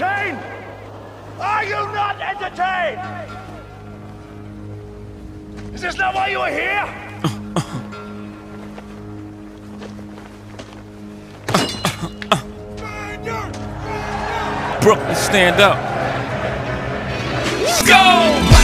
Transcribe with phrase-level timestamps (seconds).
[0.00, 0.38] entertained?
[1.40, 3.00] Are you not entertained?
[5.74, 7.02] Is this not why you are here?
[14.80, 15.76] Brooklyn, stand up.
[17.86, 18.55] Go!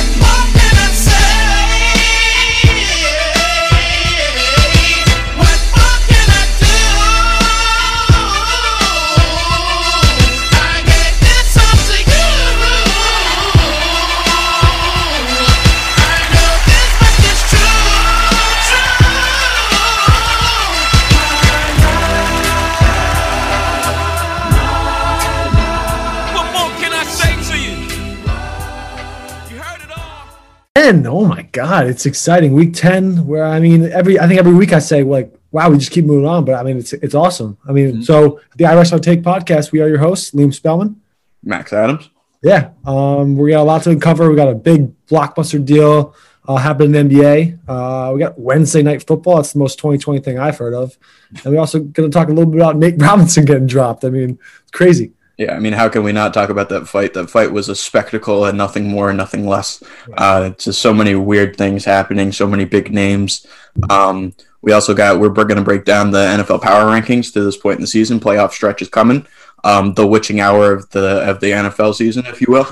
[30.82, 31.06] 10.
[31.06, 32.54] Oh my God, it's exciting.
[32.54, 35.78] Week 10, where I mean, every I think every week I say, like, wow, we
[35.78, 36.44] just keep moving on.
[36.44, 37.56] But I mean, it's it's awesome.
[37.68, 38.02] I mean, mm-hmm.
[38.02, 41.00] so the iWrestling Take podcast, we are your hosts, Liam Spellman,
[41.44, 42.10] Max Adams.
[42.42, 44.28] Yeah, um, we got a lot to cover.
[44.28, 46.16] We got a big blockbuster deal
[46.48, 47.60] uh, happening in the NBA.
[47.68, 49.38] Uh, we got Wednesday night football.
[49.38, 50.98] It's the most 2020 thing I've heard of.
[51.44, 54.04] And we're also going to talk a little bit about Nate Robinson getting dropped.
[54.04, 55.12] I mean, it's crazy.
[55.38, 57.14] Yeah, I mean, how can we not talk about that fight?
[57.14, 59.82] That fight was a spectacle and nothing more, nothing less.
[60.16, 63.46] Uh, just so many weird things happening, so many big names.
[63.88, 67.56] Um, we also got we're going to break down the NFL power rankings to this
[67.56, 68.20] point in the season.
[68.20, 69.26] Playoff stretch is coming.
[69.64, 72.66] Um, the witching hour of the of the NFL season, if you will.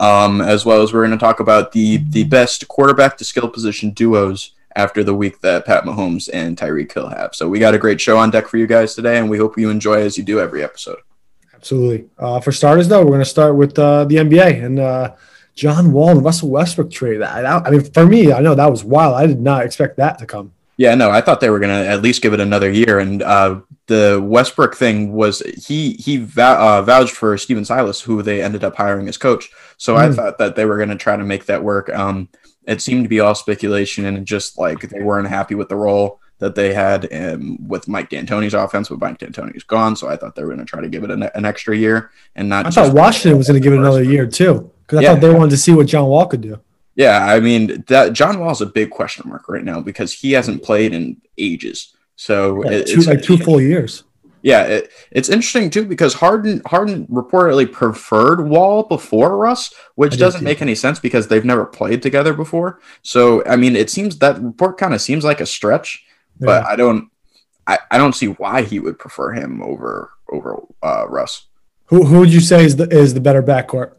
[0.00, 3.48] Um, as well as we're going to talk about the the best quarterback to skill
[3.48, 7.34] position duos after the week that Pat Mahomes and Tyreek Hill have.
[7.34, 9.58] So we got a great show on deck for you guys today, and we hope
[9.58, 10.98] you enjoy as you do every episode.
[11.68, 12.04] Absolutely.
[12.18, 15.14] Uh, for starters, though, we're going to start with uh, the NBA and uh,
[15.54, 17.22] John Wall and Russell Westbrook trade.
[17.22, 19.14] I, I mean, for me, I know that was wild.
[19.14, 20.52] I did not expect that to come.
[20.76, 22.98] Yeah, no, I thought they were gonna at least give it another year.
[22.98, 28.20] And uh, the Westbrook thing was he he vou- uh, vouched for Stephen Silas, who
[28.22, 29.48] they ended up hiring as coach.
[29.78, 30.14] So I Hmm.
[30.14, 31.88] thought that they were gonna try to make that work.
[31.94, 32.28] Um,
[32.66, 36.20] it seemed to be all speculation and just like they weren't happy with the role
[36.44, 38.90] that they had um, with Mike D'Antoni's offense.
[38.90, 41.22] But Mike D'Antoni's gone, so I thought they were gonna try to give it an,
[41.22, 42.66] an extra year and not.
[42.66, 45.12] I thought Washington was going to give it another year, too, because I Yeah.
[45.12, 46.60] thought they wanted to see what John Wall could do.
[46.96, 50.62] Yeah, I mean that John Wall's a big question mark right now because he hasn't
[50.62, 51.94] played in ages.
[52.16, 54.04] So Yeah, it- two, it's like two full years.
[54.42, 60.44] Yeah, it, it's interesting too because Harden Harden reportedly preferred Wall before Russ, which doesn't
[60.44, 62.78] make any sense because they've never played together before.
[63.00, 66.03] So I mean, it seems that report kind of seems like a stretch,
[66.40, 67.10] but I don't
[67.66, 71.46] I, I don't see why he would prefer him over over uh, Russ.
[71.86, 73.92] Who who would you say is the is the better backcourt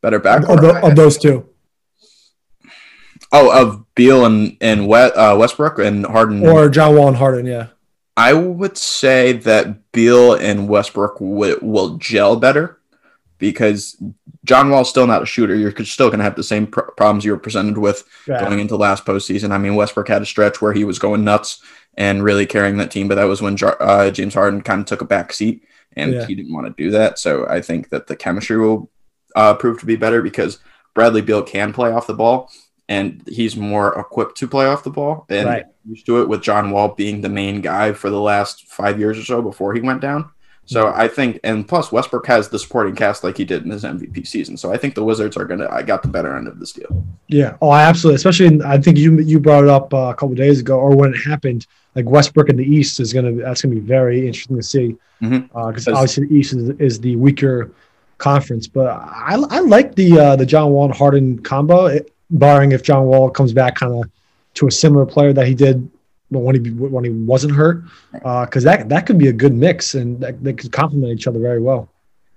[0.00, 0.88] Better of, backcourt.
[0.88, 1.48] of those two,
[3.32, 6.46] oh, of Beal and and uh, Westbrook and Harden.
[6.46, 7.46] or John Wall and Harden?
[7.46, 7.68] Yeah,
[8.16, 12.78] I would say that Beal and Westbrook will, will gel better
[13.38, 14.00] because
[14.48, 15.54] John Wall's still not a shooter.
[15.54, 18.40] You're still going to have the same pr- problems you were presented with yeah.
[18.40, 19.50] going into last postseason.
[19.50, 21.62] I mean, Westbrook had a stretch where he was going nuts
[21.98, 24.86] and really carrying that team, but that was when Jar- uh, James Harden kind of
[24.86, 25.64] took a back seat
[25.96, 26.24] and Yeah.
[26.26, 27.18] he didn't want to do that.
[27.18, 28.90] So I think that the chemistry will
[29.36, 30.60] uh, prove to be better because
[30.94, 32.50] Bradley Beal can play off the ball
[32.88, 35.64] and he's more equipped to play off the ball and Right.
[35.86, 39.18] used to it with John Wall being the main guy for the last five years
[39.18, 40.30] or so before he went down.
[40.68, 43.84] So I think, and plus Westbrook has the supporting cast like he did in his
[43.84, 44.56] MVP season.
[44.58, 45.66] So I think the Wizards are gonna.
[45.70, 47.04] I got the better end of this deal.
[47.26, 47.56] Yeah.
[47.62, 48.16] Oh, I absolutely.
[48.16, 50.94] Especially, in, I think you you brought it up uh, a couple days ago, or
[50.94, 51.66] when it happened.
[51.94, 55.86] Like Westbrook in the East is gonna that's gonna be very interesting to see because
[55.86, 55.94] Mhm.
[55.94, 57.72] obviously the East is, is the weaker
[58.18, 58.68] conference.
[58.68, 62.82] But I, I like the uh, the John Wall and Harden combo, it, barring if
[62.82, 64.10] John Wall comes back kind of
[64.54, 65.88] to a similar player that he did
[66.30, 70.20] when he when he wasn't hurt, because that that could be a good mix and
[70.20, 71.88] that, they could complement each other very well.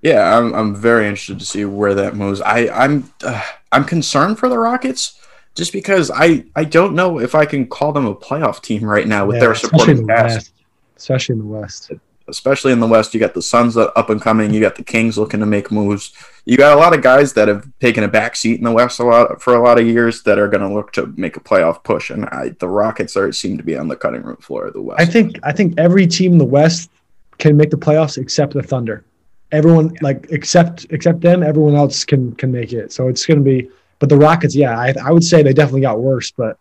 [0.02, 2.42] Yeah, I'm, I'm very interested to see where that moves.
[2.42, 5.20] I I'm uh, I'm concerned for the Rockets
[5.54, 9.08] just because I I don't know if I can call them a playoff team right
[9.08, 10.36] now with Yeah, their supporting the cast.
[10.36, 10.54] West.
[10.98, 11.92] Especially in the West.
[12.32, 13.14] Especially in the West.
[13.14, 14.54] You got the Suns up and coming.
[14.54, 16.14] You got the Kings looking to make moves.
[16.46, 19.00] You got a lot of guys that have taken a back seat in the West
[19.00, 21.40] a lot for a lot of years that are going to look to make a
[21.40, 22.10] playoff push.
[22.10, 24.82] And I, the Rockets are seem to be on the cutting room floor of the
[24.82, 25.00] West.
[25.00, 26.90] I think I think every team in the West
[27.38, 29.04] can make the playoffs except the Thunder.
[29.52, 32.92] Everyone like except except them, everyone else can can make it.
[32.92, 33.70] So it's going to be.
[34.00, 36.32] But the Rockets, yeah, I, I would say they definitely got worse.
[36.32, 36.58] But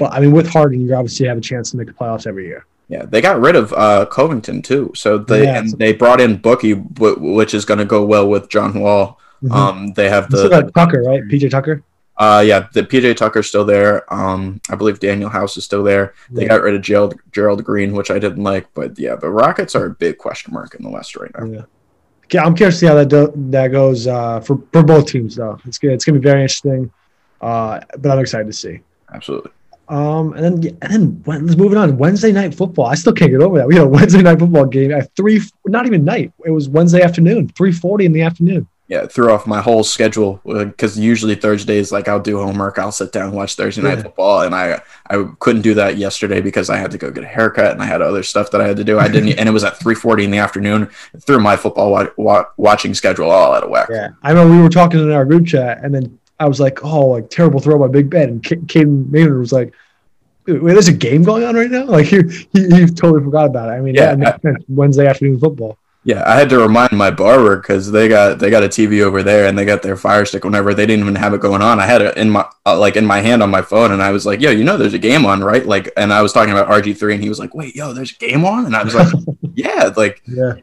[0.00, 2.46] but I mean, with Harden, you obviously have a chance to make the playoffs every
[2.46, 2.64] year.
[2.90, 4.90] Yeah, they got rid of uh, Covington too.
[4.96, 8.28] So they Yeah, and they brought in Boogie, wh- which is going to go well
[8.28, 9.18] with John Wall.
[9.44, 9.52] Mhm.
[9.52, 11.22] Um, they have the got Tucker, right?
[11.30, 11.82] PJ Tucker.
[12.18, 14.12] uh, yeah, the PJ Tucker's still there.
[14.12, 16.12] Um, I believe Danuel House is still there.
[16.30, 16.48] They Yeah.
[16.48, 19.86] got rid of Gerald Gerald Green, which I didn't like, but yeah, the Rockets are
[19.86, 21.46] a big question mark in the West right now.
[21.46, 21.62] Yeah.
[22.32, 25.36] Yeah, I'm curious to see how that do, that goes uh, for for both teams
[25.36, 25.58] though.
[25.64, 25.92] It's good.
[25.92, 26.90] It's gonna be very interesting.
[27.40, 28.80] Uh, but I'm excited to see.
[29.14, 29.50] Absolutely.
[29.90, 31.98] Um, and then and then when, let's move on.
[31.98, 32.86] Wednesday night football.
[32.86, 33.66] I still can't get over that.
[33.66, 35.40] We had a Wednesday night football game at three.
[35.66, 36.32] Not even night.
[36.44, 38.68] It was Wednesday afternoon, three forty in the afternoon.
[38.86, 42.90] Yeah, it threw off my whole schedule because usually Thursdays, like I'll do homework, I'll
[42.90, 44.02] sit down and watch Thursday night Yeah.
[44.02, 47.26] football, and I I couldn't do that yesterday because I had to go get a
[47.28, 48.98] haircut and I had other stuff that I had to do.
[48.98, 50.88] I didn't, and it was at three forty in the afternoon.
[51.14, 53.88] It threw my football wa- wa- watching schedule all out of whack.
[53.90, 56.84] Yeah, I remember we were talking in our group chat, and then I was like,
[56.84, 59.72] "Oh, like terrible throw by Big Ben," and K- Caden Maynard was like,
[60.46, 62.22] "Wait, there's a game going on right now." Like he
[62.52, 63.72] he, he totally forgot about it.
[63.72, 64.64] I mean, Yeah, yeah, it makes sense.
[64.68, 65.78] Wednesday afternoon football.
[66.02, 69.22] Yeah, I had to remind my barber because they got they got a TV over
[69.22, 71.78] there and they got their Fire Stick whenever they didn't even have it going on.
[71.78, 74.10] I had it in my uh, like in my hand on my phone and I
[74.10, 76.52] was like, "Yo, you know, there's a game on, right?" Like, and I was talking
[76.52, 78.82] about RG three and he was like, "Wait, yo, there's a game on," and I
[78.82, 79.12] was like,
[79.54, 80.54] "Yeah, like Yeah,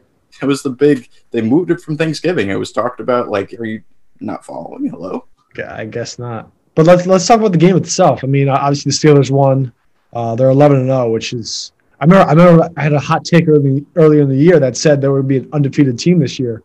[0.42, 1.08] it was the big.
[1.30, 2.50] They moved it from Thanksgiving.
[2.50, 3.28] It was talked about.
[3.28, 3.82] Like, are you
[4.18, 4.88] not following?
[4.88, 5.24] Hello."
[5.66, 6.50] I guess not.
[6.74, 8.22] But let's let's talk about the game itself.
[8.22, 9.72] I mean, obviously the Steelers won.
[10.12, 13.24] Uh, they're 11 and 0, which is I remember I remember I had a hot
[13.24, 16.38] take early earlier in the year that said there would be an undefeated team this
[16.38, 16.62] year.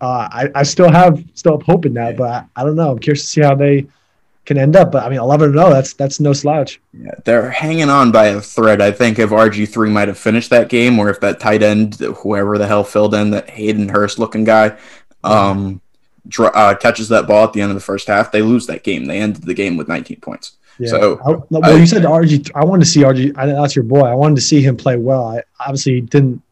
[0.00, 2.92] Uh, I, I still have still have hope in that, but I, I don't know.
[2.92, 3.86] I'm curious to see how they
[4.46, 4.90] can end up.
[4.90, 6.80] But I mean, 11 and 0, that's that's no slouch.
[6.92, 8.80] Yeah, they're hanging on by a thread.
[8.80, 11.96] I think if RG three might have finished that game, or if that tight end,
[11.96, 14.78] whoever the hell filled in, that Hayden Hurst looking guy,
[15.22, 15.82] um,
[16.38, 19.06] uh, catches that ball at the end of the first half, they lose that game.
[19.06, 20.56] They ended the game with 19 points.
[20.78, 20.88] Yeah.
[20.88, 22.50] So, I, well, I- you said RG.
[22.54, 23.36] I wanted to see RG.
[23.36, 24.02] I, that's your boy.
[24.02, 25.26] I wanted to see him play well.
[25.26, 26.42] I obviously he didn't.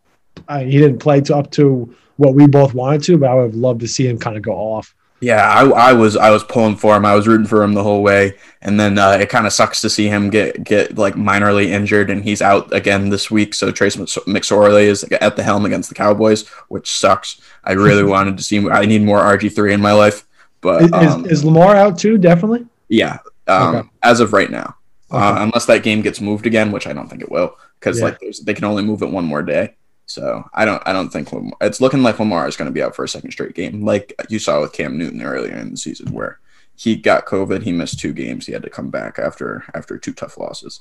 [0.48, 3.42] I, he didn't play to up to what we both wanted to, but I would
[3.44, 4.94] have loved to see him kind of go off.
[5.20, 7.04] Yeah, I, I was I was pulling for him.
[7.04, 9.80] I was rooting for him the whole way, and then uh, it kind of sucks
[9.80, 13.52] to see him get get like minorly injured, and he's out again this week.
[13.54, 17.40] So Trace McSorley is at the helm against the Cowboys, which sucks.
[17.64, 18.68] I really wanted to see.
[18.70, 20.24] I need more RG three in my life,
[20.60, 22.16] but Is, um, is, is Lamar out too?
[22.18, 22.66] Definitely.
[22.88, 23.18] yeah,
[23.48, 23.88] um, Okay.
[24.04, 24.76] as of right now,
[25.10, 28.04] uh, unless that game gets moved again, which I don't think it will, because Yeah.
[28.04, 29.74] like there's, they can only move it one more day.
[30.08, 32.82] So I don't I don't think Lamar, it's looking like Lamar is going to be
[32.82, 35.76] out for a second straight game, like you saw with Cam Newton earlier in the
[35.76, 36.40] season, where
[36.74, 40.14] he got COVID, he missed two games, he had to come back after after two
[40.14, 40.80] tough losses.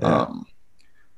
[0.00, 0.20] Yeah.
[0.20, 0.46] Um,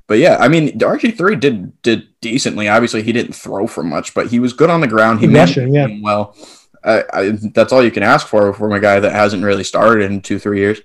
[0.07, 2.67] but yeah, I mean, RG three did did decently.
[2.67, 5.21] Obviously, he didn't throw for much, but he was good on the ground.
[5.21, 5.89] He managed Rushing, yeah.
[6.03, 6.35] well.
[6.83, 10.11] I, I, that's all you can ask for from a guy that hasn't really started
[10.11, 10.81] in two three years.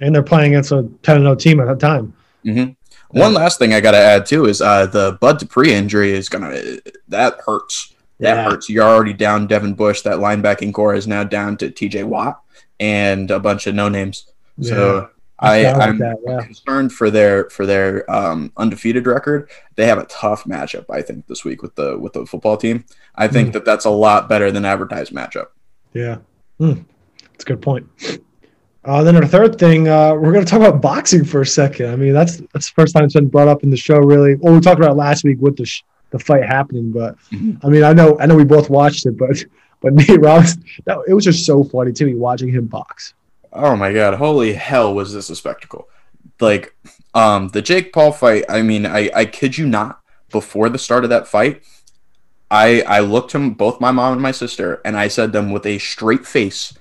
[0.00, 2.12] and they're playing against a 10 0 team at the time.
[2.42, 2.70] hmm
[3.10, 6.28] One last thing I got to add too is uh, the Bud Dupree injury is
[6.28, 6.78] gonna
[7.08, 7.94] that hurts.
[8.20, 8.50] That Yeah.
[8.50, 8.68] hurts.
[8.68, 10.02] You're already down Devin Bush.
[10.02, 12.02] That linebacking corps is now down to T.J.
[12.04, 12.40] Watt
[12.80, 14.26] and a bunch of no names.
[14.60, 15.08] So
[15.38, 16.42] I, I'm yeah.
[16.42, 19.48] concerned for their for their um, undefeated record.
[19.76, 22.84] They have a tough matchup, I think, this week with the with the football team.
[23.14, 23.52] I think Hmm.
[23.52, 25.46] that that's a lot better than advertised matchup.
[25.94, 26.18] Yeah.
[26.58, 26.80] Hmm.
[27.32, 27.86] That's a good point.
[28.84, 31.90] Uh, then our third thing, uh, we're going to talk about boxing for a second.
[31.90, 34.36] I mean, that's that's the first time it's been brought up in the show, really.
[34.36, 37.62] Well, we talked about it last week with the sh- the fight happening, but Mhm.
[37.62, 39.44] I mean, I know I know we both watched it, but
[39.82, 43.14] but Nate Robinson, that, it was just so funny to me watching him box.
[43.52, 45.88] Oh my god, holy hell was this a spectacle.
[46.40, 46.74] Like
[47.14, 50.00] um the Jake Paul fight, I mean, I I kid you not,
[50.30, 51.62] before the start of that fight,
[52.50, 55.66] I I looked him both my mom and my sister and I said them with
[55.66, 56.72] a straight face,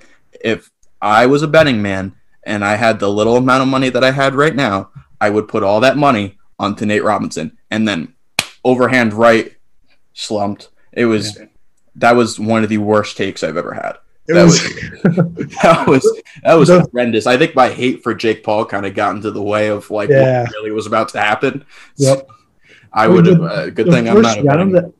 [0.43, 0.69] if
[1.01, 2.13] I was a betting man
[2.45, 4.89] and I had the little amount of money that I had right now,
[5.19, 8.13] I would put all that money onto Nate Robinson and then
[8.63, 9.55] overhand right
[10.13, 10.69] slumped.
[10.93, 11.39] It was
[11.95, 13.97] that was one of the worst takes I've ever had.
[14.27, 14.61] It That was,
[15.63, 17.27] That was that was The- horrendous.
[17.27, 20.09] I think my hate for Jake Paul kind of got into the way of like
[20.09, 20.43] Yeah.
[20.43, 21.65] what really was about to happen.
[21.97, 22.27] Yep.
[22.93, 23.41] I would have.
[23.41, 24.35] Uh, good the thing I'm not.
[24.37, 24.47] Round.
[24.47, 24.93] betting- The,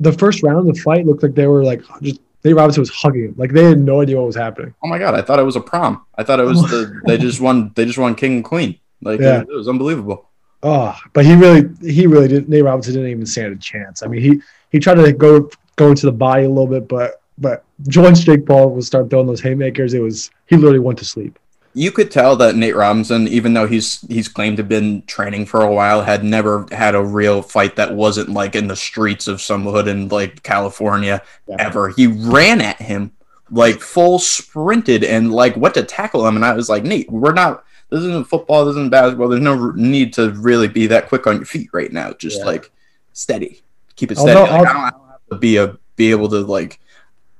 [0.00, 2.90] the first round of the fight looked like they were like just Nate Robinson was
[2.90, 4.74] hugging him, like they had no idea what was happening.
[4.82, 5.14] oh my god!
[5.14, 6.04] I thought it was a prom.
[6.16, 7.72] I thought it was the they just won.
[7.74, 8.78] They just won king and queen.
[9.00, 9.40] Like Yeah.
[9.42, 10.28] it, it was unbelievable.
[10.64, 12.48] Oh, but he really, he really didn't.
[12.48, 14.02] Nate Robinson didn't even stand a chance.
[14.02, 17.20] I mean, he he tried to go go into the body a little bit, but
[17.38, 17.64] but
[17.96, 21.38] once Jake Paul would start throwing those haymakers, it was he literally went to sleep.
[21.74, 25.46] You could tell that Nate Robinson, even though he's he's claimed to have been training
[25.46, 29.26] for a while, had never had a real fight that wasn't like in the streets
[29.26, 31.56] of some hood in like California Yeah.
[31.58, 31.88] ever.
[31.88, 33.12] He ran at him
[33.50, 37.32] like full sprinted and like went to tackle him, and I was like, Nate, we're
[37.32, 37.64] not.
[37.90, 38.64] This isn't football.
[38.64, 39.28] This isn't basketball.
[39.28, 42.12] There's no need to really be that quick on your feet right now.
[42.12, 42.44] Just Yeah.
[42.46, 42.70] like
[43.14, 43.62] steady,
[43.96, 44.50] keep it Although- steady.
[44.50, 44.94] Like, I don't have
[45.30, 46.80] to be a be able to like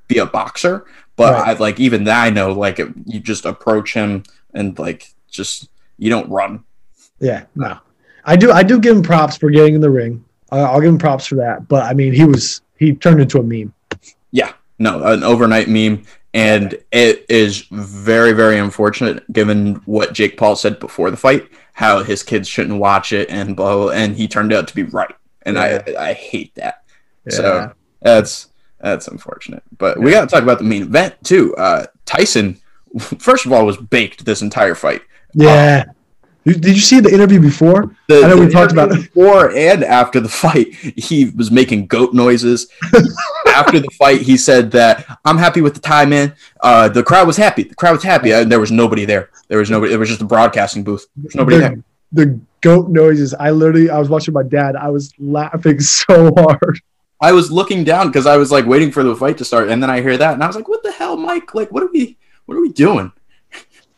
[0.09, 0.85] be a boxer,
[1.23, 1.57] but Right.
[1.57, 4.25] I like even that I know like it, you just approach him
[4.55, 6.65] and like just you don't run.
[7.21, 7.79] Yeah, no,
[8.25, 10.25] I do I do give him props for getting in the ring.
[10.51, 11.69] Uh, I'll give him props for that.
[11.69, 13.73] But I mean, he was he turned into a meme.
[14.33, 16.03] Yeah, no, an overnight meme,
[16.35, 22.03] and it is very, very unfortunate given what Jake Paul said before the fight, how
[22.03, 25.57] his kids shouldn't watch it, and blah, and he turned out to be right, and
[25.57, 26.83] I I hate that.
[27.29, 28.49] So that's
[28.83, 29.63] that's unfortunate.
[29.79, 31.55] But we got to talk about the main event too.
[31.57, 32.59] Uh, Tyson,
[33.19, 35.03] first of all, was baked this entire fight.
[35.35, 35.85] yeah.
[36.45, 37.95] You- Did you see the interview before?
[38.09, 38.97] The, I know we talked about it.
[38.97, 40.75] before and after the fight.
[40.75, 42.67] He was making goat noises.
[43.47, 46.35] after the fight, he said that I'm happy with the time in.
[46.61, 47.63] Uh, the crowd was happy.
[47.63, 48.33] The crowd was happy.
[48.33, 49.31] And there was nobody there.
[49.47, 49.91] There was nobody.
[49.91, 51.07] There was just a broadcasting booth.
[51.17, 51.77] There was nobody there.
[52.11, 53.35] The, the goat noises.
[53.35, 54.75] I literally, I was watching my dad.
[54.75, 56.81] I was laughing so hard.
[57.23, 59.83] I was looking down because I was like waiting for the fight to start, and
[59.83, 61.55] then I hear that, and I was like, "What the hell, Mike?
[61.55, 62.19] Like, what are we?
[62.47, 63.13] What are we doing?"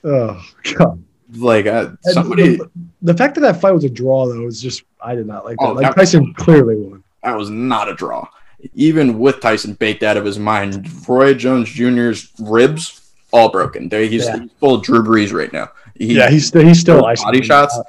[0.04, 0.40] Oh
[0.76, 1.02] God!
[1.34, 2.56] Like, uh, somebody.
[2.56, 2.70] The,
[3.02, 5.56] the fact that that fight was a draw, though, is just I did not like
[5.58, 5.64] that.
[5.66, 7.02] Oh, like that- Tyson clearly won.
[7.22, 8.28] that was not a draw.
[8.74, 13.88] Even with Tyson baked out of his mind, Roy Jones Jr.'s ribs all broken.
[13.90, 14.38] There, he's, Yeah.
[14.40, 15.68] he's full Drew Brees right now.
[15.96, 17.76] He, Yeah, he's he's still body shots.
[17.76, 17.84] the,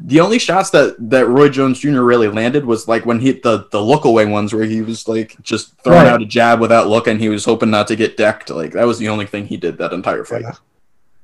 [0.00, 2.00] the only shots that that Roy Jones Jr.
[2.02, 5.36] really landed was like when he the the look away ones where he was like
[5.42, 6.12] just throwing Right.
[6.12, 7.18] out a jab without looking.
[7.18, 8.50] He was hoping not to get decked.
[8.50, 10.42] Like that was the only thing he did that entire fight.
[10.42, 10.52] Yeah.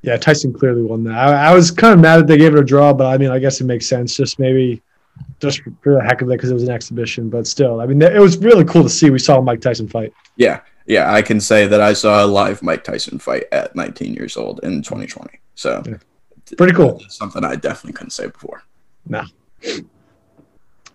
[0.03, 1.13] Yeah, Tyson clearly won that.
[1.15, 3.31] I, I was kind of mad that they gave it a draw, but I mean,
[3.31, 4.17] I guess it makes sense.
[4.17, 4.81] Just maybe,
[5.41, 7.29] just for the heck of it, because it was an exhibition.
[7.29, 9.11] But still, I mean, it was really cool to see.
[9.11, 10.15] We saw Mike Tyson fight.
[10.37, 14.15] Yeah, yeah, I can say that I saw a live Mike Tyson fight at 19
[14.15, 15.39] years old in 2020.
[15.55, 15.97] So Yeah.
[16.57, 17.01] Pretty cool.
[17.09, 18.63] Something I definitely couldn't say before.
[19.07, 19.25] No.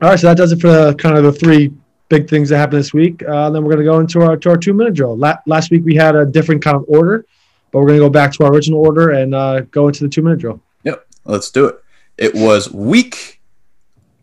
[0.02, 1.72] All right, so that does it for the, kind of the three
[2.10, 3.24] big things that happened this week.
[3.24, 5.18] Uh, then we're going to go into our to our two minute drill.
[5.18, 7.26] La- last week we had a different kind of order,
[7.72, 10.10] but we're going to go back to our original order and uh, go into the
[10.10, 10.62] two minute drill.
[10.84, 11.82] Yep, let's do it.
[12.18, 13.42] It was week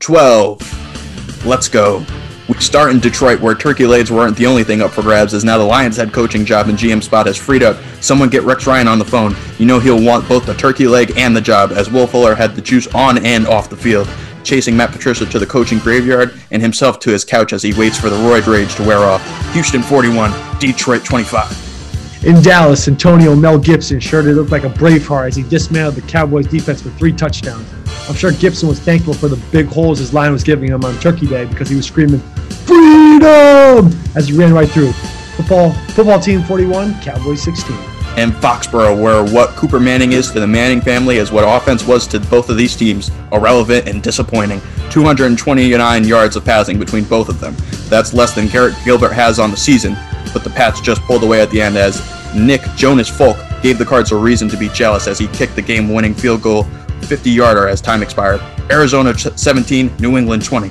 [0.00, 1.44] 12.
[1.46, 2.04] Let's go.
[2.48, 5.44] We start in Detroit, where turkey legs weren't the only thing up for grabs, as
[5.44, 7.76] now the Lions' head coaching job and GM spot has freed up.
[8.00, 9.36] Someone get Rex Ryan on the phone.
[9.58, 12.56] You know he'll want both the turkey leg and the job, as Will Fuller had
[12.56, 14.08] the juice on and off the field,
[14.42, 17.96] chasing Matt Patricia to the coaching graveyard and himself to his couch as he waits
[17.96, 19.22] for the roid rage to wear off.
[19.52, 22.24] Houston 41, Detroit 25.
[22.24, 26.02] In Dallas, Antonio Mel Gibson sure did look like a Braveheart as he dismantled the
[26.02, 27.68] Cowboys defense for three touchdowns.
[28.08, 30.98] I'm sure Gibson was thankful for the big holes his line was giving him on
[30.98, 32.20] Turkey Day because he was screaming
[32.52, 34.92] "Freedom!" as he ran right through.
[35.36, 37.76] Football, football team 41, Cowboys 16.
[38.18, 42.06] and Foxborough, where what Cooper Manning is to the Manning family is what offense was
[42.08, 44.60] to both of these teams irrelevant and disappointing.
[44.90, 47.56] 229 yards of passing between both of them.
[47.88, 49.96] That's less than Garrett Gilbert has on the season,
[50.34, 52.02] but the Pats just pulled away at the end as
[52.34, 55.62] Nick Jonas Folk gave the Cards a reason to be jealous as he kicked the
[55.62, 56.64] game winning field goal
[57.06, 58.42] 50 yarder as time expired.
[58.70, 60.70] Arizona 17, New England 20.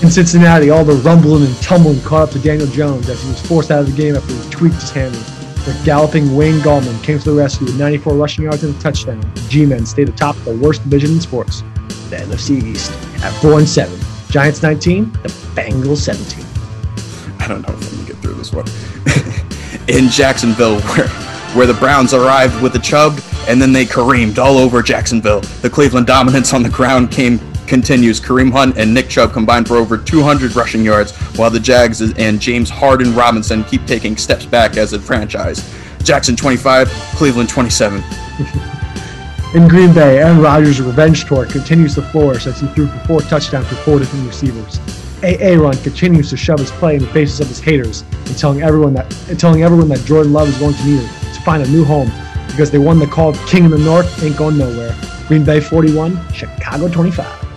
[0.00, 3.44] In Cincinnati, all the rumbling and tumbling caught up to Daniel Jones as he was
[3.44, 5.18] forced out of the game after he tweaked his hammy.
[5.64, 9.20] The galloping Wayne Gallman came to the rescue with 94 rushing yards and a touchdown.
[9.20, 11.62] The G-men stayed atop the worst division in sports,
[12.10, 12.92] the NFC East,
[13.24, 13.98] at 4 and 7.
[14.30, 16.44] Giants 19, the Bengals 17.
[17.40, 18.66] I don't know if I'm gonna get through this one.
[19.88, 21.08] in Jacksonville, where
[21.54, 25.40] where the Browns arrived with the Chubb, and then they Kareemed all over Jacksonville.
[25.40, 28.20] The Cleveland dominance on the ground came continues.
[28.20, 32.40] Kareem Hunt and Nick Chubb combined for over 200 rushing yards, while the Jags and
[32.40, 35.62] James Harden Robinson keep taking steps back as a franchise.
[36.02, 38.02] Jackson 25, Cleveland 27.
[39.54, 43.20] In Green Bay, Aaron Rodgers' revenge tour continues to flourish as he threw for four
[43.22, 44.78] touchdowns to four different receivers.
[45.22, 48.62] AA Run continues to shove his play in the faces of his haters and telling
[48.62, 51.68] everyone that and telling everyone that Jordan Love is going to need to find a
[51.68, 52.12] new home
[52.46, 54.94] because they won the call King in the North ain't going nowhere.
[55.28, 57.47] Green Bay 41, Chicago 25.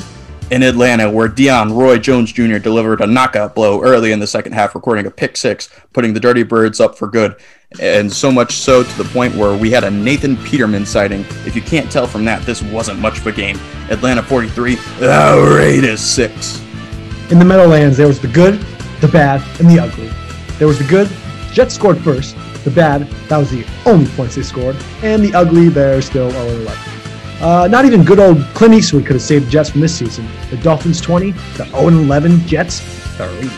[0.52, 2.58] In Atlanta, where Deion Roy Jones Jr.
[2.58, 6.20] delivered a knockout blow early in the second half, recording a pick six, putting the
[6.20, 7.38] Dirty Birds up for good.
[7.80, 11.22] And so much so to the point where we had a Nathan Peterman sighting.
[11.46, 13.58] If you can't tell from that, this wasn't much of a game.
[13.90, 16.62] Atlanta 43, the Raiders 6.
[17.32, 18.56] In the Meadowlands, there was the good,
[19.00, 20.12] the bad, and the ugly.
[20.60, 21.10] There was the good,
[21.54, 22.36] Jets scored first.
[22.66, 24.76] The bad, that was the only points they scored.
[25.02, 27.01] And the ugly, they're still 0 11.
[27.42, 30.28] Uh, not even good old Clint Eastwood could have saved the Jets from this season.
[30.52, 33.50] The Dolphins 20, the 0 11 Jets 30.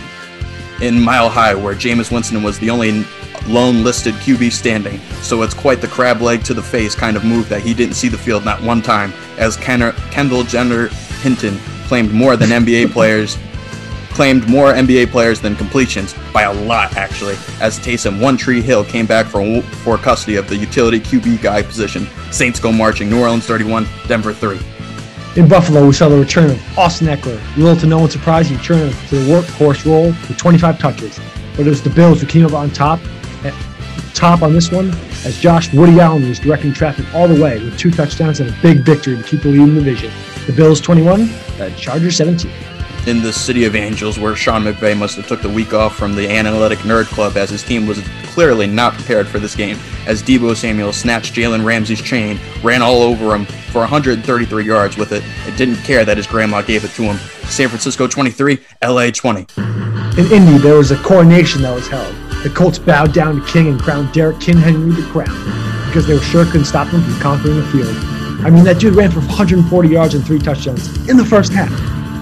[0.86, 3.06] in Mile High, where Jameis Winston was the only
[3.48, 5.00] lone listed QB standing.
[5.22, 7.96] So it's quite the crab leg to the face kind of move that he didn't
[7.96, 10.88] see the field not one time, as Ken- Kendall Jenner
[11.22, 13.38] Hinton claimed more than NBA players.
[14.14, 17.36] Claimed more NBA players than completions by a lot, actually.
[17.60, 21.64] As Taysom One Tree Hill came back for for custody of the utility QB guy
[21.64, 22.08] position.
[22.32, 23.10] Saints go marching.
[23.10, 24.60] New Orleans 31, Denver 3.
[25.36, 27.42] In Buffalo, we saw the return of Austin Ekeler.
[27.58, 31.20] Little to no one's surprise, he returned to the workhorse role with 25 touches.
[31.56, 33.00] but it was the Bills who came up on top,
[33.44, 33.52] eh,
[34.14, 34.92] top on this one,
[35.26, 38.62] as Josh Woody Allen was directing traffic all the way with two touchdowns and a
[38.62, 40.12] big victory to keep the lead in the division.
[40.46, 41.28] The Bills 21,
[41.58, 42.52] the Chargers 17.
[43.06, 46.16] In the city of angels where Sean McVay must have took the week off from
[46.16, 50.24] the analytic nerd club as his team was clearly not prepared for this game as
[50.24, 55.24] Deebo Samuel snatched Jalen Ramsey's chain, ran all over him for 133 yards with it,
[55.46, 57.18] and didn't care that his grandma gave it to him.
[57.48, 59.48] San Francisco 23, LA 20.
[60.18, 62.16] In Indy, there was a coronation that was held.
[62.44, 65.28] The Colts bowed down to King and crowned Derrick King Henry the crown
[65.88, 67.96] because they were sure couldn't stop him from conquering the field.
[68.46, 71.72] I mean, that dude ran for 140 yards and three touchdowns in the first half.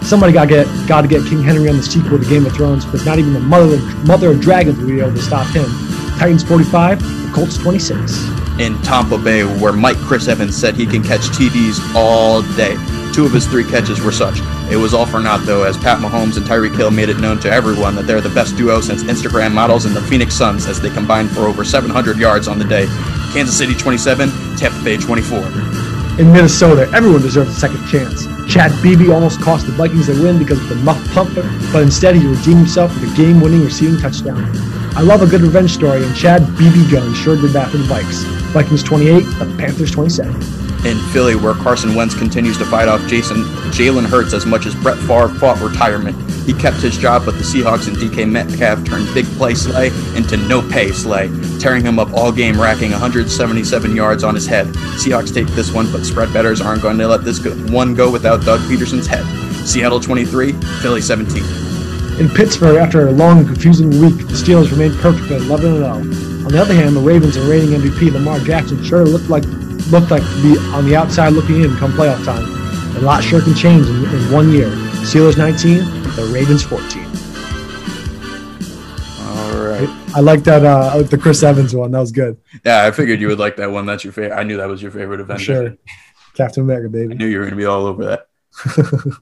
[0.03, 2.85] Somebody got get got to get King Henry on the sequel to Game of Thrones,
[2.85, 5.65] but not even the mother mother of dragons would be able to stop him.
[6.17, 8.27] Titans 45, the Colts 26.
[8.59, 12.75] in Tampa Bay, where Mike Chris Evans said he can catch TDs all day.
[13.13, 14.39] Two of his three catches were such.
[14.71, 17.39] It was all for naught, though, as Pat Mahomes and Tyreek Hill made it known
[17.39, 20.79] to everyone that they're the best duo since Instagram models and the Phoenix Suns as
[20.79, 22.85] they combined for over 700 yards on the day.
[23.33, 25.80] Kansas City 27, Tampa Bay 24.
[26.19, 28.27] In Minnesota, everyone deserves a second chance.
[28.51, 31.41] Chad Beebe almost cost the Vikings a win because of the muff pumper,
[31.71, 34.43] but instead he redeemed himself with a game-winning receiving touchdown.
[34.93, 37.85] I love a good revenge story, and Chad Beebe Gun sure did that for the
[37.85, 38.25] Vikes.
[38.51, 40.60] Vikings 28, the Panthers 27.
[40.85, 44.73] In Philly, where Carson Wentz continues to fight off Jason Jalen Hurts as much as
[44.73, 46.17] Brett Favre fought retirement.
[46.43, 50.37] He kept his job, but the Seahawks and DK Metcalf turned big play Slay into
[50.37, 54.65] no pay Slay, tearing him up all game, racking 177 yards on his head.
[54.97, 58.43] Seahawks take this one, but spread betters aren't going to let this one go without
[58.43, 59.23] Doug Pederson's head.
[59.67, 61.43] Seattle 23, Philly 17.
[62.19, 65.91] In Pittsburgh, after a long and confusing week, the Steelers remained perfect at 11 0.
[65.91, 69.43] On the other hand, the Ravens and reigning MVP Lamar Jackson sure looked like
[69.91, 72.43] looked like to be on the outside looking in come playoff time.
[72.97, 74.69] A lot sure can change in, in one year.
[75.03, 75.77] Steelers 19,
[76.15, 77.05] the Ravens 14.
[79.27, 79.89] All right.
[80.15, 81.91] I like that uh the Chris Evans one.
[81.91, 82.37] That was good.
[82.65, 83.85] Yeah, I figured you would like that one.
[83.85, 84.37] That's your favorite.
[84.37, 85.41] I knew that was your favorite event.
[85.41, 85.75] Sure.
[86.33, 87.13] Captain America, baby.
[87.13, 88.27] I knew you were going to be all over that.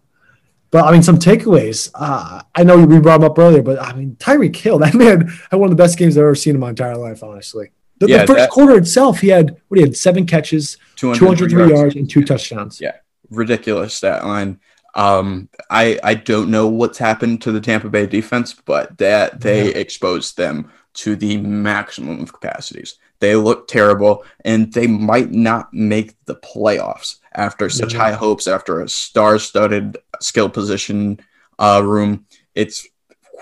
[0.71, 1.89] But I mean, some takeaways.
[1.95, 5.27] Uh, I know we brought him up earlier, but I mean, Tyreek Hill, that man
[5.49, 7.71] had one of the best games I've ever seen in my entire life, honestly.
[7.99, 11.95] The, the first that- quarter itself, he had what he had seven catches, 203 yards.
[11.95, 12.79] and two touchdowns.
[12.81, 12.93] Yeah.
[13.29, 14.59] ridiculous stat line.
[14.95, 19.73] Um, I I don't know what's happened to the Tampa Bay defense, but that they
[19.73, 22.97] exposed them to the maximum of capacities.
[23.19, 27.99] They look terrible, and they might not make the playoffs after such Yeah.
[27.99, 31.19] high hopes after a star-studded skill position
[31.59, 32.25] uh, room.
[32.55, 32.87] It's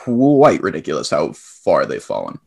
[0.03, 2.39] quite ridiculous how far they've fallen.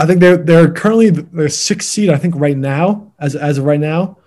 [0.00, 2.08] I think they're they're currently they're sixth seed.
[2.10, 4.18] I think right now, as as of right now,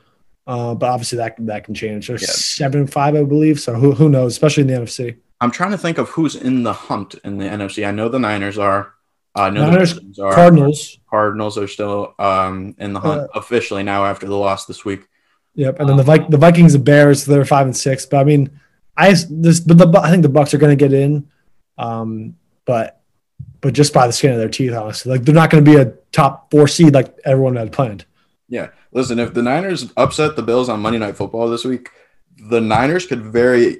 [0.47, 2.07] uh, but obviously that that can change.
[2.07, 2.27] They're Yeah.
[2.27, 3.59] seven five, I believe.
[3.59, 4.33] So who who knows?
[4.33, 5.15] Especially in the NFC.
[5.41, 7.85] I'm trying to think of who's in the hunt in the NFC.
[7.85, 8.93] I know the Niners are.
[9.35, 10.33] I know Niners, the are.
[10.35, 10.99] Cardinals.
[11.09, 15.01] Cardinals are still um, in the hunt Uh, officially now after the loss this week.
[15.55, 18.05] Yep, and then the Vi- the Vikings, the Bears, they're five and six.
[18.05, 18.49] But I mean,
[18.95, 21.27] I this but the I think the Bucs are going to get in,
[21.77, 23.01] um, but
[23.63, 25.77] but just by the skin of their teeth, honestly, like they're not going to be
[25.77, 28.05] a top four seed like everyone had planned.
[28.49, 31.89] Yeah, listen, if the Niners upset the Bills on Monday Night Football this week,
[32.49, 33.77] the Niners could very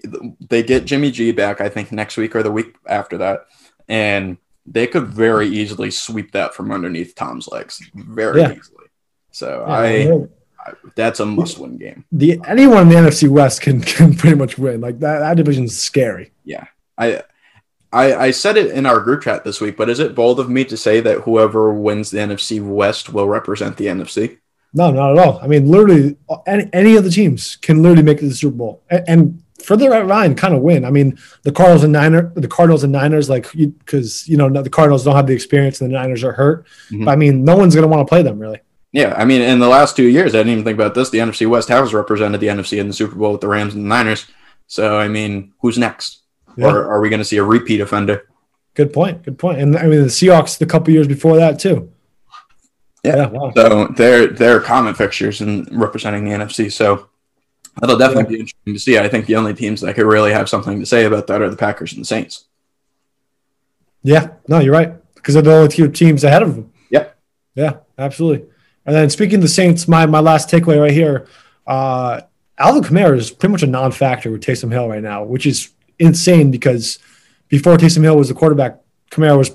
[0.50, 3.46] they get Jimmy G back I think next week or the week after that,
[3.88, 8.54] and they could very easily sweep that from underneath Tom's legs very Yeah.
[8.54, 8.86] easily.
[9.32, 10.28] So Yeah, I.
[10.66, 12.06] I that's a must-win game.
[12.14, 14.80] the anyone in the NFC West can can pretty much win.
[14.80, 16.32] Like that that division's scary.
[16.46, 16.68] Yeah.
[16.98, 17.24] I,
[17.94, 20.50] I I said it in our group chat this week, but is it bold of
[20.50, 24.40] me to say that whoever wins the NFC West will represent the NFC?
[24.74, 25.40] No, not at all.
[25.40, 28.58] I mean, literally, any, any of the teams can literally make it to the Super
[28.58, 30.84] Bowl, and, and for the right line, kind of win.
[30.84, 34.70] I mean, the Cardinals and Niner, the Cardinals and Niners, like because you, know the
[34.70, 36.66] Cardinals don't have the experience and the Niners are hurt.
[36.92, 37.06] Mhm.
[37.06, 38.60] But, I mean, no one's going to want to play them really.
[38.92, 41.10] Yeah, I mean, in the last two years, I didn't even think about this.
[41.10, 43.86] The NFC West has represented the NFC in the Super Bowl with the Rams and
[43.86, 44.28] the Niners.
[44.68, 46.23] So, I mean, who's next?
[46.56, 46.68] Yeah.
[46.68, 48.28] Or are we going to see a repeat offender?
[48.76, 49.24] Good point.
[49.24, 49.60] Good point.
[49.60, 51.92] And I mean, the Seahawks the couple years before that too.
[53.04, 53.28] Yeah.
[53.28, 53.52] wow.
[53.56, 56.72] So they're they're common fixtures and representing the NFC.
[56.72, 57.10] So
[57.80, 58.98] that'll definitely be interesting to see.
[58.98, 61.50] I think the only teams that could really have something to say about that are
[61.50, 62.46] the Packers and the Saints.
[64.04, 64.94] Yeah, no, you're right.
[65.16, 66.74] Because they're the only two teams ahead of them.
[66.90, 67.18] Yep.
[67.56, 68.48] Yeah, absolutely.
[68.86, 71.28] And then speaking of the Saints, my my last takeaway right here,
[71.68, 72.22] uh,
[72.58, 76.52] Alvin Kamara is pretty much a non-factor with Taysom Hill right now, which is insane
[76.52, 77.00] because
[77.50, 78.80] before Taysom Hill was the quarterback,
[79.12, 79.52] Kamara was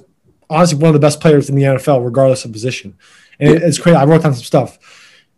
[0.51, 2.95] honestly one of the best players in the NFL, regardless of position.
[3.41, 3.97] And it- it's crazy.
[3.97, 4.79] I wrote down some stuff.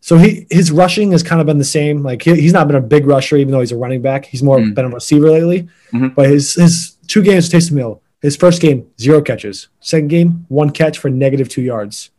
[0.03, 2.03] So he his rushing has kind of been the same.
[2.03, 4.25] Like he, he's not been a big rusher, even though he's a running back.
[4.25, 4.75] He's more Mm.
[4.75, 5.69] been a receiver lately.
[5.93, 6.15] Mhm.
[6.15, 9.69] But his his two games with Taysom Hill, His first game, zero catches.
[9.81, 12.11] Second game, one catch for negative two yards.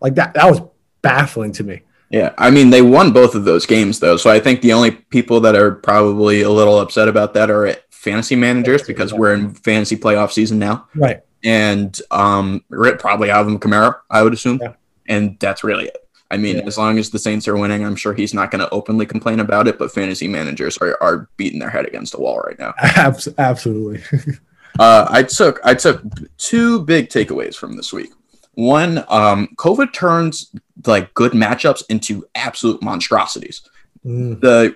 [0.00, 0.60] Like that, that was
[1.02, 1.82] baffling to me.
[2.10, 4.90] Yeah, I mean they won both of those games though, so I think the only
[4.92, 7.66] people that are probably a little upset about that are
[8.04, 11.22] fantasy managers because we're in fantasy playoff season now, Right.
[11.42, 12.62] and um,
[12.98, 14.74] probably Alvin Kamara, I would assume, Yeah.
[15.08, 15.96] and that's really it.
[16.30, 16.62] I mean, Yeah.
[16.66, 19.40] as long as the Saints are winning, I'm sure he's not going to openly complain
[19.40, 19.78] about it.
[19.78, 22.74] But fantasy managers are, are beating their head against the wall right now.
[23.38, 24.02] Absolutely.
[24.80, 26.02] Uh, I took I took
[26.36, 28.10] two big takeaways from this week.
[28.54, 30.50] One, um, COVID turns
[30.84, 33.62] like good matchups into absolute monstrosities.
[34.04, 34.40] Mm.
[34.40, 34.74] The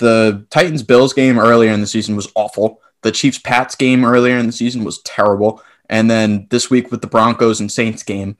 [0.00, 2.80] the Titans Bills game earlier in the season was awful.
[3.02, 5.62] The Chiefs Pats game earlier in the season was terrible.
[5.88, 8.36] And then this week with the Broncos and Saints game,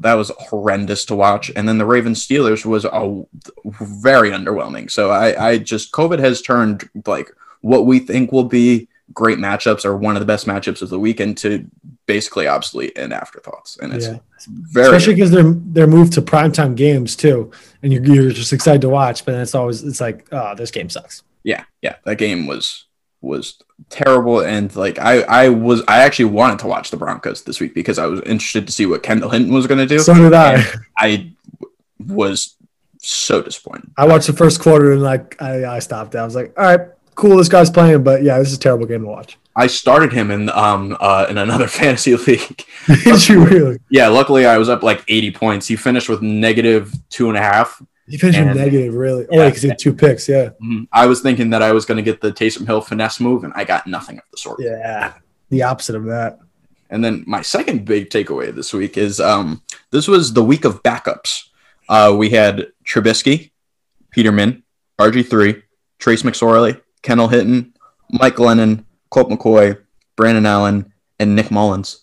[0.00, 1.50] that was horrendous to watch.
[1.54, 3.24] And then the Ravens Steelers was a
[3.64, 4.90] very underwhelming.
[4.90, 9.84] So I, I just COVID has turned like what we think will be great matchups
[9.84, 11.64] or one of the best matchups of the weekend to
[12.06, 13.76] basically obsolete and afterthoughts.
[13.80, 14.18] And it's Yeah.
[14.48, 17.50] very Especially because they're they're moved to primetime games too,
[17.82, 19.24] and you're, you're just excited to watch.
[19.24, 21.22] But then it's always it's like, oh, this game sucks.
[21.42, 21.96] yeah, yeah.
[22.04, 22.86] That game was
[23.20, 27.58] was terrible and like I I was I actually wanted to watch the Broncos this
[27.58, 29.98] week because I was interested to see what Kendall Hinton was going to do.
[29.98, 30.62] So did I.
[30.98, 31.32] I
[32.06, 32.56] was
[32.98, 33.90] so disappointed.
[33.96, 36.14] I watched the first quarter and like I, I stopped.
[36.14, 38.86] I was like, all right, cool, this guy's playing, but yeah, this is a terrible
[38.86, 39.38] game to watch.
[39.56, 42.64] I started him in um uh in another fantasy league.
[43.04, 43.78] Did you really?
[43.90, 45.66] Yeah, luckily I was up like 80 points.
[45.68, 47.80] He finished with negative two and a half.
[48.06, 49.24] He finished with negative, really.
[49.26, 49.42] Oh, Yeah.
[49.44, 50.28] yeah, because he had two picks.
[50.28, 50.88] Yeah, Mhm.
[50.92, 53.52] I was thinking that I was going to get the Taysom Hill finesse move, and
[53.56, 54.60] I got nothing of the sort.
[54.60, 55.14] yeah,
[55.50, 56.38] the opposite of that.
[56.90, 60.82] And then my second big takeaway this week is um, this was the week of
[60.82, 61.44] backups.
[61.88, 63.52] Uh, we had Trubisky,
[64.10, 64.64] Peterman,
[65.00, 65.62] RG3,
[65.98, 67.72] Trace McSorley, Kendall Hinton,
[68.10, 69.78] Mike Lennon, Colt McCoy,
[70.16, 72.02] Brandon Allen, and Nick Mullens.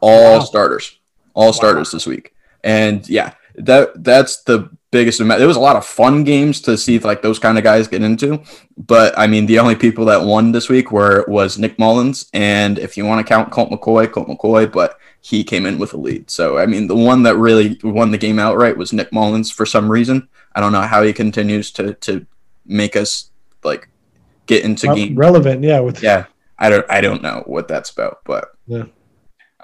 [0.00, 0.44] All Wow.
[0.44, 0.98] starters.
[1.34, 2.34] All starters this week.
[2.62, 5.38] And yeah, that that's the biggest amount.
[5.38, 8.02] There was a lot of fun games to see like those kind of guys get
[8.02, 8.42] into.
[8.76, 12.78] But I mean, the only people that won this week were was Nick Mullens, and
[12.78, 15.96] if you want to count Colt McCoy, Colt McCoy, but he came in with a
[15.96, 16.28] lead.
[16.30, 19.64] So I mean, the one that really won the game outright was Nick Mullens for
[19.64, 20.28] some reason.
[20.54, 22.26] I don't know how he continues to to
[22.66, 23.30] make us
[23.62, 23.88] like
[24.50, 25.14] get into Re- game.
[25.16, 25.80] relevant, yeah.
[25.80, 26.26] With Yeah,
[26.58, 28.84] I don't I don't know what that's about, but Yeah.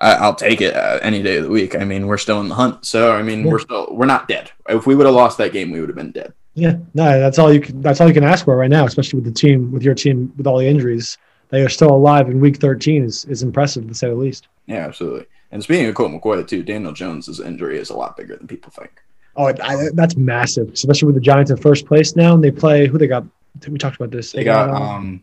[0.00, 1.74] I, I'll take it uh, any day of the week.
[1.74, 3.52] I mean, we're still in the hunt, so I mean, Yeah.
[3.52, 4.50] we're still we're not dead.
[4.68, 6.32] If we would have lost that game, we would have been dead.
[6.54, 7.80] yeah, no, that's all you can.
[7.82, 10.32] That's all you can ask for right now, especially with the team, with your team,
[10.36, 11.18] with all the injuries.
[11.50, 14.48] They are still alive in week 13 is is impressive to say the least.
[14.66, 15.26] Yeah, absolutely.
[15.52, 18.70] And speaking of Colt McCoy, too, Daniel Jones's injury is a lot bigger than people
[18.72, 18.90] think.
[19.36, 22.86] Oh, I, that's massive, especially with the Giants in first place now, and they play
[22.86, 23.24] who they got.
[23.68, 24.32] We talked about this.
[24.32, 25.22] They got uh, um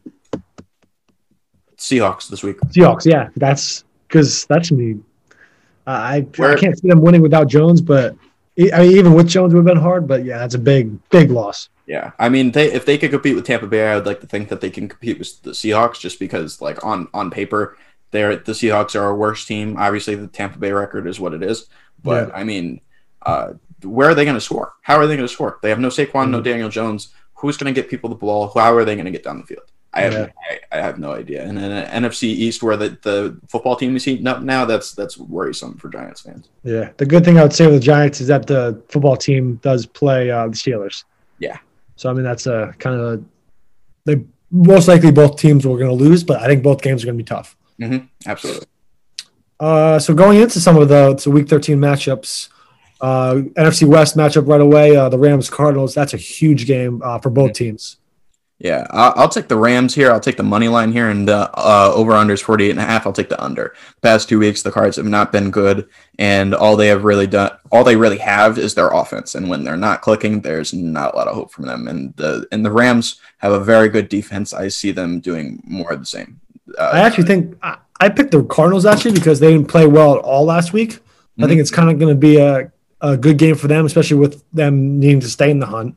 [1.77, 2.59] Seahawks this week.
[2.61, 3.05] Seahawks.
[3.05, 4.99] Yeah, that's because that's me.
[5.85, 8.15] Uh, I I can't see them winning without Jones, but
[8.57, 10.07] I mean, even with Jones, would have been hard.
[10.07, 11.69] But yeah, that's a big, big loss.
[11.85, 14.27] Yeah, I mean, they if they could compete with Tampa Bay, I would like to
[14.27, 17.77] think that they can compete with the Seahawks, just because, like on on paper,
[18.11, 19.75] they're the Seahawks are a worse team.
[19.77, 21.67] Obviously, the Tampa Bay record is what it is,
[22.01, 22.79] but I mean,
[23.25, 24.73] uh, where are they going to score?
[24.83, 25.59] How are they going to score?
[25.61, 26.43] They have no Saquon, no Mhm.
[26.45, 27.09] Daniel Jones.
[27.43, 28.51] Who's going to get people the ball?
[28.55, 29.69] How are they going to get down the field?
[29.93, 30.27] I have Yeah.
[30.71, 31.43] I, I have no idea.
[31.43, 34.93] And in an NFC East where the, the football team is heating up now, that's
[34.93, 36.47] that's worrisome for Giants fans.
[36.63, 39.57] Yeah, the good thing I would say with the Giants is that the football team
[39.57, 41.03] does play uh, the Steelers.
[41.39, 41.57] Yeah.
[41.97, 43.25] So I mean, that's a kind of
[44.05, 47.07] they most likely both teams were going to lose, but I think both games are
[47.07, 47.57] going to be tough.
[48.25, 48.67] Absolutely.
[49.59, 52.49] Uh, so going into some of the so week 13 matchups,
[53.03, 55.93] uh, NFC West matchup right away, uh, the Rams Cardinals.
[55.93, 57.97] That's a huge game uh, for both teams.
[58.59, 60.09] Yeah, I'll, I'll take the Rams here.
[60.09, 62.83] I'll take the money line here, and uh, uh, over under is 48 and a
[62.83, 63.05] half.
[63.05, 63.75] I'll take the under.
[63.95, 67.27] The past two weeks, the Cards have not been good, and all they have really
[67.27, 69.35] done, all they really have is their offense.
[69.35, 71.89] And when they're not clicking, there's not a lot of hope from them.
[71.89, 74.53] And the and the Rams have a very good defense.
[74.53, 76.39] I see them doing more of the same.
[76.77, 80.15] Uh, I actually think I, I picked the Cardinals actually because they didn't play well
[80.15, 80.99] at all last week.
[81.37, 82.71] I think it's kind of going to be a,
[83.03, 85.95] a good game for them, especially with them needing to stay in the hunt.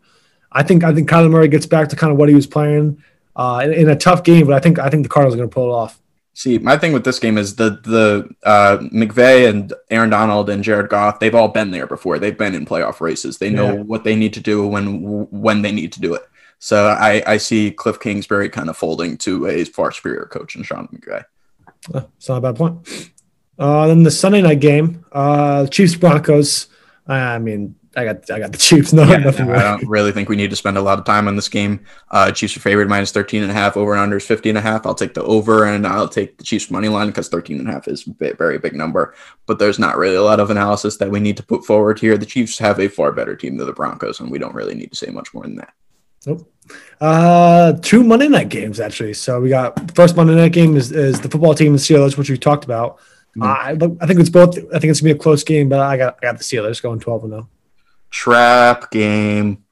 [0.53, 3.03] I think I think Kyler Murray gets back to kind of what he was playing
[3.37, 5.49] uh, in, in a tough game, but I think I think the Cardinals are going
[5.49, 6.01] to pull it off.
[6.35, 10.63] See, my thing with this game is the the uh, McVay and Aaron Donald and
[10.63, 11.19] Jared Goff.
[11.19, 12.19] They've all been there before.
[12.19, 13.39] They've been in playoff races.
[13.39, 13.83] They know Yeah.
[13.83, 16.23] what they need to do when when they need to do it.
[16.59, 20.63] So I, I see Cliff Kingsbury kind of folding to a far superior coach in
[20.63, 21.25] Sean McVay.
[22.19, 23.11] It's not a bad point.
[23.59, 26.69] Uh, then the Sunday night game, uh, Chiefs Broncos.
[27.09, 28.93] I mean, I got I got the Chiefs.
[28.97, 29.55] No, Yeah, nothing no.
[29.55, 31.85] I don't really think we need to spend a lot of time on this game.
[32.11, 34.59] Uh, Chiefs are favored minus 13 and a half, over and under is 50 and
[34.59, 34.85] a half.
[34.85, 37.73] I'll take the over and I'll take the Chiefs money line because 13 and a
[37.73, 39.15] half is a very big number.
[39.47, 42.19] But there's not really a lot of analysis that we need to put forward here.
[42.19, 44.91] The Chiefs have a far better team than the Broncos, and we don't really need
[44.91, 45.73] to say much more than that.
[46.27, 46.53] Nope.
[47.01, 49.15] Uh, two Monday night games actually.
[49.15, 52.29] So we got first Monday night game is, is the football team and Steelers, which
[52.29, 52.99] we talked about.
[53.37, 53.45] Mhm.
[54.01, 54.57] I I think it's both.
[54.57, 56.83] I think it's gonna be a close game, but I got I got the Steelers
[56.83, 57.37] going twelve and oh.
[57.37, 57.49] zero.
[58.11, 59.65] Trap game.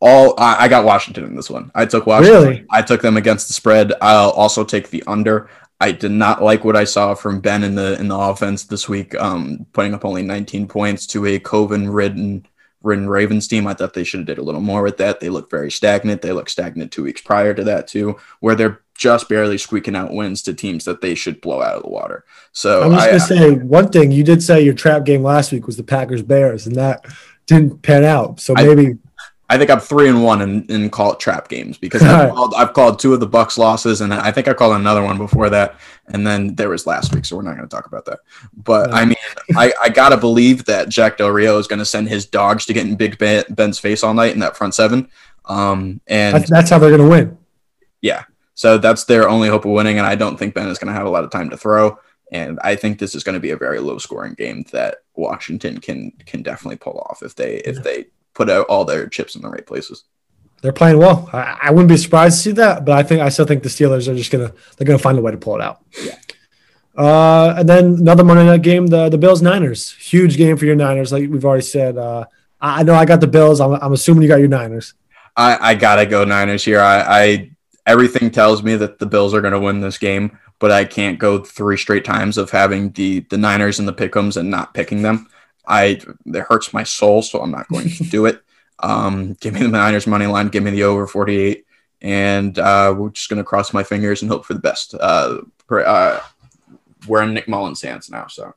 [0.00, 1.70] All I, I got Washington in this one.
[1.74, 2.42] I took Washington.
[2.42, 2.66] Really?
[2.70, 3.92] I took them against the spread.
[4.00, 5.48] I'll also take the under.
[5.80, 8.88] I did not like what I saw from Ben in the in the offense this
[8.88, 12.46] week, um, putting up only 19 points to a COVID ridden
[12.82, 13.66] ridden Ravens team.
[13.66, 15.20] I thought they should have did a little more with that.
[15.20, 16.22] They look very stagnant.
[16.22, 20.12] They look stagnant two weeks prior to that too, where they're just barely squeaking out
[20.12, 22.22] wins to teams that they should blow out of the water.
[22.52, 24.12] So I'm just I, gonna say one thing.
[24.12, 27.06] You did say your trap game last week was the Packers Bears, and that
[27.46, 28.40] didn't pan out.
[28.40, 28.98] So maybe
[29.48, 32.34] I think I'm three and one and, and call it trap games because I've, Alright.
[32.34, 35.18] called, I've called two of the Bucs losses and I think I called another one
[35.18, 38.04] before that and then there was last week so we're not going to talk about
[38.04, 38.20] that.
[38.52, 38.96] But No.
[38.96, 39.16] I mean,
[39.56, 42.72] I, I gotta believe that Jack Del Rio is going to send his dogs to
[42.72, 45.08] get in Big Ben's face all night in that front seven.
[45.46, 47.36] Um, and that's, that's how they're gonna win.
[48.00, 48.22] yeah,
[48.54, 50.98] so that's their only hope of winning and I don't think Ben is going to
[50.98, 51.98] have a lot of time to throw.
[52.32, 55.78] And I think this is going to be a very low scoring game that Washington
[55.78, 59.42] can can definitely pull off if they if they put out all their chips in
[59.42, 60.04] the right places.
[60.62, 61.28] They're playing well.
[61.32, 63.68] I, I wouldn't be surprised to see that, but I think I still think the
[63.68, 65.80] Steelers are just gonna they're gonna find a way to pull it out.
[66.02, 66.18] Yeah.
[66.96, 70.76] Uh, and then another Monday night game, the the Bills Niners, huge game for your
[70.76, 71.96] Niners, like we've already said.
[71.96, 72.26] Uh,
[72.60, 73.60] I I know I got the Bills.
[73.60, 74.94] I'm, I'm assuming you got your Niners.
[75.36, 76.80] I, I gotta go Niners here.
[76.80, 77.50] I, I
[77.90, 81.38] everything tells me that the Bills are gonna win this game, but I can't go
[81.38, 85.28] three straight times of having the the Niners and the Pickums and not picking them.
[85.66, 88.42] I it hurts my soul, so I'm not going to do it.
[88.78, 90.48] Um, give me the Niners money line.
[90.48, 91.66] Give me the over 48,
[92.00, 94.94] and uh, we're just gonna cross my fingers and hope for the best.
[94.94, 95.38] Uh,
[95.70, 96.20] uh,
[97.06, 98.54] we're in Nick Mullens' hands now, so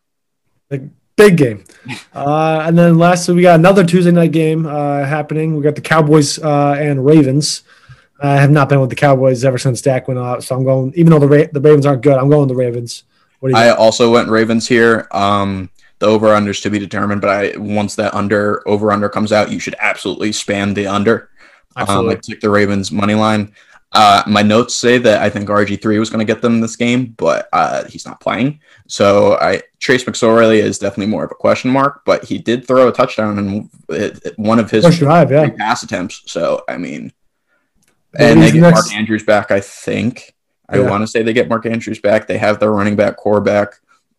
[1.15, 1.63] Big game.
[2.15, 5.55] Uh, and then lastly, we got another Tuesday night game uh, happening.
[5.55, 7.63] We got the Cowboys uh, and Ravens.
[8.23, 10.93] I have not been with the Cowboys ever since Dak went out, so I'm going.
[10.95, 13.03] Even though the Ra- the Ravens aren't good, I'm going the Ravens.
[13.39, 13.61] What do you?
[13.63, 15.07] I also went Ravens here.
[15.11, 19.31] Um, the over unders to be determined, but I once that under over under comes
[19.31, 21.29] out, you should absolutely spam the under.
[21.75, 22.15] Um, Absolutely.
[22.15, 23.53] I took the Ravens money line.
[23.93, 26.75] Uh, my notes say that I think RG three was going to get them this
[26.75, 28.59] game, but uh, he's not playing.
[28.87, 32.87] So I Trace McSorley is definitely more of a question mark, but he did throw
[32.87, 35.49] a touchdown in it, it- one of his First drive, yeah.
[35.49, 36.23] pass attempts.
[36.25, 37.11] So I mean,
[38.17, 39.51] And they get next- Mark Andrews back.
[39.51, 40.33] I think
[40.69, 40.89] I Yeah.
[40.89, 42.27] want to say they get Mark Andrews back.
[42.27, 43.73] They have their running back corps back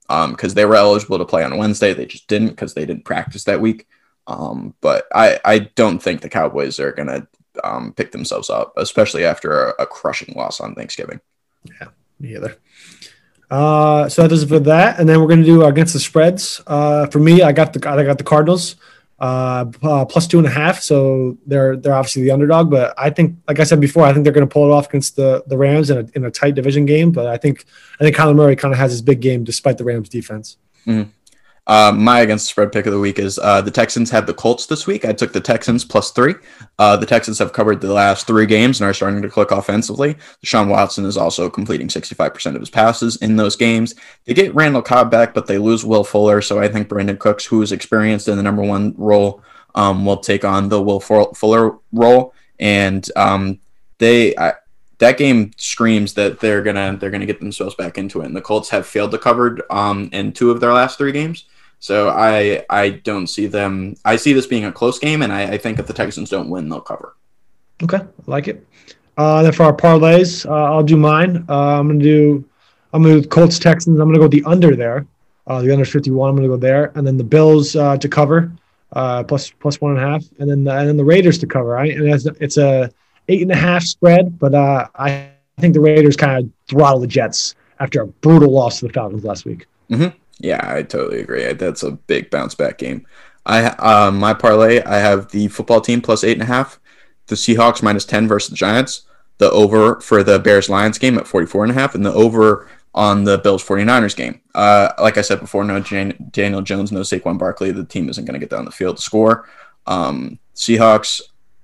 [0.08, 1.94] because they were eligible to play on Wednesday.
[1.94, 3.86] They just didn't because they didn't practice that week.
[4.26, 7.26] Um, but I I don't think the Cowboys are gonna
[7.62, 11.20] um, pick themselves up, especially after a, a crushing loss on Thanksgiving.
[11.64, 12.56] Yeah, me either.
[13.50, 16.60] Uh, so that does it for that, and then we're gonna do against the spreads.
[16.66, 18.76] Uh, for me, I got the I got the Cardinals
[19.24, 22.70] uh, uh, plus two and a half, so they're they're obviously the underdog.
[22.70, 25.16] But I think, like I said before, I think they're gonna pull it off against
[25.16, 27.10] the the Rams in a, in a tight division game.
[27.10, 27.64] But I think
[27.98, 30.58] I think Kyler Murray kind of has his big game despite the Rams defense.
[31.66, 34.34] Uh, my against the spread pick of the week is uh, the Texans have the
[34.34, 35.04] Colts this week.
[35.04, 36.34] I took the Texans plus three.
[36.78, 40.16] Uh, the Texans have covered the last three games and are starting to click offensively.
[40.44, 43.94] Deshaun Watson is also completing 65% of his passes in those games.
[44.26, 46.42] They get Randall Cobb back, but they lose Will Fuller.
[46.42, 49.42] So I think Brandin Cooks, who is experienced in the number one role,
[49.74, 52.34] um, will take on the Will Fuller role.
[52.58, 53.58] And um,
[53.98, 54.36] they.
[54.36, 54.54] I,
[54.98, 58.26] that game screams that they're gonna they're gonna get themselves back into it.
[58.26, 61.46] And the Colts have failed to cover um, in two of their last three games.
[61.84, 63.94] So I I don't see them.
[64.06, 66.48] I see this being a close game, and I, I think if the Texans don't
[66.48, 67.14] win, they'll cover.
[67.82, 68.66] Okay, I like it.
[69.18, 71.44] Uh, then for our parlays, uh, I'll do mine.
[71.46, 72.42] Uh, I'm gonna do
[72.94, 74.00] I'm gonna do Colts Texans.
[74.00, 75.06] I'm gonna go the under there.
[75.46, 76.30] Uh, the under 51.
[76.30, 78.50] I'm gonna go there, and then the Bills uh, to cover
[78.94, 81.46] uh, plus plus one and a half, and then the, and then the Raiders to
[81.46, 81.68] cover.
[81.68, 82.90] Right, and it's, it's a
[83.28, 87.06] eight and a half spread, but uh, I think the Raiders kind of throttle the
[87.06, 89.66] Jets after a brutal loss to the Falcons last week.
[90.44, 91.50] Yeah, I totally agree.
[91.54, 93.06] That's a big bounce back game.
[93.46, 94.82] I uh, my parlay.
[94.82, 96.78] I have the football team plus eight and a half,
[97.28, 99.06] the Seahawks minus ten versus the Giants,
[99.38, 102.68] the over for the Bears Lions game at 44 and a half, and the over
[102.94, 104.40] on the Bills 49ers game.
[104.54, 107.72] Uh, like I said before, no Jan- Daniel Jones, no Saquon Barkley.
[107.72, 109.48] The team isn't going to get down the field to score.
[109.86, 111.22] Um, Seahawks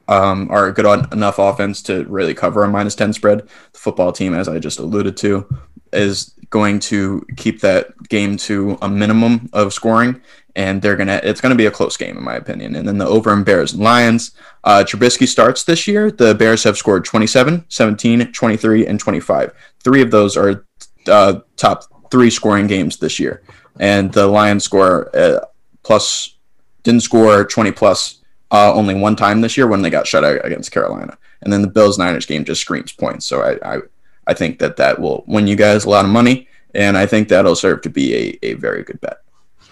[0.09, 3.41] um, are good on, enough offense to really cover a minus 10 spread.
[3.73, 5.47] The football team, as I just alluded to,
[5.93, 10.21] is going to keep that game to a minimum of scoring,
[10.57, 11.21] and they're gonna.
[11.23, 12.77] It's gonna be a close game in my opinion.
[12.77, 14.33] And then the over in Bears and Lions.
[14.65, 16.11] Uh, Trubisky starts this year.
[16.11, 19.55] The Bears have scored 27, 17, 23, and 25.
[19.83, 20.67] Three of those are
[21.07, 23.43] uh, top three scoring games this year,
[23.79, 25.41] and the Lions score uh,
[25.83, 26.37] plus
[26.83, 30.45] didn't score 20 plus uh, only one time this year when they got shut out
[30.45, 31.17] against Carolina.
[31.43, 33.27] And then the Bills Niners game just screams points.
[33.27, 33.81] So I, I,
[34.27, 36.49] I think that that will win you guys a lot of money.
[36.75, 39.19] And I think that'll serve to be a, a very good bet.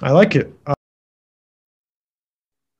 [0.02, 0.52] I like it.
[0.66, 0.74] Uh,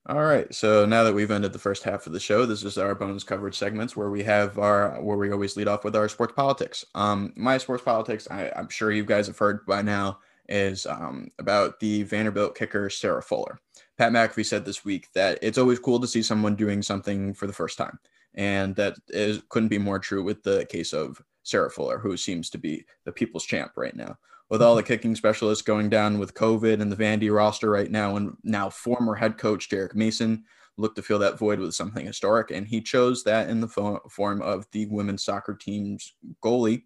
[0.08, 0.52] All right.
[0.54, 3.24] So now that we've ended the first half of the show, this is our bonus
[3.24, 6.84] coverage segments where we have our where we always lead off with our sports politics.
[6.94, 11.30] Um, my sports politics, I, I'm sure you guys have heard by now, is um,
[11.38, 13.60] about the Vanderbilt kicker Sarah Fuller.
[13.98, 17.46] Pat McAfee said this week that it's always cool to see someone doing something for
[17.46, 17.98] the first time,
[18.34, 22.50] and that is couldn't be more true with the case of Sarah Fuller, who seems
[22.50, 24.18] to be the people's champ right now.
[24.50, 28.16] With all the kicking specialists going down with COVID and the Vandy roster right now,
[28.16, 30.44] and now former head coach Derek Mason
[30.76, 34.02] looked to fill that void with something historic, and he chose that in the fo-
[34.10, 36.84] form of the women's soccer team's goalie,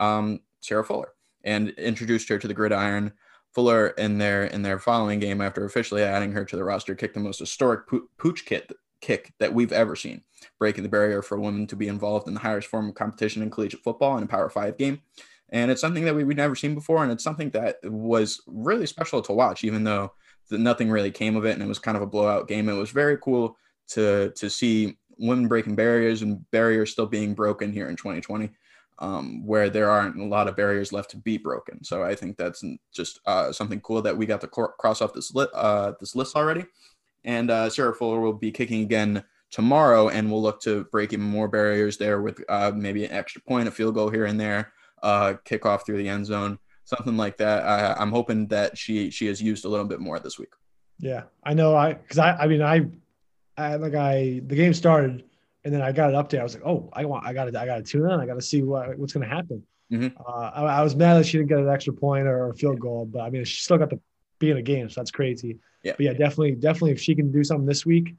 [0.00, 1.12] um, Sarah Fuller,
[1.44, 3.12] and introduced her to the gridiron.
[3.52, 7.14] Fuller in their in their following game, after officially adding her to the roster, kicked
[7.14, 8.70] the most historic poo- pooch kit
[9.02, 10.22] kick that we've ever seen,
[10.58, 13.50] breaking the barrier for women to be involved in the highest form of competition in
[13.50, 15.02] collegiate football in a Power Five game.
[15.50, 18.86] And it's something that we, we've never seen before, and it's something that was really
[18.86, 20.12] special to watch, even though
[20.48, 22.70] the, nothing really came of it, and it was kind of a blowout game.
[22.70, 27.70] It was very cool to to see women breaking barriers and barriers still being broken
[27.70, 28.50] here in 2020
[29.02, 31.82] um, where there aren't a lot of barriers left to be broken.
[31.82, 35.12] So I think that's just uh, something cool that we got to cor- cross off
[35.12, 36.64] this, li- uh, this list already.
[37.24, 41.24] And uh, Sarah Fuller will be kicking again tomorrow, and we'll look to break even
[41.24, 44.72] more barriers there with uh, maybe an extra point, a field goal here and there,
[45.02, 47.62] uh, kickoff through the end zone, something like that.
[47.64, 50.52] I, I'm hoping that she she has used a little bit more this week.
[50.98, 51.76] yeah, I know.
[51.76, 52.86] I because I I mean I,
[53.56, 55.24] I like I the game started
[55.64, 56.40] and then I got an update.
[56.40, 58.20] I was like, oh, I want I got to I got to tune in.
[58.20, 59.62] I got to see what what's going to happen.
[59.92, 60.14] Mhm.
[60.18, 62.80] Uh, I, I was mad that she didn't get an extra point or a field
[62.80, 64.00] goal, but I mean she still got to
[64.38, 65.58] be in a game, so that's crazy.
[65.82, 65.92] Yeah.
[65.96, 68.14] But yeah, definitely definitely if she can do something this week,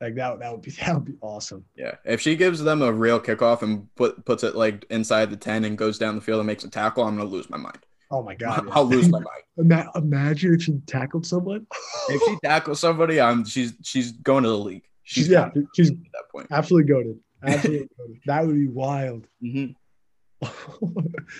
[0.00, 1.64] like that that would be that would be awesome.
[1.76, 5.36] Yeah, if she gives them a real kickoff and put puts it like inside the
[5.36, 7.78] ten and goes down the field and makes a tackle, I'm gonna lose my mind.
[8.10, 9.86] Oh my god, I'll lose my mind.
[9.96, 11.66] Imagine if she tackled someone.
[12.08, 14.84] If she tackles somebody, I'm she's she's going to the league.
[15.02, 16.46] She's yeah, she's at that point.
[16.52, 17.18] absolutely goaded.
[17.42, 18.20] Absolutely goated.
[18.26, 19.26] That would be wild.
[19.40, 19.66] hmm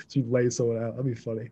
[0.08, 0.96] She'd lay someone out.
[0.96, 1.50] That'd be funny.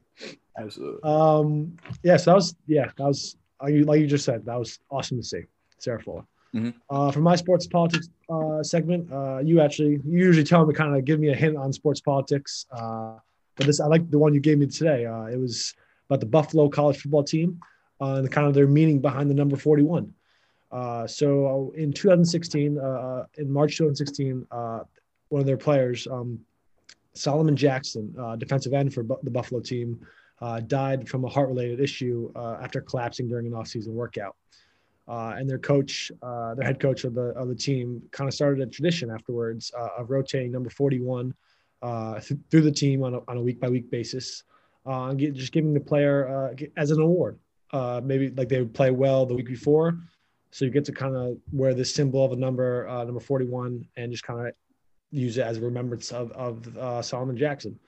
[0.59, 1.01] Absolutely.
[1.03, 3.37] Um, yeah, so that was yeah, that was
[3.69, 5.43] you, like you just said, that was awesome to see.
[5.79, 6.25] Sarah Fuller.
[6.55, 6.73] Mhm.
[6.89, 10.97] Uh, for my sports politics uh, segment, uh, you actually you usually tell me kind
[10.97, 13.17] of give me a hint on sports politics, uh,
[13.57, 15.05] but this I like the one you gave me today.
[15.07, 15.75] Uh, it was
[16.09, 17.61] about the Buffalo college football team
[18.01, 20.13] uh, and kind of their meaning behind the number forty-one.
[20.71, 24.81] Uh, so in 2016, uh, in March 2016, uh,
[25.29, 26.39] one of their players, um,
[27.15, 30.01] Solomon Jackson, uh, defensive end for Bu- the Buffalo team,
[30.45, 34.37] uh, died from a heart-related issue uh, after collapsing during an off-season workout.
[35.09, 38.35] Uh, and their coach, uh, their head coach of the of the team, kind of
[38.35, 41.35] started a tradition afterwards uh, of rotating number 41
[41.81, 44.45] uh, th- through the team on a, on a week by week basis,
[44.85, 47.39] and get, just giving the player as an award.
[47.73, 49.99] Maybe like they would play well the week before,
[50.51, 54.13] so you get to kind of wear this symbol of a number, number 41, and
[54.13, 54.55] just kind of
[55.11, 57.79] use it as a remembrance of, of Solomon Jackson.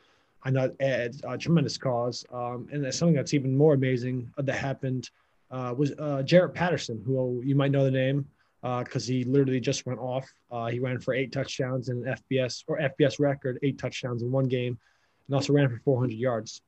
[0.47, 2.25] I know it's a tremendous cause.
[2.33, 5.11] Um, and it's something that's even more amazing that happened
[5.51, 8.25] uh, was uh, Jaret Patterson, who you might know the name
[8.63, 10.33] because he literally just went off.
[10.53, 14.31] Uh, he ran for eight touchdowns in an FBS or FBS record, eight touchdowns in
[14.31, 14.79] one game,
[15.27, 16.63] and also ran for 400 yards.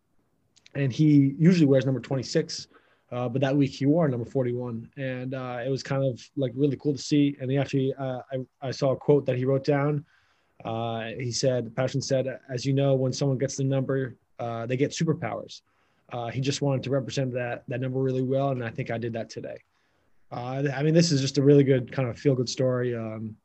[0.75, 2.67] And he usually wears number 26,
[3.13, 6.53] uh, but that week he wore number 41, and uh, it was kind of like
[6.57, 7.37] really cool to see.
[7.41, 10.05] And he actually, uh, I, I saw a quote that he wrote down.
[10.65, 14.77] Uh, he said, Passion said, as you know, when someone gets the number, uh, they
[14.77, 15.63] get superpowers.
[16.13, 18.99] Uh, he just wanted to represent that that number really well, and I think I
[18.99, 19.59] did that today.
[20.33, 22.97] Uh, I mean, this is just a really good kind of feel good story.
[22.97, 23.37] Um,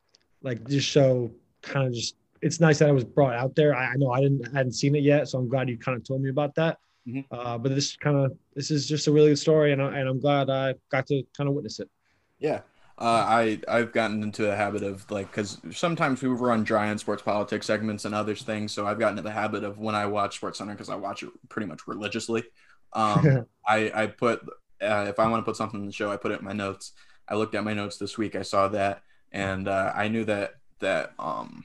[0.42, 1.30] like just show
[1.62, 3.74] kind of just it's nice that it was brought out there.
[3.74, 5.96] I, I know I didn't I hadn't seen it yet, so I'm glad you kind
[5.96, 6.78] of told me about that.
[7.06, 7.24] Mhm.
[7.30, 10.08] Uh, but this kind of this is just a really good story, and I, and
[10.08, 11.90] I'm glad I got to kind of witness it.
[12.38, 12.60] Yeah.
[12.96, 16.98] Uh, I I've gotten into the habit of like because sometimes we run dry on
[16.98, 20.06] sports politics segments and other things, so I've gotten into the habit of when I
[20.06, 22.44] watch Sports Center because I watch it pretty much religiously.
[22.92, 24.42] Um, I I put
[24.80, 26.52] uh, if I want to put something in the show, I put it in my
[26.52, 26.92] notes.
[27.28, 28.36] I looked at my notes this week.
[28.36, 31.64] I saw that, and uh, I knew that that um,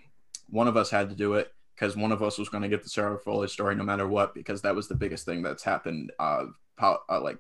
[0.49, 2.82] one of us had to do it because one of us was going to get
[2.82, 6.11] the Sarah Fuller story no matter what, because that was the biggest thing that's happened,
[6.17, 7.38] uh, po- uh like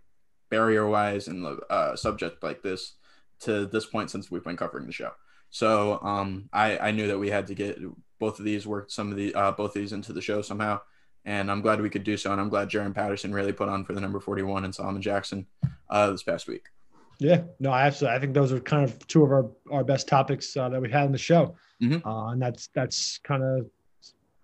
[0.51, 2.93] barrier wise and the uh, subject like this
[3.41, 5.11] to this point since we've been covering the show.
[5.49, 7.79] So um, I, I knew that we had to get
[8.19, 10.81] both of these worked some of the uh, both of these into the show somehow,
[11.25, 12.31] and I'm glad we could do so.
[12.31, 15.47] And I'm glad Jaret Patterson really put on for the number 41 and Solomon Jackson
[15.89, 16.65] uh, this past week.
[17.17, 18.15] Yeah, no, I absolutely.
[18.17, 20.89] I think those are kind of two of our, our best topics uh, that we
[20.91, 22.05] had in the show, Mhm.
[22.05, 23.67] uh, and that's that's kind of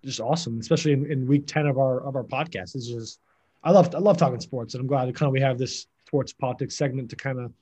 [0.04, 2.74] just awesome, especially in, in week ten of our of our podcast.
[2.74, 3.20] It's just
[3.64, 5.86] I love I love talking sports, and I'm glad that kind of we have this
[6.06, 7.52] sports politics segment to kind of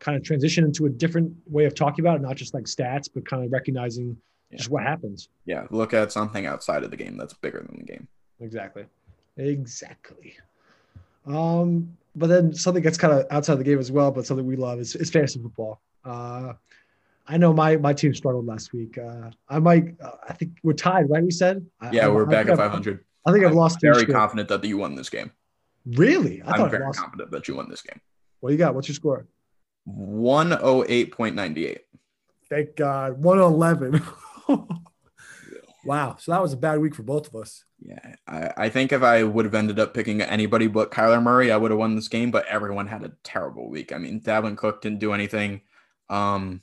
[0.00, 3.08] kind of transition into a different way of talking about it, not just like stats,
[3.12, 4.16] but kind of recognizing
[4.52, 5.28] just what happens.
[5.46, 8.08] Yeah, look at something outside of the game that's bigger than the game.
[8.40, 8.84] Exactly.
[9.36, 10.36] Exactly.
[11.26, 14.56] Um, but then something that's kind of outside the game as well, but something we
[14.56, 15.80] love is, is fantasy football.
[16.04, 16.52] Uh,
[17.26, 18.98] I know my my team struggled last week.
[18.98, 19.94] Uh, I might.
[20.00, 21.24] Uh, I think we're tied, right?
[21.24, 21.64] We said.
[21.90, 23.04] Yeah, I- we're I back think at 500.
[23.26, 23.80] I think I've I'm lost.
[23.80, 25.32] Very confident that you won this game.
[25.86, 26.42] Really?
[26.42, 28.00] I I very confident that you won this game.
[28.40, 28.74] What do you got?
[28.74, 29.26] What's your score?
[29.88, 31.78] 108.98.
[32.48, 33.18] Thank God.
[33.18, 34.02] One eleven.
[35.84, 36.16] wow.
[36.18, 37.64] So that was a bad week for both of us.
[37.80, 41.50] Yeah, I, I think if I would have ended up picking anybody but Kyler Murray,
[41.50, 42.30] I would have won this game.
[42.30, 43.92] But everyone had a terrible week.
[43.92, 45.62] I mean, Dalvin Cook didn't do anything.
[46.08, 46.60] Um,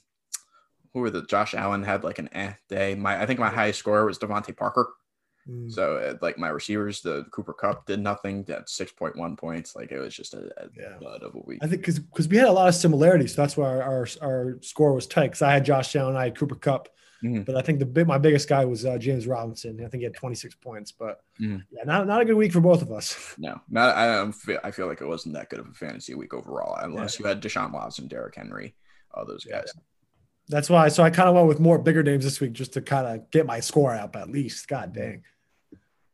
[0.93, 2.95] who were the Josh Allen had like an eh day.
[2.95, 4.93] My I think my highest score was DeVante Parker.
[5.49, 8.45] Mm, So uh, like my receivers, the Cooper Kupp did nothing.
[8.49, 10.97] At six point one points, like it was just a, a Yeah.
[11.01, 11.59] bud of a week.
[11.61, 14.07] I think because because we had a lot of similarities, so that's why our our,
[14.21, 15.27] our score was tight.
[15.27, 16.89] Because I had Josh Allen, I had Cooper Kupp,
[17.23, 17.45] Mhm.
[17.45, 19.77] but I think the big my biggest guy was uh, James Robinson.
[19.83, 21.63] I think he had 26 points, but Mhm.
[21.71, 23.15] yeah, not not a good week for both of us.
[23.39, 26.33] No, not I feel I feel like it wasn't that good of a fantasy week
[26.35, 28.75] overall, unless you had Deshaun Watson, Derrick Henry,
[29.13, 29.63] all those Yeah.
[30.51, 30.89] That's why.
[30.89, 33.31] So I kind of went with more bigger names this week just to kind of
[33.31, 34.67] get my score up at least.
[34.67, 35.23] God dang.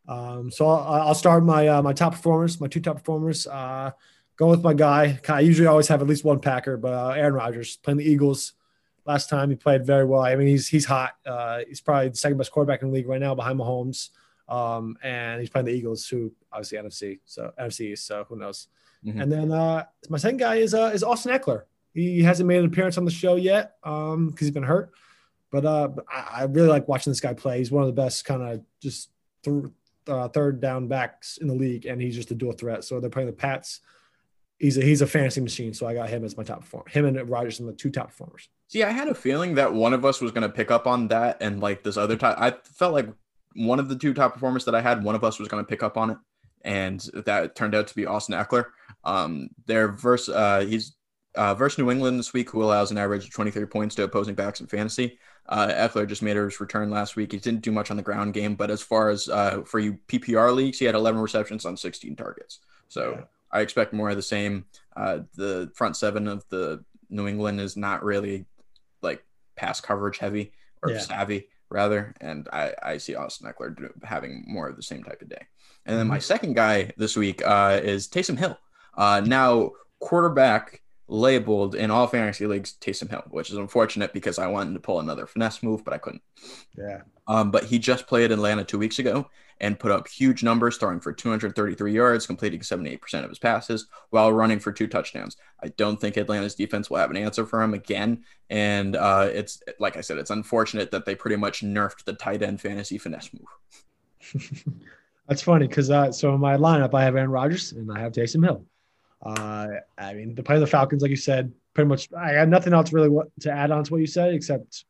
[0.07, 3.47] Um, so I'll, I'll start my uh, my top performers, my two top performers.
[3.47, 3.91] Uh,
[4.37, 5.19] going with my guy.
[5.27, 8.53] I usually always have at least one Packer, but uh, Aaron Rodgers playing the Eagles.
[9.05, 10.21] Last time he played very well.
[10.21, 11.15] I mean, he's he's hot.
[11.25, 14.09] Uh, he's probably the second best quarterback in the league right now, behind Mahomes.
[14.47, 18.67] Um, and he's playing the Eagles, who obviously NFC, so NFC So who knows?
[19.05, 19.21] Mhm.
[19.23, 21.63] And then uh, my second guy is uh, is Austin Ekeler.
[21.93, 24.91] He hasn't made an appearance on the show yet um, because he's been hurt.
[25.51, 27.57] But, uh, I, I really like watching this guy play.
[27.57, 29.09] He's one of the best kind of just
[29.43, 29.65] th-
[30.07, 32.83] uh, third down backs in the league, and he's just a dual threat.
[32.83, 33.81] So they're playing the Pats.
[34.57, 35.73] He's a he's a fantasy machine.
[35.73, 36.89] So I got him as my top performer.
[36.89, 38.49] Him and Rodgers are the two top performers.
[38.67, 41.07] See, I had a feeling that one of us was going to pick up on
[41.09, 43.07] that, and like this other top, I felt like
[43.55, 45.67] one of the two top performers that I had, one of us was going to
[45.67, 46.17] pick up on it,
[46.63, 48.65] and that turned out to be Austin Ekeler.
[49.03, 50.96] Um, their verse, uh, he's
[51.37, 54.35] uh, versus New England this week, who allows an average of 23 points to opposing
[54.35, 55.17] backs in fantasy.
[55.47, 57.31] Uh, Ekeler just made his return last week.
[57.31, 59.97] He didn't do much on the ground game, but as far as uh, for you
[60.07, 62.59] PPR leagues, he had 11 receptions on 16 targets.
[62.89, 63.23] So Yeah.
[63.51, 64.65] I expect more of the same.
[64.97, 68.45] Uh, the front seven of the New England is not really
[69.01, 69.23] like
[69.55, 70.51] pass coverage heavy
[70.83, 70.99] or Yeah.
[70.99, 75.29] savvy rather, and I, I see Austin Ekeler having more of the same type of
[75.29, 75.45] day.
[75.85, 78.57] And then my second guy this week uh, is Taysom Hill.
[78.97, 84.47] Uh, now quarterback labeled in all fantasy leagues Taysom Hill, which is unfortunate because I
[84.47, 86.21] wanted to pull another finesse move, but I couldn't.
[86.77, 87.01] Yeah.
[87.27, 89.29] Um, but he just played Atlanta two weeks ago
[89.59, 94.31] and put up huge numbers, throwing for 233 yards, completing 78% of his passes while
[94.31, 95.37] running for two touchdowns.
[95.63, 98.23] I don't think Atlanta's defense will have an answer for him again.
[98.49, 102.43] And uh, it's like I said, it's unfortunate that they pretty much nerfed the tight
[102.43, 104.43] end fantasy finesse move.
[105.27, 108.13] That's funny because uh, so in my lineup I have Aaron Rodgers and I have
[108.13, 108.63] Taysom Hill.
[109.21, 112.09] Uh, I mean, the play of the Falcons, like you said, pretty much.
[112.13, 114.85] I had nothing else really to add on to what you said, except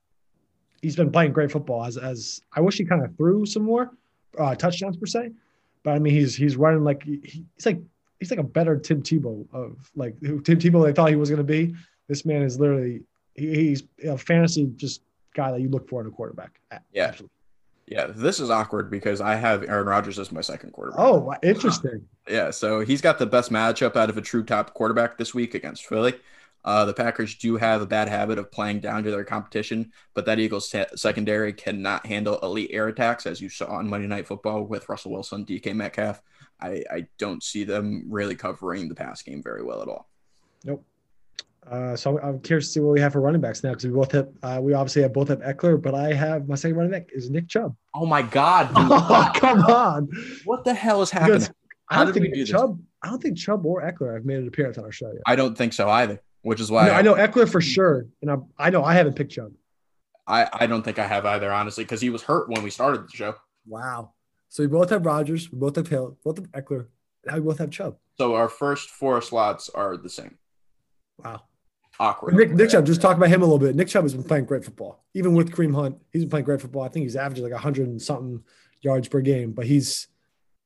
[0.81, 1.83] he's been playing great football.
[1.83, 3.91] As as I wish he kind of threw some more
[4.37, 5.31] uh, touchdowns per se,
[5.83, 7.79] but I mean he's he's running like he, he's like
[8.19, 11.29] he's like a better Tim Tebow of like who Tim Tebow they thought he was
[11.29, 11.73] going to be.
[12.07, 13.03] This man is literally
[13.35, 15.01] he, he's a fantasy just
[15.33, 16.59] guy that you look for in a quarterback.
[16.91, 17.07] Yeah.
[17.07, 17.36] Absolutely.
[17.87, 20.99] Yeah, this is awkward because I have Aaron Rodgers as my second quarterback.
[20.99, 22.05] Oh, interesting.
[22.27, 25.53] Yeah, so he's got the best matchup out of a true top quarterback this week
[25.55, 26.13] against Philly.
[26.65, 30.25] Uh, the Packers do have a bad habit of playing down to their competition, but
[30.25, 34.27] that Eagles se- secondary cannot handle elite air attacks, as you saw on Monday Night
[34.27, 36.21] Football with Russell Wilson, DK Metcalf.
[36.59, 40.09] I, I don't see them really covering the pass game very well at all.
[40.65, 40.83] Nope.
[41.69, 43.91] Uh, so I'm curious to see what we have for running backs now because we
[43.91, 46.91] both have uh, we obviously have both have Ekeler, but I have my second running
[46.91, 47.75] back is Nick Chubb.
[47.93, 48.69] Oh my God!
[48.75, 50.09] Oh, come on!
[50.45, 51.39] what the hell is happening?
[51.39, 51.53] Because
[51.89, 52.49] I How don't did think we do this?
[52.51, 52.79] Chubb.
[53.03, 55.21] I don't think Chubb or Ekeler have made an appearance on our show yet.
[55.25, 58.31] I don't think so either, which is why No, I know Ekeler for sure, and
[58.31, 59.51] I, I know I haven't picked Chubb.
[60.25, 63.03] I, I don't think I have either, honestly, because he was hurt when we started
[63.07, 63.35] the show.
[63.65, 64.13] Wow.
[64.49, 66.87] So we both have Rodgers, we both have Hill, both have Ekeler,
[67.25, 67.97] now we both have Chubb.
[68.17, 70.37] So our first four slots are the same.
[71.17, 71.43] Wow.
[71.99, 72.35] Awkward.
[72.35, 73.75] Nick, Nick Chubb, just talk about him a little bit.
[73.75, 75.03] Nick Chubb has been playing great football.
[75.13, 76.83] Even with Kareem Hunt, he's been playing great football.
[76.83, 78.43] I think he's averaging like 100 and something
[78.81, 79.51] yards per game.
[79.51, 80.07] But he's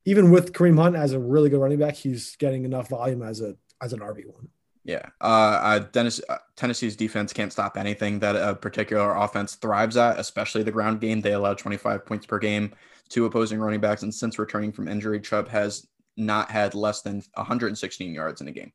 [0.06, 3.42] even with Kareem Hunt as a really good running back, he's getting enough volume as
[3.42, 4.50] a as an RB one.
[4.84, 5.06] Yeah.
[5.22, 10.20] Uh, uh, Dennis, uh, Tennessee's defense can't stop anything that a particular offense thrives at,
[10.20, 11.22] especially the ground game.
[11.22, 12.74] They allow 25 points per game
[13.10, 14.02] to opposing running backs.
[14.02, 18.52] And since returning from injury, Chubb has not had less than 116 yards in a
[18.52, 18.72] game.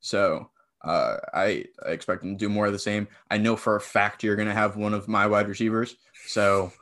[0.00, 0.50] So
[0.82, 3.08] uh, I, I expect him to do more of the same.
[3.30, 5.96] I know for a fact you're going to have one of my wide receivers.
[6.26, 6.72] So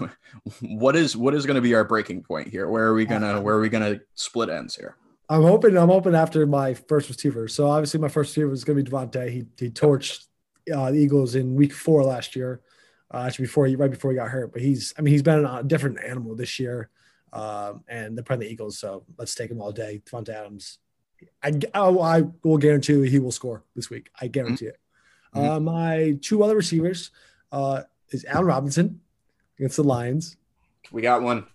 [0.60, 2.68] what is what is going to be our breaking point here?
[2.68, 4.96] Where are we gonna where are we gonna split ends here?
[5.28, 7.48] I'm hoping I'm hoping after my first receiver.
[7.48, 9.30] So obviously my first receiver is going to be Davante.
[9.30, 10.26] He he torched
[10.74, 12.62] uh, the Eagles in Week Four last year,
[13.12, 14.52] uh, actually before he right before he got hurt.
[14.52, 16.88] But he's I mean he's been a different animal this year,
[17.32, 18.78] um, and they're playing the Eagles.
[18.78, 20.02] So let's take him all day.
[20.06, 20.78] Davante Adams.
[21.42, 24.10] I, I, I will guarantee you he will score this week.
[24.20, 24.78] I guarantee it.
[25.34, 25.48] Mhm.
[25.48, 27.10] Uh, my two other receivers
[27.52, 29.00] uh, is Allen Robinson
[29.58, 30.36] against the Lions.
[30.90, 31.46] We got one.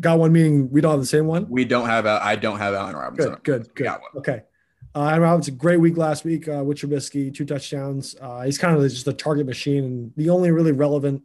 [0.00, 1.48] Got one meaning we don't have the same one.
[1.48, 2.06] We don't have.
[2.06, 3.32] A, I don't have Allen Robinson.
[3.42, 3.84] Good, good, good.
[3.84, 4.10] got one.
[4.16, 4.42] Okay.
[4.94, 8.14] Uh, Allen Robinson, great week last week uh, with Trubisky, two touchdowns.
[8.20, 11.22] Uh, he's kind of just a target machine and the only really relevant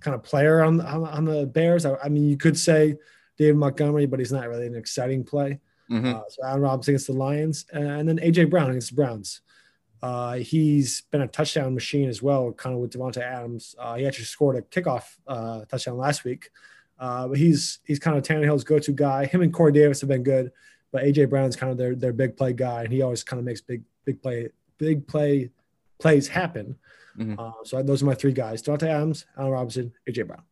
[0.00, 1.84] kind of player on on, on the Bears.
[1.84, 2.96] I, I mean, you could say
[3.36, 5.60] David Montgomery, but he's not really an exciting play.
[5.90, 6.14] Mhm.
[6.14, 9.40] Uh, so Allen Robinson against the Lions, and then AJ Brown against the Browns.
[10.02, 13.74] Uh, he's been a touchdown machine as well, kind of with Davante Adams.
[13.78, 16.50] Uh, he actually scored a kickoff uh, touchdown last week,
[17.00, 19.26] uh, but he's he's kind of Tannehill's go-to guy.
[19.26, 20.52] Him and Corey Davis have been good,
[20.92, 23.44] but AJ Brown's kind of their their big play guy, and he always kind of
[23.44, 25.50] makes big big play big play
[25.98, 26.76] plays happen.
[27.18, 27.36] Mhm.
[27.36, 30.42] Uh, so those are my three guys: Davante Adams, Allen Robinson, AJ Brown.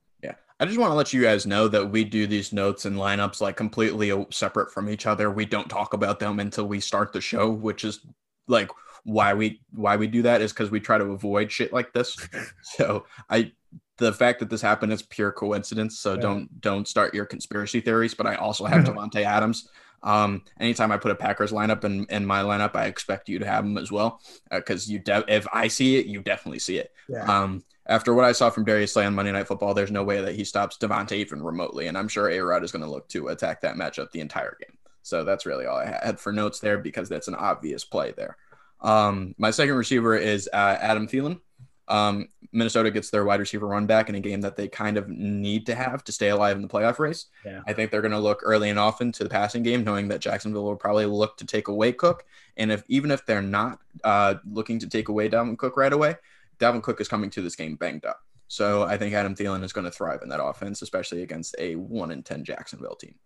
[0.58, 3.40] I just want to let you guys know that we do these notes and lineups
[3.40, 5.30] like completely separate from each other.
[5.30, 8.00] We don't talk about them until we start the show, which is
[8.48, 8.70] like
[9.04, 12.16] why we why we do that is because we try to avoid shit like this.
[12.62, 13.52] so I
[13.98, 15.98] the fact that this happened is pure coincidence.
[15.98, 16.20] So Yeah.
[16.20, 18.14] don't don't start your conspiracy theories.
[18.14, 19.68] But I also have Davante Adams.
[20.02, 23.46] Um, anytime I put a Packers lineup in, in my lineup, I expect you to
[23.46, 26.92] have them as well because you de- if I see it, you definitely see it.
[27.08, 27.24] Yeah.
[27.24, 30.20] Um, after what I saw from Darius Slay on Monday Night Football, there's no way
[30.20, 33.08] that he stops Davante even remotely, and I'm sure A Rod is going to look
[33.08, 34.76] to attack that matchup the entire game.
[35.02, 38.36] So that's really all I had for notes there because that's an obvious play there.
[38.80, 41.40] Um, my second receiver is uh, Adam Thielen.
[41.88, 45.08] Um, Minnesota gets their wide receiver run back in a game that they kind of
[45.08, 47.26] need to have to stay alive in the playoff race.
[47.44, 47.60] Yeah.
[47.66, 50.20] I think they're going to look early and often to the passing game, knowing that
[50.20, 52.24] Jacksonville will probably look to take away Cook.
[52.56, 56.16] And if even if they're not uh, looking to take away Dalvin Cook right away,
[56.60, 58.20] Dalvin Cook is coming to this game banged up.
[58.48, 61.74] So I think Adam Thielen is going to thrive in that offense, especially against a
[61.74, 63.16] one in ten Jacksonville team.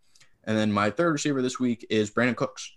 [0.45, 2.73] And then my third receiver this week is Brandin Cooks.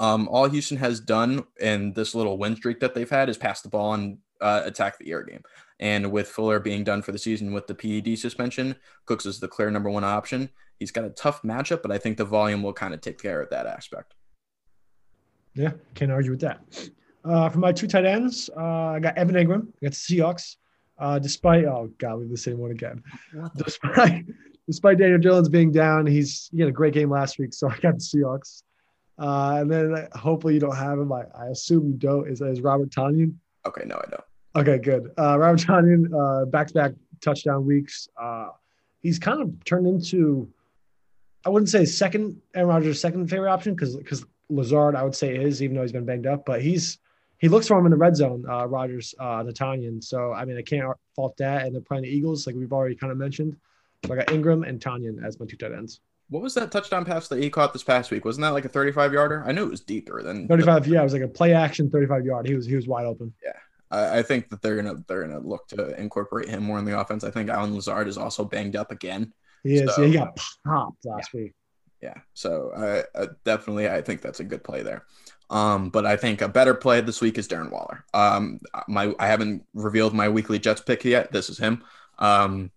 [0.00, 3.62] Um, all Houston has done in this little win streak that they've had is pass
[3.62, 5.42] the ball and uh, attack the air game.
[5.78, 9.48] And with Fuller being done for the season with the PED suspension, Cooks is the
[9.48, 10.50] clear number one option.
[10.78, 13.40] He's got a tough matchup, but I think the volume will kind of take care
[13.40, 14.14] of that aspect.
[15.54, 16.60] Yeah, can't argue with that.
[17.26, 20.56] Uh, for my two tight ends, uh, I got Evan Engram against the Seahawks.
[20.98, 23.02] Uh, despite oh god, we have the same one again.
[23.56, 24.24] Despite
[24.66, 27.76] despite Daniel Jones being down, he's he had a great game last week, so I
[27.78, 28.62] got the Seahawks.
[29.18, 31.12] Uh, and then uh, hopefully you don't have him.
[31.12, 32.28] I, I assume you don't.
[32.28, 33.34] Is is Robert Tonyan?
[33.66, 34.24] Okay, no, I don't.
[34.56, 35.12] Okay, good.
[35.18, 38.08] Uh, Robert Tonyan, uh, back-to-back touchdown weeks.
[38.16, 38.48] Uh,
[39.02, 40.48] he's kind of turned into,
[41.44, 45.36] I wouldn't say second Aaron Rodgers' second favorite option because because Lazard I would say
[45.36, 46.98] is even though he's been banged up, but he's
[47.38, 48.44] he looks for him in the red zone.
[48.48, 50.02] Uh, Rodgers, uh, the Tonyan.
[50.02, 51.64] So I mean I can't fault that.
[51.66, 53.56] And they're playing the Eagles like we've already kind of mentioned.
[54.06, 56.00] So I got Engram and Tonyan as my two tight ends.
[56.28, 58.24] What was that touchdown pass that he caught this past week?
[58.24, 59.44] Wasn't that like a 35 yarder?
[59.46, 62.24] I knew it was deeper than 35, yeah, it was like a play action, 35
[62.24, 62.46] yard.
[62.48, 63.32] He was he was wide open.
[63.90, 66.98] I, I think that they're gonna they're gonna look to incorporate him more in the
[66.98, 67.22] offense.
[67.22, 69.32] I think Allen Lazard is also banged up again.
[69.62, 69.94] He is.
[69.94, 71.52] So- yeah, he got popped last week.
[72.02, 75.04] Yeah, so I, I definitely I think that's a good play there.
[75.48, 78.04] Um, but I think a better play this week is Darren Waller.
[78.14, 81.32] Um, my I haven't revealed my weekly Jets pick yet.
[81.32, 81.84] This is him.
[82.18, 82.70] Um,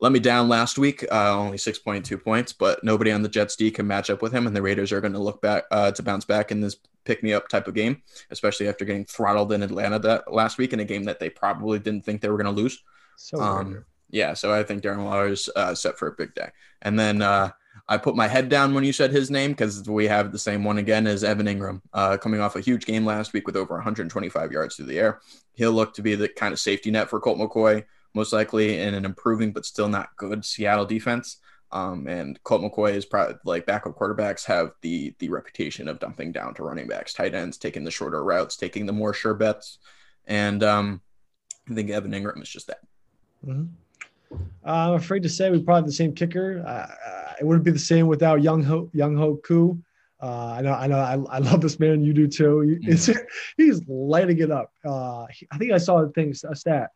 [0.00, 3.28] let me down last week, uh, only six point two points, but nobody on the
[3.28, 5.64] Jets D can match up with him, and the Raiders are going to look back
[5.70, 9.04] uh, to bounce back in this pick me up type of game, especially after getting
[9.04, 12.28] throttled in Atlanta that last week in a game that they probably didn't think they
[12.28, 12.82] were going to lose.
[13.16, 16.50] So Um, yeah, so I think Darren Waller is uh, set for a big day.
[16.82, 17.50] And then uh,
[17.88, 20.64] I put my head down when you said his name because we have the same
[20.64, 23.74] one again as Evan Engram, uh, coming off a huge game last week with over
[23.74, 25.20] 125 yards through the air.
[25.54, 27.84] He'll look to be the kind of safety net for Colt McCoy.
[28.14, 31.36] most likely in an improving but still not good Seattle defense.
[31.72, 36.32] Um, and Colt McCoy is probably like backup quarterbacks have the the reputation of dumping
[36.32, 39.78] down to running backs, tight ends, taking the shorter routes, taking the more sure bets.
[40.26, 41.02] And um,
[41.70, 42.80] I think Evan Engram is just that.
[43.44, 43.68] Mhm.
[44.32, 46.62] Uh, I'm afraid to say we probably have the same kicker.
[46.66, 46.70] Uh,
[47.08, 49.78] uh, it wouldn't be the same without Younghoe Younghoe Koo.
[50.22, 52.02] Uh, I know, I know, I, I love this man.
[52.02, 52.60] You do too.
[52.60, 53.10] He- It's,
[53.58, 54.72] he's lighting it up.
[54.84, 56.90] Uh, he- I think I saw a thing, a stat.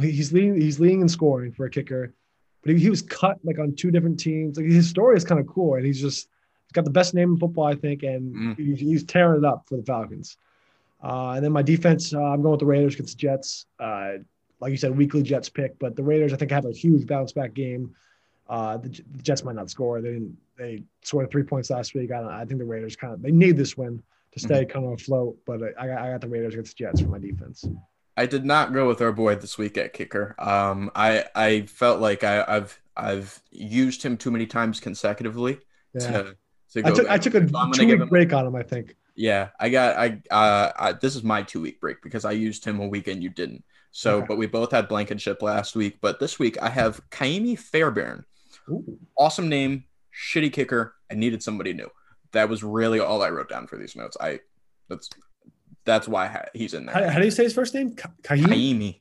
[0.00, 2.14] He's leading, he's leading in scoring for a kicker,
[2.64, 4.56] but he, he was cut like on two different teams.
[4.56, 6.28] Like his story is kind of cool, and he's just
[6.66, 8.56] he's got the best name in football, I think, and Mm.
[8.56, 10.38] he's, he's tearing it up for the Falcons.
[11.04, 13.66] Uh, and then my defense, uh, I'm going with the Raiders against the Jets.
[14.62, 17.32] Like you said, weekly Jets pick, but the Raiders I think have a huge bounce
[17.32, 17.94] back game.
[18.48, 20.00] Uh, the, the Jets might not score.
[20.00, 20.36] They didn't.
[20.56, 22.12] They scored three points last week.
[22.12, 24.02] I, I think the Raiders kind of they need this win
[24.32, 25.36] to stay kind of afloat.
[25.44, 27.66] But I, I got, the Raiders against the Jets for my defense.
[28.16, 30.34] I did not go with our boy this week at kicker.
[30.38, 35.58] Um, I I felt like I, I've I've used him too many times consecutively
[35.94, 36.36] Yeah, to,
[36.74, 38.54] to I took I took a So two week break on him.
[38.54, 38.96] I think.
[39.16, 42.64] Yeah, I got I uh I, this is my two week break because I used
[42.64, 43.64] him a week and you didn't.
[43.94, 44.26] So, Okay.
[44.26, 45.98] but we both had Blankenship last week.
[46.00, 48.24] But this week I have Kaimi Fairbairn.
[48.68, 48.98] Ooh.
[49.16, 49.84] Awesome name,
[50.32, 50.94] shitty kicker.
[51.10, 51.90] I needed somebody new.
[52.32, 54.16] That was really all I wrote down for these notes.
[54.20, 54.40] I
[54.88, 55.10] that's
[55.84, 57.10] that's why he's in there.
[57.10, 57.94] how do you say his first name?
[57.94, 58.46] Ka- Kahim.
[58.46, 59.00] Kaimi.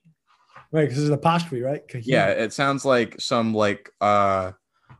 [0.73, 1.83] Right, because there's an apostrophe, right?
[2.03, 4.51] Yeah, it sounds like some like uh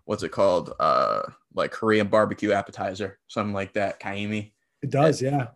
[0.05, 0.73] what's it called?
[0.79, 1.23] Uh
[1.53, 3.99] like Korean barbecue appetizer, something like that.
[3.99, 4.51] Kaimi.
[4.81, 5.21] it does.
[5.21, 5.47] Yeah,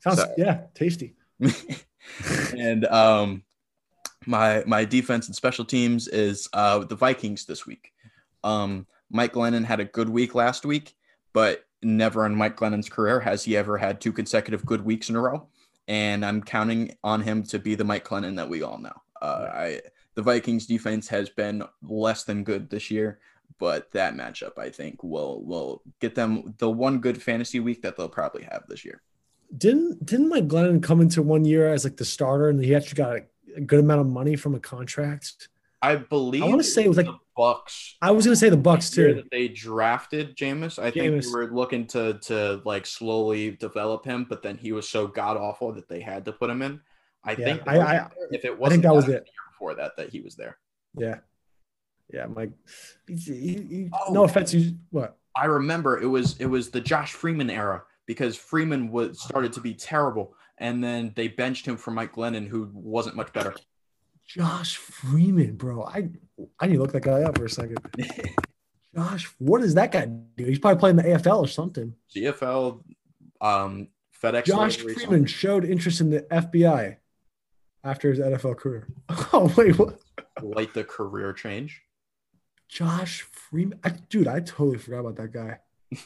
[0.00, 1.14] sounds So- yeah tasty.
[2.56, 3.42] and um
[4.26, 7.92] my my defense and special teams is uh the Vikings this week.
[8.42, 10.96] Um Mike Glennon had a good week last week,
[11.32, 15.16] but never in Mike Glennon's career has he ever had two consecutive good weeks in
[15.16, 15.46] a row.
[15.86, 19.02] And I'm counting on him to be the Mike Glennon that we all know.
[19.20, 19.80] Uh, I
[20.14, 23.18] the Vikings defense has been less than good this year,
[23.58, 27.96] but that matchup I think will will get them the one good fantasy week that
[27.96, 29.02] they'll probably have this year.
[29.56, 32.96] Didn't didn't Mike Glennon come into one year as like the starter, and he actually
[32.96, 33.22] got a,
[33.56, 35.48] a good amount of money from a contract?
[35.82, 38.56] I believe I wanna say it was like- the Bucs I was gonna say the
[38.56, 39.14] Bucs too.
[39.14, 40.78] that they drafted Jameis.
[40.78, 41.24] I think Jameis.
[41.24, 45.36] they were looking to to like slowly develop him, but then he was so god
[45.36, 46.80] awful that they had to put him in.
[47.24, 49.24] I Yeah, think I- I- if it wasn't I think that was it.
[49.26, 50.58] year before that that he was there.
[50.96, 51.18] Yeah,
[52.12, 52.52] yeah, Mike.
[53.10, 54.12] Oh.
[54.12, 55.16] No offense, you what?
[55.36, 59.60] I remember it was it was the Josh Freeman era because Freeman was started to
[59.60, 63.54] be terrible, and then they benched him for Mike Glennon, who wasn't much better.
[64.26, 65.84] Josh Freeman, bro.
[65.84, 66.08] I
[66.58, 67.78] I need to look that guy up for a second.
[68.94, 70.44] Josh, what does that guy do?
[70.44, 71.94] He's probably playing the AFL or something.
[72.14, 72.80] CFL,
[73.40, 73.88] um,
[74.22, 74.44] FedEx.
[74.44, 76.96] Josh Freeman showed interest in the FBI
[77.82, 78.88] after his NFL career.
[79.32, 79.98] Oh wait, what?
[80.42, 81.82] like the career change.
[82.68, 85.58] Josh Freeman, I, dude, I totally forgot about that guy.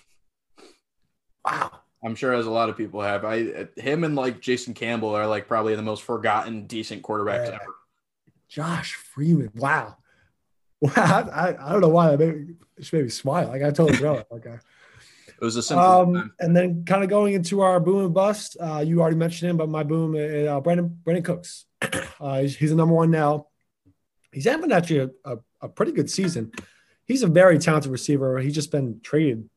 [1.44, 1.80] Wow.
[2.04, 3.24] I'm sure as a lot of people have.
[3.24, 7.54] I him and like Jason Campbell are like probably the most forgotten decent quarterbacks Yeah.
[7.60, 7.74] ever.
[8.48, 9.50] Josh Freeman.
[9.54, 9.96] Wow.
[10.80, 10.92] Wow.
[10.96, 13.48] I, I don't know why that made, it should made me smile.
[13.48, 14.58] Like I totally about that guy.
[15.40, 15.84] It was a simple.
[15.86, 19.50] Um, and then kind of going into our boom and bust, uh, you already mentioned
[19.50, 21.66] him, but my boom, uh, uh, Brandin Brandin Cooks.
[22.20, 23.46] Uh, he's, he's the number one now.
[24.32, 26.50] He's having actually a, a, a pretty good season.
[27.06, 28.38] He's a very talented receiver.
[28.40, 29.48] He's just been traded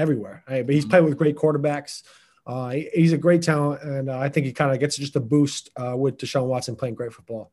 [0.00, 0.42] everywhere.
[0.48, 0.64] Right?
[0.66, 2.02] But he's played with great quarterbacks.
[2.46, 5.14] Uh, he- he's a great talent, and uh, I think he kind of gets just
[5.16, 7.52] a boost uh, with Deshaun Watson playing great football.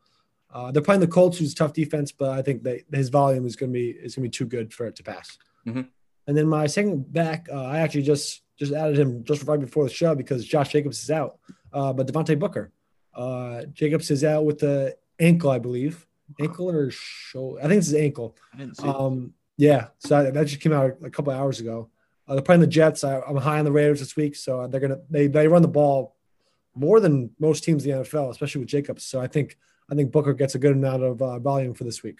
[0.51, 3.45] Uh, they're playing the Colts, who's a tough defense, but I think that his volume
[3.45, 5.37] is going to be is going to be too good for it to pass.
[5.67, 5.89] Mhm.
[6.25, 9.83] And then my second back, uh, I actually just just added him just right before
[9.83, 11.37] the show because Josh Jacobs is out,
[11.73, 12.71] uh, but Devontae Booker,
[13.13, 16.07] uh, Jacobs is out with the ankle, I believe,
[16.39, 17.59] ankle or shoulder.
[17.61, 18.35] I think it's his ankle.
[18.53, 18.87] I didn't see.
[18.87, 21.89] Um, yeah, so that- that just came out a couple hours ago.
[22.27, 23.03] Uh, they're playing the Jets.
[23.03, 25.67] I, I'm high on the Raiders this week, so they're gonna they they run the
[25.67, 26.15] ball
[26.75, 29.03] more than most teams in the NFL, especially with Jacobs.
[29.03, 29.57] So I think
[29.89, 32.19] I think Booker gets a good amount of uh, volume for this week.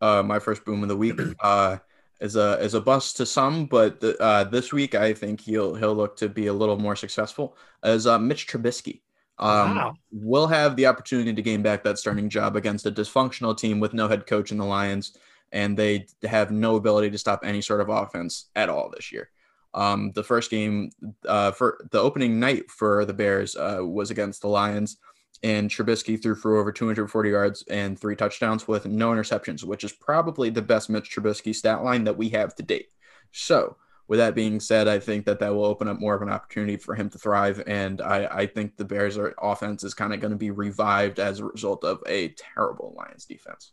[0.00, 1.78] uh, my first boom of the week uh,
[2.20, 5.74] is a is a bust to some, but the, uh, this week I think he'll
[5.74, 7.56] he'll look to be a little more successful.
[7.82, 9.00] As uh, Mitch Trubisky
[9.38, 9.94] um, Wow.
[10.12, 13.94] will have the opportunity to gain back that starting job against a dysfunctional team with
[13.94, 15.16] no head coach in the Lions,
[15.52, 19.30] and they have no ability to stop any sort of offense at all this year.
[19.74, 20.90] Um, the first game
[21.26, 24.96] uh, for the opening night for the Bears uh, was against the Lions
[25.42, 29.92] and Trubisky threw for over 240 yards and three touchdowns with no interceptions, which is
[29.92, 32.88] probably the best Mitch Trubisky stat line that we have to date.
[33.32, 33.76] So,
[34.08, 36.78] with that being said, I think that that will open up more of an opportunity
[36.78, 40.20] for him to thrive, and I, I think the Bears' are, offense is kind of
[40.20, 43.72] going to be revived as a result of a terrible Lions defense.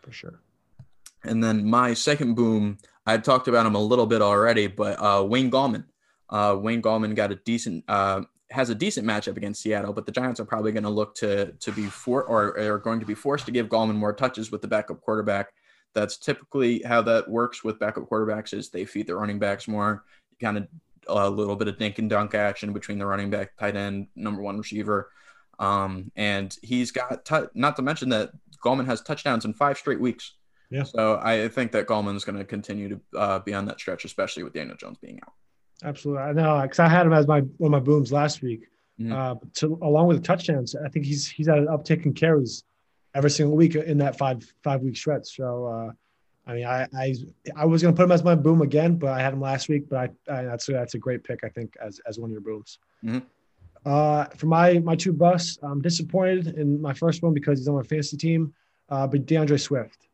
[0.00, 0.40] for sure.
[1.26, 5.24] And then my second boom, I talked about him a little bit already, but uh,
[5.24, 5.84] Wayne Gallman.
[6.28, 10.12] Uh, Wayne Gallman got a decent, uh, has a decent matchup against Seattle, but the
[10.12, 13.14] Giants are probably going to look to to be for or are going to be
[13.14, 15.52] forced to give Gallman more touches with the backup quarterback.
[15.94, 20.04] That's typically how that works with backup quarterbacks is they feed the running backs more,
[20.40, 20.68] kind of
[21.08, 24.42] a little bit of dink and dunk action between the running back, tight end, number
[24.42, 25.10] one receiver.
[25.58, 28.30] Um, and he's got, t- not to mention that
[28.62, 30.34] Gallman has touchdowns in five straight weeks.
[30.70, 30.82] Yeah.
[30.82, 34.04] So I think that Gallman is going to continue to uh, be on that stretch,
[34.04, 35.32] especially with Daniel Jones being out.
[35.84, 38.68] Absolutely, I know because I had him as my one of my booms last week.
[39.00, 39.12] Mhm.
[39.12, 42.64] Uh, to, along with the touchdowns, I think he's he's had an uptick in carries
[43.14, 45.36] every single week in that five five week stretch.
[45.36, 45.92] So, uh,
[46.50, 47.14] I mean, I I,
[47.54, 49.68] I was going to put him as my boom again, but I had him last
[49.68, 49.88] week.
[49.90, 52.40] But I, I that's that's a great pick, I think, as as one of your
[52.40, 52.78] booms.
[53.04, 53.22] Mhm.
[53.84, 57.74] Uh, for my my two busts, I'm disappointed in my first one because he's on
[57.76, 58.54] my fantasy team,
[58.88, 60.05] uh, but D'Andre Swift.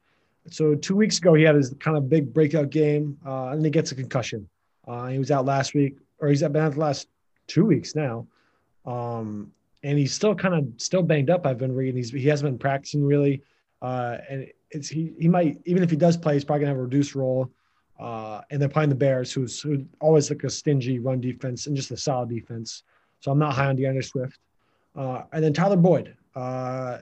[0.50, 3.70] So two weeks ago, he had his kind of big breakout game, uh, and he
[3.70, 4.48] gets a concussion.
[4.86, 7.08] Uh, he was out last week, or he's been out the last
[7.46, 8.26] two weeks now,
[8.84, 11.46] um, and he's still kind of still banged up.
[11.46, 11.96] I've been reading.
[11.96, 13.42] He's he hasn't been practicing really,
[13.80, 16.78] uh, and it's he he might even if he does play, he's probably gonna have
[16.78, 17.50] a reduced role.
[18.00, 21.76] Uh, and they're playing the Bears, who's who always like a stingy run defense and
[21.76, 22.82] just a solid defense.
[23.20, 24.40] So I'm not high on D'Andre Swift.
[24.96, 26.16] Uh, and then Tyler Boyd.
[26.34, 26.98] Uh,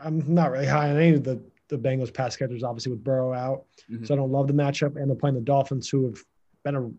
[0.00, 3.32] I'm not really high on any of the the Bengals pass catchers, obviously with Burrow
[3.32, 3.64] out.
[3.90, 4.06] Mhm.
[4.06, 4.96] So I don't love the matchup.
[4.96, 6.18] And they're playing the Dolphins, who have
[6.64, 6.90] been a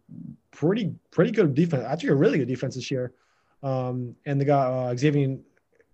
[0.51, 1.83] pretty pretty good defense.
[1.85, 3.13] Actually, a really good defense this year.
[3.63, 5.37] Um, and they got uh, Xavier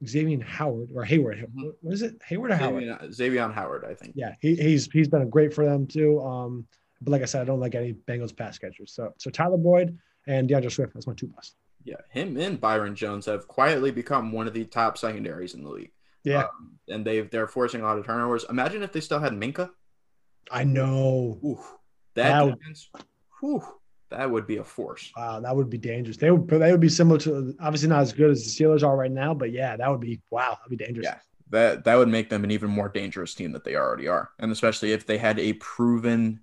[0.06, 1.38] Xavier Howard or Hayward.
[1.56, 1.74] Mhm.
[1.82, 2.20] What is it?
[2.26, 2.84] Hayward or Howard?
[2.84, 4.14] Xavier, Xavier Howard, I think.
[4.16, 6.20] Yeah, he, he's he's been a great for them too.
[6.22, 6.68] Um,
[7.02, 8.92] but like I said, I don't like any Bengals pass catchers.
[8.94, 9.98] So so Tyler Boyd
[10.28, 10.94] and D'Andre Swift.
[10.94, 11.56] That's my two busts.
[11.86, 15.70] Yeah, him and Byron Jones have quietly become one of the top secondaries in the
[15.70, 15.92] league.
[16.24, 18.46] Yeah, Um, and they've they're forcing a lot of turnovers.
[18.50, 19.70] Imagine if they still had Minkah.
[20.52, 21.40] I know.
[21.44, 21.60] Ooh,
[22.16, 22.90] That that would- defense,
[23.40, 23.64] whew,
[24.10, 25.12] that would be a force.
[25.18, 26.18] Wow, that would be dangerous.
[26.18, 28.96] They would they would be similar to obviously not as good as the Steelers are
[28.96, 31.06] right now, but yeah, that would be wow, that'd be dangerous.
[31.06, 31.20] Yeah.
[31.50, 34.30] That that would make them an even more dangerous team that they already are.
[34.40, 36.40] And especially if they had a proven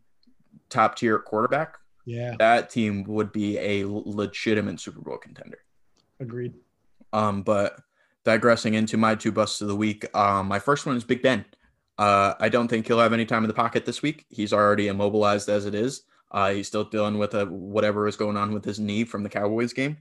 [0.68, 5.58] top tier quarterback, Yeah, that team would be a legitimate Super Bowl contender.
[6.20, 6.54] agreed.
[7.12, 7.80] Um, but
[8.24, 11.44] digressing into my two busts of the week, um, my first one is Big Ben.
[11.98, 14.24] Uh, I don't think he'll have any time in the pocket this week.
[14.30, 16.02] He's already immobilized as it is.
[16.30, 19.28] Uh, he's still dealing with a, whatever is going on with his knee from the
[19.28, 19.98] Cowboys game.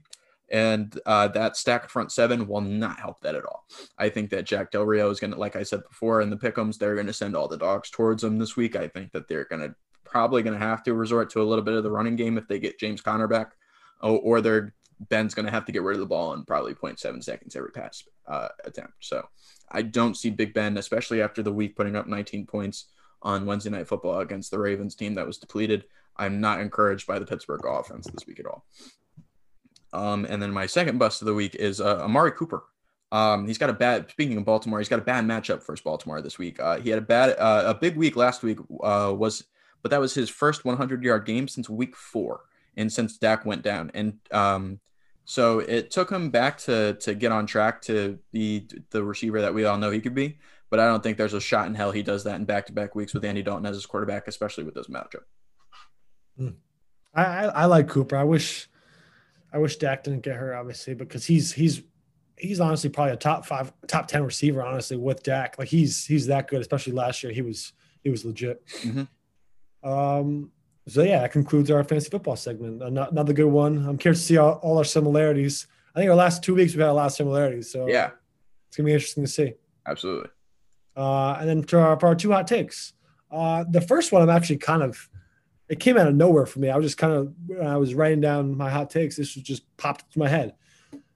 [0.50, 3.66] And uh, that stacked front seven will not help that at all.
[3.98, 6.36] I think that Jack Del Rio is going to, like I said before in the
[6.36, 8.74] pickums, they're going to send all the dogs towards him this week.
[8.74, 11.64] I think that they're going to probably going to have to resort to a little
[11.64, 13.52] bit of the running game if they get James Conner back,
[14.00, 14.74] or, or they're
[15.08, 17.70] Ben's going to have to get rid of the ball in probably 0.7 seconds every
[17.70, 18.94] pass uh, attempt.
[19.00, 19.26] So
[19.70, 22.86] I don't see Big Ben, especially after the week putting up 19 points
[23.22, 25.84] on Wednesday Night Football against the Ravens team that was depleted.
[26.16, 28.66] I'm not encouraged by the Pittsburgh offense this week at all.
[29.92, 32.64] Um, and then my second bust of the week is uh, Amari Cooper.
[33.12, 34.10] Um, he's got a bad.
[34.10, 36.60] Speaking of Baltimore, he's got a bad matchup versus Baltimore this week.
[36.60, 38.58] Uh, he had a bad, uh, a big week last week.
[38.82, 39.44] Uh, was,
[39.82, 42.42] but that was his first 100 yard game since week four,
[42.76, 43.90] and since Dak went down.
[43.94, 44.78] And um,
[45.30, 49.54] so it took him back to to get on track to be the receiver that
[49.54, 50.38] we all know he could be.
[50.70, 52.72] But I don't think there's a shot in hell he does that in back to
[52.72, 55.22] back weeks with Andy Dalton as his quarterback, especially with this matchup.
[57.14, 58.16] I, I I like Cooper.
[58.16, 58.68] I wish
[59.52, 61.84] I wish Dak didn't get hurt, obviously, because he's he's
[62.36, 65.60] he's honestly probably a top five, top ten receiver, honestly, with Dak.
[65.60, 67.32] Like he's he's that good, especially last year.
[67.32, 67.72] He was
[68.02, 68.66] he was legit.
[68.82, 69.06] Mhm.
[69.84, 70.50] Um.
[70.90, 72.82] So yeah, that concludes our fantasy football segment.
[72.82, 73.86] Ano- Another good one.
[73.86, 75.66] I'm curious to see all, all our similarities.
[75.94, 77.70] I think our last two weeks we've had a lot of similarities.
[77.70, 78.10] So Yeah,
[78.68, 79.54] it's gonna be interesting to see.
[79.86, 80.30] absolutely.
[80.96, 82.92] Uh, and then to our, for our two hot takes.
[83.30, 85.08] Uh, the first one, I'm actually kind of,
[85.68, 86.68] it came out of nowhere for me.
[86.68, 89.44] I was just kind of, when I was writing down my hot takes, this was
[89.44, 90.54] just popped into my head.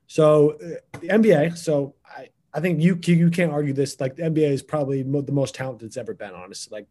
[0.06, 4.00] So uh, the NBA, so I, I think you you can't argue this.
[4.00, 6.70] Like the NBA is probably mo- the most talented it's ever been, honestly.
[6.78, 6.86] Like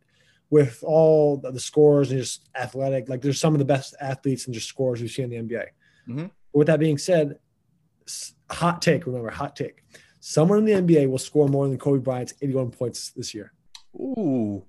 [0.50, 4.54] with all the scores and just athletic, like there's some of the best athletes and
[4.54, 5.66] just scores we see in the NBA.
[6.08, 6.32] Mhm.
[6.54, 7.40] With that being said,
[8.52, 9.06] hot take.
[9.06, 9.84] Remember, hot take.
[10.20, 13.52] Someone in the NBA will score more than Kobe Bryant's 81 points this year.
[13.96, 14.64] Ooh,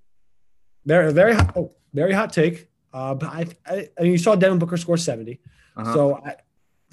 [0.85, 2.69] Very, very, hot, oh, very hot take.
[2.93, 5.41] Uh, but I, I, I mean, you saw Devin Booker score 70.
[5.77, 5.93] uh-huh.
[5.95, 6.37] So I,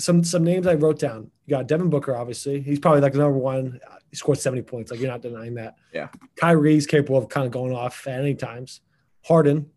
[0.01, 1.31] some some names I wrote down.
[1.45, 2.61] You got Devin Booker, obviously.
[2.61, 3.79] He's probably like the number one.
[4.09, 4.91] He scored 70 points.
[4.91, 5.75] Like you're not denying that.
[5.93, 6.09] Yeah.
[6.35, 8.81] Kyrie's capable of kind of going off at any times.
[9.25, 9.69] Harden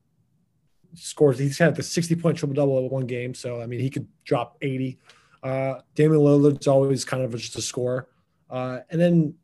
[0.94, 1.38] scores.
[1.38, 3.34] He's had the 60 point triple double in one game.
[3.34, 4.98] So I mean, he could drop 80.
[5.42, 8.08] Uh, Damian Lillard's always kind of just a scorer.
[8.48, 9.34] Uh, and then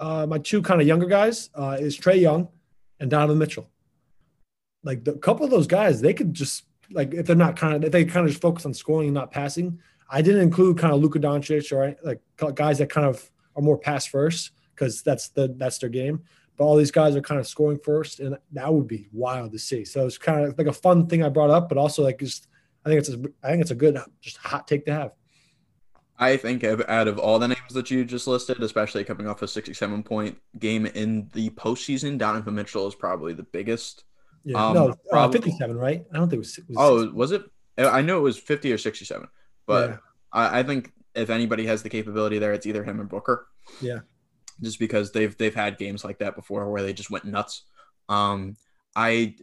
[0.00, 2.48] uh, my two kind of younger guys uh, is Trae Young
[3.00, 3.68] and Donovan Mitchell.
[4.84, 7.76] Like the, a couple of those guys, they could just like if they're not kind
[7.76, 9.80] of if they kind of just focus on scoring and not passing.
[10.08, 12.20] I didn't include kind of Luka Doncic or like
[12.54, 16.22] guys that kind of are more pass first because that's the that's their game.
[16.56, 19.58] But all these guys are kind of scoring first, and that would be wild to
[19.58, 19.84] see.
[19.84, 22.48] So it's kind of like a fun thing I brought up, but also like just
[22.84, 25.12] I think it's a, I think it's a good just hot take to have.
[26.18, 29.46] I think out of all the names that you just listed, especially coming off a
[29.46, 34.02] 67 point game in the postseason, Donovan Mitchell is probably the biggest.
[34.44, 36.04] Yeah, Um, no, uh, 57, right?
[36.12, 36.58] I don't think it was.
[36.58, 37.42] it was Oh, was it?
[37.76, 39.28] I know it was 50 or 67,
[39.68, 39.96] but Yeah.
[40.32, 43.46] I, I think if anybody has the capability there, it's either him or Booker.
[43.80, 44.00] Yeah.
[44.60, 47.62] Just because they've they've had games like that before where they just went nuts.
[48.08, 48.56] Um,
[48.96, 49.36] I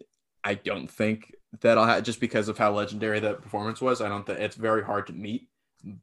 [0.43, 4.01] I don't think that I'll have just because of how legendary that performance was.
[4.01, 5.47] I don't think it's very hard to meet,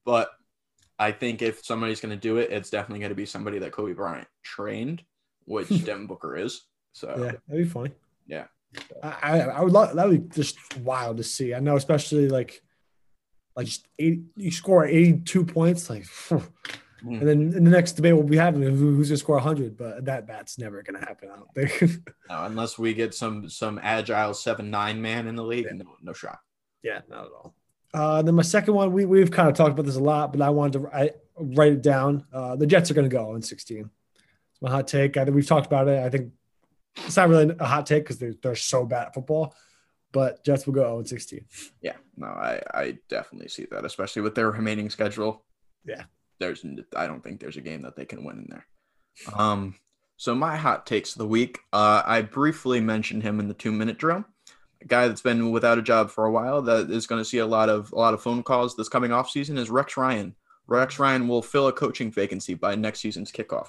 [0.07, 0.31] but
[0.99, 3.73] I think if somebody's going to do it, it's definitely going to be somebody that
[3.73, 5.03] Kobe Bryant trained,
[5.45, 6.63] which Devin Booker is.
[6.93, 7.91] So yeah, that'd be funny.
[8.27, 8.47] Yeah.
[9.03, 11.53] I, I, I would love that would be just wild to see.
[11.55, 12.63] I know, especially like,
[13.57, 16.07] like just eight, you score 82 points, like,
[17.03, 17.15] Hmm.
[17.15, 20.29] and then in the next debate we'll be having who's gonna score 100, but that
[20.29, 21.31] that's never gonna happen.
[21.33, 22.09] I don't think.
[22.31, 26.13] no, unless we get some some agile seven nine man in the league, no no
[26.13, 26.39] shot.
[26.85, 27.55] yeah, not at all.
[27.93, 30.41] Uh, then my second one, we we've kind of talked about this a lot, but
[30.41, 32.25] I wanted to I, write it down.
[32.33, 33.91] Uh, the Jets are gonna go in 16.
[34.53, 35.17] It's my hot take.
[35.17, 35.99] I think we've talked about it.
[35.99, 36.33] I think
[36.99, 39.57] it's not really a hot take because they're, they're so bad at football,
[40.13, 41.45] but Jets will go 0 16.
[41.81, 45.45] Yeah, no, I I definitely see that, especially with their remaining schedule.
[45.85, 46.05] Yeah.
[46.39, 46.65] there's
[46.97, 48.67] I don't think there's a game that they can win in there.
[49.37, 49.75] Um,
[50.17, 51.59] so my hot takes of the week.
[51.73, 54.25] Uh, I briefly mentioned him in the two minute drill.
[54.81, 57.39] A guy that's been without a job for a while that is going to see
[57.39, 60.35] a lot of a lot of phone calls this coming off season is Rex Ryan.
[60.67, 63.69] Rex Ryan will fill a coaching vacancy by next season's kickoff,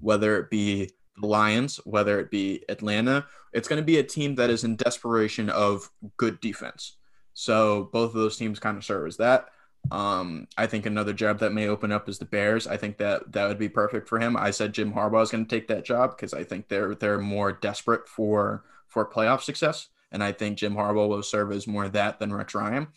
[0.00, 0.90] whether it be
[1.20, 3.26] the Lions, whether it be Atlanta.
[3.52, 6.96] It's going to be a team that is in desperation of good defense.
[7.34, 9.48] So both of those teams kind of serve as that.
[9.90, 12.66] Um, I think another job that may open up is the Bears.
[12.66, 14.36] I think that that would be perfect for him.
[14.36, 17.18] I said Jim Harbaugh is going to take that job because I think they're they're
[17.18, 21.88] more desperate for for playoff success, and I think Jim Harbaugh will serve as more
[21.88, 22.88] that than Rex Ryan.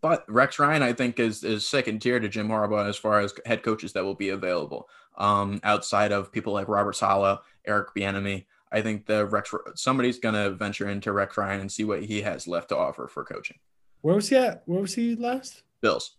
[0.00, 3.34] But Rex Ryan, I think, is is second tier to Jim Harbaugh as far as
[3.44, 4.88] head coaches that will be available.
[5.18, 10.34] Um, outside of people like Robert Saleh, Eric Bieniemy, I think the Rex somebody's going
[10.34, 13.58] to venture into Rex Ryan and see what he has left to offer for coaching.
[14.02, 14.62] Where was he at?
[14.66, 15.62] Where was he last?
[15.80, 16.16] Bills.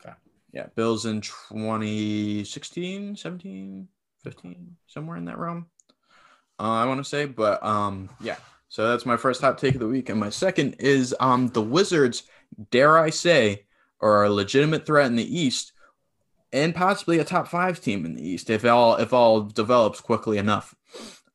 [0.00, 0.14] Okay.
[0.52, 3.88] Yeah, Bills in 2016, 17,
[4.22, 5.66] 15, somewhere in that realm.
[6.60, 8.36] Uh, I want to say, but um, yeah.
[8.68, 11.62] So that's my first hot take of the week, and my second is um, the
[11.62, 12.24] Wizards.
[12.70, 13.64] Dare I say,
[14.00, 15.72] are a legitimate threat in the East,
[16.52, 20.38] and possibly a top five team in the East if all if all develops quickly
[20.38, 20.74] enough.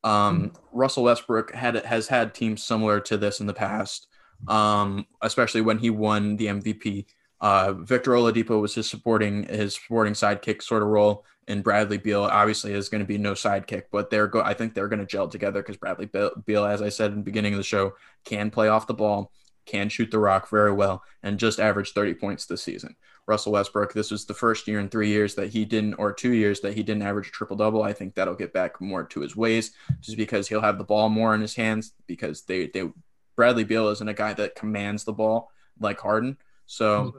[0.02, 4.08] Um, Russell Westbrook had has had teams similar to this in the past
[4.48, 7.06] um, especially when he won the MVP.
[7.40, 12.22] Uh, Victor Oladipo was his supporting his supporting sidekick sort of role, and Bradley Beal
[12.22, 14.40] obviously is going to be no sidekick, but they're go.
[14.40, 17.18] I think they're going to gel together because Bradley Beal, Beal, as I said in
[17.18, 17.94] the beginning of the show,
[18.24, 19.30] can play off the ball,
[19.66, 22.96] can shoot the rock very well, and just averaged 30 points this season.
[23.26, 26.32] Russell Westbrook, this was the first year in three years that he didn't, or two
[26.32, 27.82] years that he didn't average a triple double.
[27.82, 31.08] I think that'll get back more to his ways, just because he'll have the ball
[31.08, 32.90] more in his hands because they they
[33.36, 35.50] Bradley Beal isn't a guy that commands the ball
[35.80, 36.36] like Harden.
[36.66, 37.14] So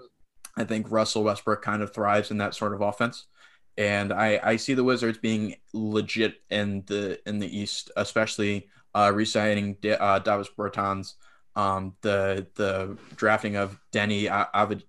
[0.57, 3.25] I think Russell Westbrook kind of thrives in that sort of offense.
[3.77, 9.11] And I, I see the Wizards being legit in the in the East, especially uh,
[9.13, 11.15] re-signing D- uh, Davis Bertans,
[11.57, 14.83] um, the the drafting of Deni A- Avad-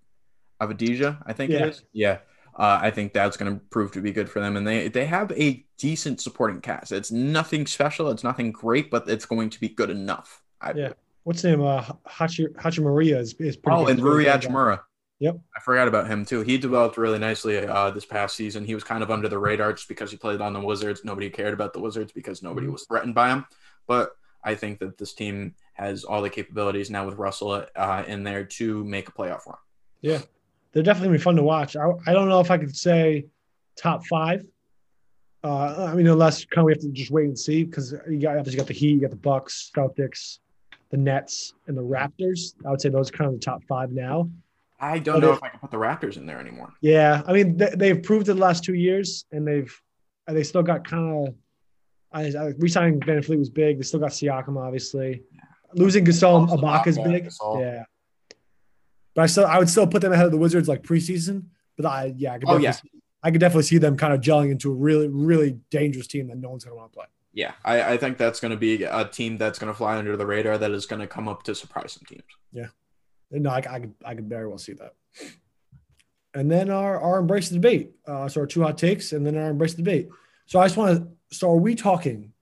[0.61, 1.65] Avadija, I think Yeah.
[1.65, 1.83] it is.
[1.93, 2.19] Yeah,
[2.55, 4.57] uh, I think that's going to prove to be good for them.
[4.57, 6.93] And they they have a decent supporting cast.
[6.93, 8.11] It's nothing special.
[8.11, 10.43] It's nothing great, but it's going to be good enough.
[10.61, 10.93] I Yeah.
[11.25, 11.63] What's his name?
[11.63, 13.77] Uh, Hachi Hachi Maria is, is pretty.
[13.79, 14.81] Oh, and Rui Hachimura.
[15.19, 15.39] Yep.
[15.57, 16.43] I forgot about him too.
[16.43, 18.65] He developed really nicely uh, this past season.
[18.65, 21.05] He was kind of under the radar just because he played on the Wizards.
[21.05, 23.47] Nobody cared about the Wizards because nobody was threatened by him.
[23.87, 24.11] But
[24.45, 28.45] I think that this team has all the capabilities now with Russell uh, in there
[28.45, 29.59] to make a playoff run.
[30.77, 31.75] They're definitely gonna be fun to watch.
[31.75, 33.25] I, I don't know if I could say
[33.79, 34.45] top five.
[35.43, 38.19] Uh, I mean, unless kind of we have to just wait and see because you
[38.21, 40.41] got obviously you got the Heat, you got the Bucks, Celtics,
[40.91, 42.53] the Nets, and the Raptors.
[42.67, 44.29] I would say those are kind of the top five now.
[44.79, 46.75] I don't But know if- I can put the Raptors in there anymore.
[46.83, 49.75] Yeah, I mean they, they've proved it the last two years, and they've
[50.29, 51.35] they still got kind of.
[52.13, 53.79] I, I re-signing VanVleet was big.
[53.79, 55.23] They still got Siakam, obviously.
[55.73, 57.29] Losing Gasol and Ibaka is big.
[57.29, 57.61] Gasol.
[57.63, 57.85] Yeah,
[59.17, 61.47] but I still I would still put them ahead of the Wizards like preseason.
[61.77, 62.71] But I yeah, I could Oh, definitely yeah.
[62.73, 62.91] see,
[63.25, 66.37] I could definitely see them kind of gelling into a really really dangerous team that
[66.39, 67.07] no one's gonna want to play.
[67.33, 70.17] Yeah, I, I think that's going to be a team that's going to fly under
[70.17, 72.23] the radar that is going to come up to surprise some teams.
[72.51, 72.69] Yeah.
[73.31, 74.95] No, I, I could I could very well see that.
[76.33, 77.91] And then our our embrace the debate.
[78.07, 80.09] Uh, so our two hot takes, and then our embrace the debate.
[80.47, 81.37] So I just want to.
[81.37, 82.33] So are we talking?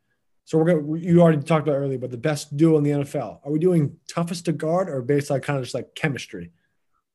[0.44, 0.98] So we're gonna.
[0.98, 3.40] You already talked about earlier, but the best duo in the NFL.
[3.44, 6.52] Are we doing toughest to guard or based on kind of just like chemistry?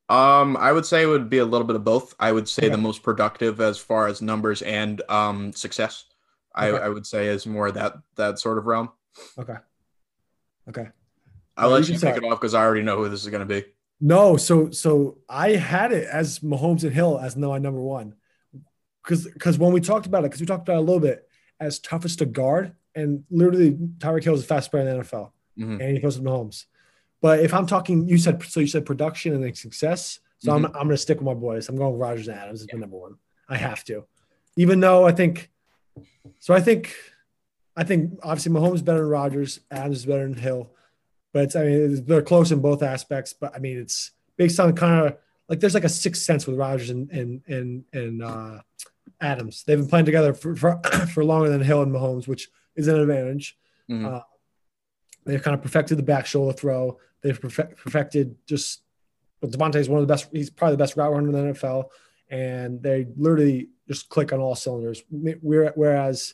[0.09, 2.15] Um, I would say it would be a little bit of both.
[2.19, 2.71] I would say Okay.
[2.71, 6.05] the most productive as far as numbers and um success.
[6.55, 6.83] I, Okay.
[6.83, 8.89] I would say is more that that sort of realm.
[9.37, 9.55] Okay.
[10.67, 10.87] Okay.
[11.55, 13.29] I'll Yeah, let you you can it off because I already know who this is
[13.29, 13.65] going to be.
[14.01, 18.15] No, so so I had it as Mahomes and Hill as my number one,
[19.03, 21.27] because because when we talked about it, because we talked about it a little bit
[21.59, 25.33] as toughest to guard, and literally Tyreek Hill is the fastest player in the NFL,
[25.57, 25.81] Mhm.
[25.81, 26.65] and he goes to Mahomes.
[27.21, 28.59] But if I'm talking, you said so.
[28.59, 30.19] You said production and then success.
[30.37, 31.67] So I'm I'm going to stick with my boys.
[31.67, 33.15] I'm going with Rodgers and Adams as my number one.
[33.49, 34.05] I have to,
[34.55, 35.49] even though I think.
[36.39, 36.95] So I think,
[37.75, 39.59] I think obviously Mahomes is better than Rodgers.
[39.69, 40.71] Adams is better than Hill,
[41.33, 43.33] but it's, I mean they're close in both aspects.
[43.33, 45.17] But I mean it's based on kind of
[45.49, 48.59] like there's like a sixth sense with Rodgers and and and and uh,
[49.19, 49.63] Adams.
[49.65, 50.79] They've been playing together for, for
[51.13, 53.57] for longer than Hill and Mahomes, which is an advantage.
[53.89, 54.05] Mhm.
[54.05, 54.21] Uh,
[55.25, 56.97] they've kind of perfected the back shoulder throw.
[57.21, 58.81] They've perfect, perfected just.
[59.41, 60.27] But Davante is one of the best.
[60.31, 61.85] He's probably the best route runner in the NFL,
[62.29, 65.01] and they literally just click on all cylinders.
[65.09, 66.33] Where- Whereas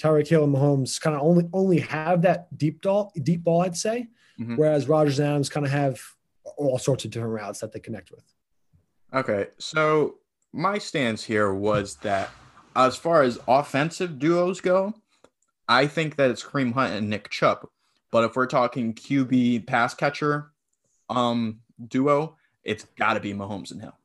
[0.00, 3.76] Tyreek Hill and Mahomes kind of only only have that deep ball, deep ball, I'd
[3.76, 4.08] say.
[4.40, 4.56] Mhm.
[4.58, 6.00] Whereas Rodgers and Adams kind of have
[6.58, 8.24] all sorts of different routes that they connect with.
[9.14, 10.16] Okay, so
[10.52, 12.30] my stance here was that
[12.74, 14.94] as far as offensive duos go,
[15.68, 17.66] I think that it's Kareem Hunt and Nick Chubb.
[18.10, 20.52] But if we're talking QB pass catcher
[21.08, 23.96] um duo, it's got to be Mahomes and Hill.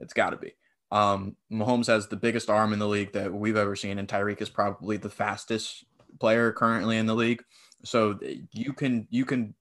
[0.00, 0.54] It's got to be.
[0.90, 4.42] Um, Mahomes has the biggest arm in the league that we've ever seen, and Tyreek
[4.42, 5.84] is probably the fastest
[6.20, 7.42] player currently in the league.
[7.82, 8.18] So
[8.52, 9.54] you can you can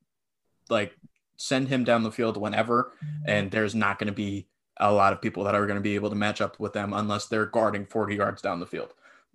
[0.70, 0.94] like
[1.38, 2.92] send him down the field whenever,
[3.26, 5.96] and there's not going to be a lot of people that are going to be
[5.96, 8.94] able to match up with them unless they're guarding 40 yards down the field.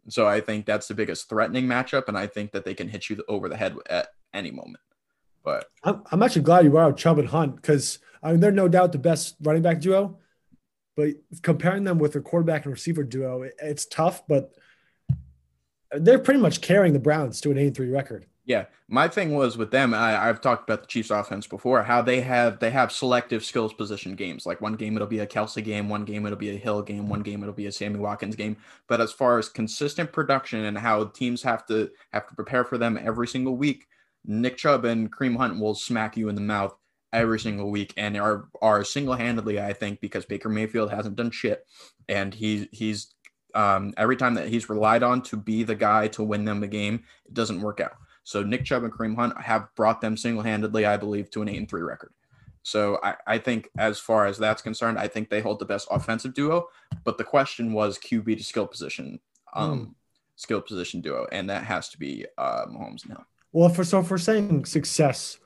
[0.09, 3.09] So I think that's the biggest threatening matchup, and I think that they can hit
[3.09, 4.79] you over the head at any moment.
[5.45, 8.51] But I'm, I'm actually glad you brought up Chubb and Hunt because I mean they're
[8.53, 10.19] no doubt the best running back duo,
[10.97, 11.11] but
[11.43, 14.27] comparing them with a quarterback and receiver duo, it- it's tough.
[14.27, 14.53] But
[15.93, 18.27] they're pretty much carrying the Browns to an 8-3 record.
[18.45, 19.95] yeah, my thing was with them.
[19.95, 21.83] I, I've talked about the Chiefs' offense before.
[21.85, 24.47] How they have they have selective skills position games.
[24.47, 27.09] Like one game it'll be a Kelce game, one game it'll be a Hill game,
[27.09, 28.57] one game it'll be a Sammy Watkins game.
[28.89, 32.79] But as far as consistent production and how teams have to have to prepare for
[32.79, 33.87] them every single week,
[34.27, 36.75] Nick Chubb and Kareem Hunt will smack you in the mouth
[37.13, 41.67] every single week and are are single-handedly I think because Baker Mayfield hasn't done shit.
[42.09, 43.15] And he he's
[43.55, 46.67] um, every time that he's relied on to be the guy to win them the
[46.67, 47.97] game it doesn't work out.
[48.25, 51.57] So Nick Chubb and Kareem Hunt have brought them single-handedly I believe to an 8
[51.57, 52.13] and 3 record.
[52.63, 55.87] So I, I think as far as that's concerned I think they hold the best
[55.91, 56.67] offensive duo.
[57.05, 59.21] But the question was QB to skill position
[59.55, 59.95] um
[60.35, 61.27] skill position duo.
[61.33, 63.25] And that has to be uh Mahomes now
[63.57, 65.39] Well, for so we're saying success,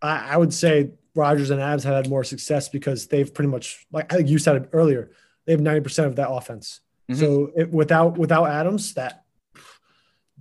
[0.00, 3.84] I, I would say Rodgers and Adams have had more success because they've pretty much,
[3.90, 5.10] like I think you said it earlier,
[5.44, 6.82] they have 90% of that offense.
[7.10, 7.18] Mhm.
[7.18, 9.24] So it, without without Adams, that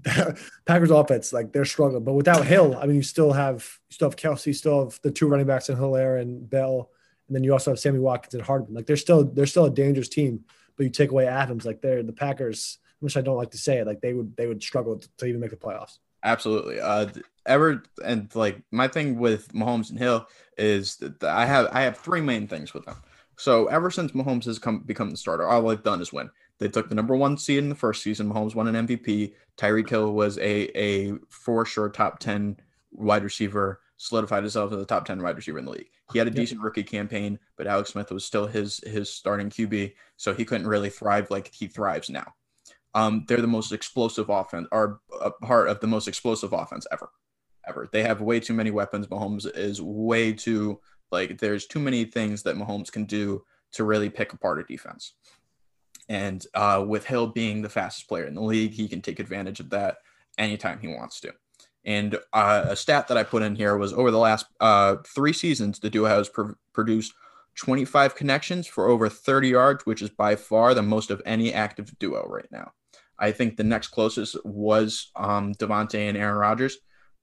[0.67, 2.03] Packers offense, like they're struggling.
[2.03, 4.99] But without Hill, I mean, you still have you still have Kelce, you still have
[5.01, 6.91] the two running backs in Helaire and Bell,
[7.27, 8.75] and then you also have Sammy Watkins and Hardman.
[8.75, 10.45] Like they're still they're still a dangerous team.
[10.77, 13.79] But you take away Adams, like they're the Packers, which I don't like to say
[13.79, 15.97] it, like they would they would struggle to, to even make the playoffs.
[16.23, 16.79] Absolutely.
[16.79, 17.07] Uh,
[17.45, 21.97] ever and like my thing with Mahomes and Hill is that I have I have
[21.97, 22.97] three main things with them.
[23.37, 26.29] So ever since Mahomes has come become the starter, all they've done is win.
[26.59, 28.29] They took the number one seed in the first season.
[28.31, 29.33] Mahomes won an MVP.
[29.57, 32.57] Tyreek Hill was a a for sure top ten
[32.91, 35.89] wide receiver, solidified himself as a top ten wide receiver in the league.
[36.11, 36.35] He had a Yep.
[36.35, 40.67] decent rookie campaign, but Alex Smith was still his his starting QB, so he couldn't
[40.67, 42.35] really thrive like he thrives now.
[42.93, 47.09] Um, they're the most explosive offense, are a part of the most explosive offense ever,
[47.67, 47.89] ever.
[47.91, 49.07] They have way too many weapons.
[49.07, 50.79] Mahomes is way too
[51.11, 51.37] like.
[51.37, 55.13] There's too many things that Mahomes can do to really pick apart a defense.
[56.09, 59.61] And uh, with Hill being the fastest player in the league, he can take advantage
[59.61, 59.97] of that
[60.37, 61.33] anytime he wants to.
[61.85, 65.33] And uh, a stat that I put in here was over the last uh, three
[65.33, 67.13] seasons, the duo has pr- produced
[67.55, 71.97] 25 connections for over 30 yards, which is by far the most of any active
[71.97, 72.71] duo right now.
[73.21, 76.77] I think the next closest was um, Davante and Aaron Rodgers,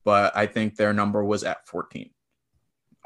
[0.05, 2.09] but I think their number was at 14.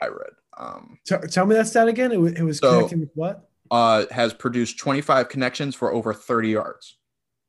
[0.01, 0.31] I read.
[0.59, 2.13] Um, T- tell me that stat again.
[2.13, 3.49] It was, it was So- connecting with what?
[3.71, 6.99] uh, has produced 25 connections for over 30 yards.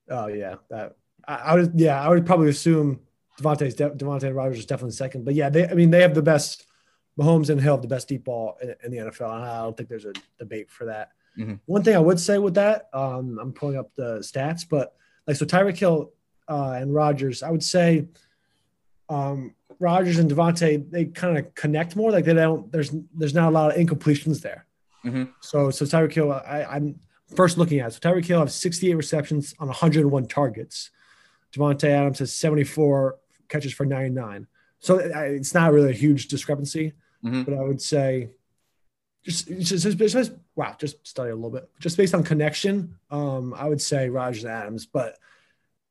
[0.09, 0.95] Oh yeah, that
[1.27, 3.01] I, I would, yeah, I would probably assume
[3.41, 5.25] Davante's de- Davante and Rodgers is definitely second.
[5.25, 6.65] But yeah, they, I mean, they have the best.
[7.19, 9.75] Mahomes and Hill have the best deep ball in, in the NFL, and I don't
[9.77, 11.09] think there's a debate for that.
[11.37, 11.59] Mhm.
[11.65, 14.93] One thing I would say with that, um, I'm pulling up the stats, but
[15.27, 16.11] like so, Tyreek Hill
[16.49, 18.07] uh, and Rodgers, I would say,
[19.09, 22.11] um, Rodgers and Davante, they kind of connect more.
[22.11, 22.71] Like they don't.
[22.71, 24.65] There's there's not a lot of incompletions there.
[25.03, 25.29] Mhm.
[25.41, 26.99] So so Tyreek Hill, I, I'm
[27.35, 27.87] first looking at.
[27.87, 27.93] it.
[27.93, 30.91] So Tyreek Hill has 68 receptions on 101 targets.
[31.51, 33.17] Davante Adams has 74
[33.49, 34.47] catches for 99.
[34.79, 36.93] So it's not really a huge discrepancy,
[37.23, 37.45] Mhm.
[37.45, 38.29] but I would say
[39.23, 41.69] just, just, just wow, just study a little bit.
[41.79, 44.85] Just based on connection, um, I would say Rodgers and Adams.
[44.85, 45.17] But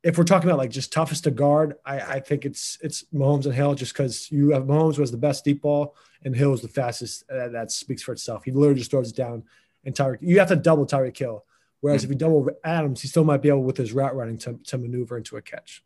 [0.02, 3.46] if we're talking about like just toughest to guard, I, I think it's it's Mahomes
[3.46, 6.60] and Hill just because you have Mahomes was the best deep ball and Hill was
[6.60, 7.24] the fastest.
[7.30, 8.44] Uh, that speaks for itself.
[8.44, 9.44] He literally just throws it down
[9.84, 10.18] and Tyreek.
[10.20, 11.44] You have to double Tyreek Hill.
[11.80, 14.56] Whereas if you double Adams, he still might be able with his route running to,
[14.66, 15.82] to maneuver into a catch.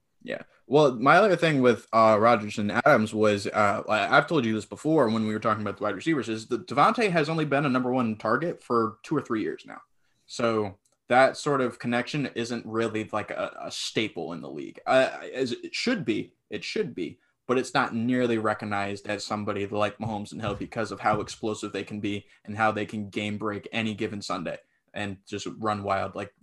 [0.69, 4.65] Well, my other thing with uh, Rodgers and Adams was uh, I've told you this
[4.65, 7.67] before when we were talking about the wide receivers is that Davante has only been
[7.67, 9.81] a number one target for two or three years now.
[10.27, 10.77] So
[11.09, 15.53] that sort of connection isn't really like a, a staple in the league, uh, as
[15.53, 16.33] it should be.
[16.51, 20.91] It should be, but it's not nearly recognized as somebody like Mahomes and Hill because
[20.91, 24.59] of how explosive they can be and how they can game break any given Sunday
[24.95, 26.17] and just run wild.
[26.17, 26.35] Like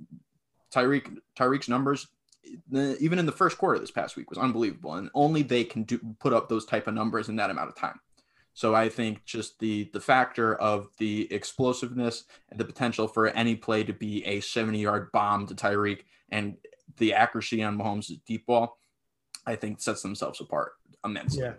[0.74, 2.08] Tyreek, Tyreek's numbers
[2.72, 6.00] even in the first quarter this past week was unbelievable and only they can do
[6.20, 8.00] put up those type of numbers in that amount of time
[8.54, 13.56] so i think just the the factor of the explosiveness and the potential for any
[13.56, 16.58] play to be a 70 yard bomb to tyreek and
[16.98, 18.78] the accuracy on mahomes' deep ball
[19.46, 20.74] i think sets themselves apart
[21.06, 21.54] immensely Yeah.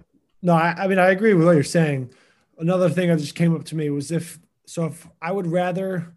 [0.44, 2.12] No, I, I mean I agree with what you're saying.
[2.58, 6.14] Another thing that just came up to me was if so if I would rather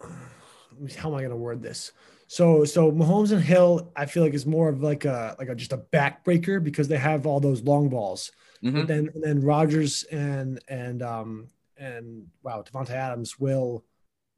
[0.00, 1.92] how am I going to word this?
[2.28, 5.54] So so Mahomes and Hill, I feel like is more of like a like a
[5.54, 8.30] just a backbreaker because they have all those long balls.
[8.62, 8.74] Mhm.
[8.74, 11.48] But then and then Rodgers and and um
[11.78, 13.84] and wow Davante Adams will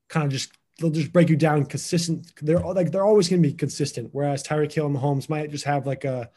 [0.09, 2.33] kind of just they'll just break you down consistent.
[2.41, 4.11] They're all like they're always going to be consistent.
[4.13, 6.31] Whereas Tyreek Hill and Mahomes might just have like a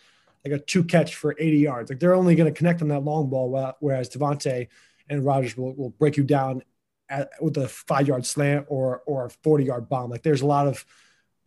[0.43, 1.89] like a two catch for 80 yards.
[1.89, 4.67] Like they're only going to connect on that long ball, whereas Davante
[5.07, 6.63] and Rodgers will, will break you down
[7.09, 10.09] at, with a five yard slant or or a 40 yard bomb.
[10.09, 10.83] Like there's a lot of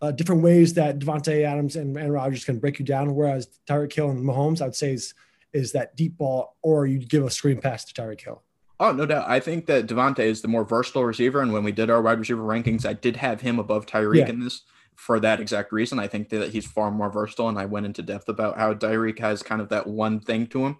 [0.00, 3.14] uh, different ways that Davante Adams and, and Rodgers can break you down.
[3.14, 5.14] Whereas Tyreek Hill and Mahomes, I would say is
[5.52, 8.42] is that deep ball, or you give a screen pass to Tyreek Hill.
[8.78, 9.24] Oh, no doubt.
[9.26, 11.40] I think that Davante is the more versatile receiver.
[11.40, 14.28] And when we did our wide receiver rankings, I did have him above Tyreek Yeah.
[14.28, 14.62] in this
[14.96, 15.98] for that exact reason.
[15.98, 17.48] I think that he's far more versatile.
[17.48, 20.66] And I went into depth about how Tyreek has kind of that one thing to
[20.66, 20.76] him.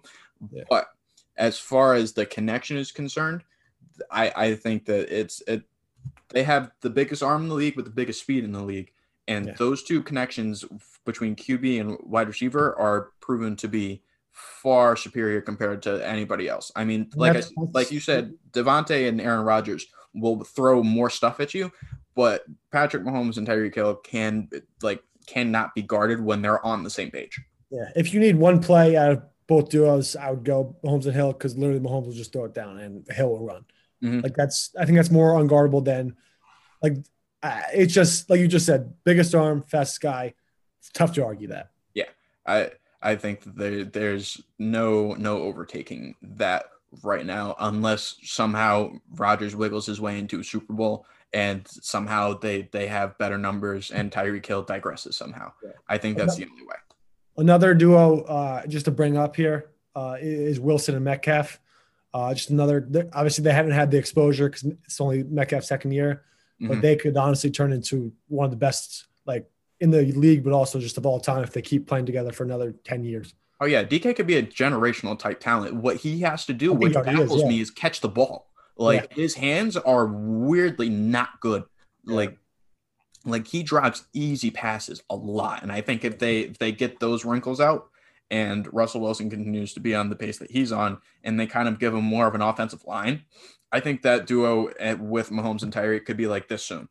[0.51, 0.65] Yeah.
[0.69, 0.85] But
[1.37, 3.43] as far as the connection is concerned,
[4.11, 5.63] I, I think that it's it
[6.29, 8.91] they have the biggest arm in the league with the biggest speed in the league.
[9.27, 9.53] And Yeah.
[9.57, 10.63] those two connections
[11.05, 14.01] between QB and wide receiver are proven to be
[14.31, 16.71] far superior compared to anybody else.
[16.75, 17.41] I mean, like I,
[17.73, 21.71] like you said, Davante and Aaron Rodgers will throw more stuff at you,
[22.15, 24.49] but Patrick Mahomes and Tyreek Hill can
[24.81, 27.39] like cannot be guarded when they're on the same page.
[27.69, 31.13] Yeah, if you need one play out of both duos, I would go Mahomes and
[31.15, 33.65] Hill because literally Mahomes will just throw it down and Hill will run.
[34.03, 34.23] Mhm.
[34.23, 36.15] Like that's I think that's more unguardable than
[36.81, 36.97] like
[37.43, 40.33] uh, it's just like you just said, biggest arm, fastest guy.
[40.79, 41.71] It's tough to argue that.
[41.93, 42.09] Yeah,
[42.45, 42.71] I
[43.01, 46.65] I think there, there's no no overtaking that
[47.03, 52.69] right now unless somehow Rodgers wiggles his way into a Super Bowl and somehow they
[52.71, 55.51] they have better numbers and Tyreek Hill digresses somehow.
[55.63, 55.71] Yeah.
[55.87, 56.75] I think that's the only way.
[57.37, 61.59] Another duo, uh, just to bring up here, uh, is Wilson and Metcalf.
[62.13, 62.87] Uh, just another.
[63.13, 66.23] Obviously, they haven't had the exposure because it's only Metcalf's second year,
[66.59, 66.81] but Mhm.
[66.81, 70.79] they could honestly turn into one of the best, like in the league, but also
[70.79, 73.33] just of all time if they keep playing together for another ten years.
[73.59, 75.75] Oh yeah, DK could be a generational type talent.
[75.75, 77.49] What he has to do, which already is, baffles yeah.
[77.49, 78.47] me, is catch the ball.
[78.77, 81.63] Like his hands are weirdly not good.
[82.05, 82.37] Like,
[83.25, 86.99] like he drops easy passes a lot, and I think if they if they get
[86.99, 87.89] those wrinkles out,
[88.29, 91.67] and Russell Wilson continues to be on the pace that he's on, and they kind
[91.67, 93.23] of give him more of an offensive line,
[93.71, 96.87] I think that duo eh, with Mahomes and Tyreek could be like this soon.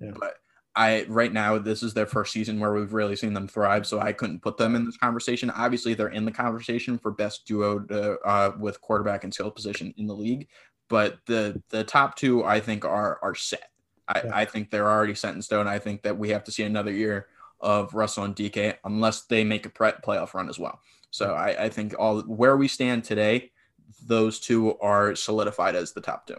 [0.00, 0.12] Yeah.
[0.18, 0.36] But
[0.76, 4.00] I right now this is their first season where we've really seen them thrive, so
[4.00, 5.50] I couldn't put them in this conversation.
[5.50, 9.94] Obviously, they're in the conversation for best duo to, uh, with quarterback and skill position
[9.96, 10.48] in the league,
[10.88, 13.70] but the the top two I think are are set.
[14.08, 14.30] I, Yeah.
[14.34, 15.66] I think they're already set in stone.
[15.68, 17.28] I think that we have to see another year
[17.64, 20.80] of Russell and DK unless they make a pre- playoff run as well.
[21.10, 23.50] So I, I think all where we stand today,
[24.06, 26.36] those two are solidified as the top two.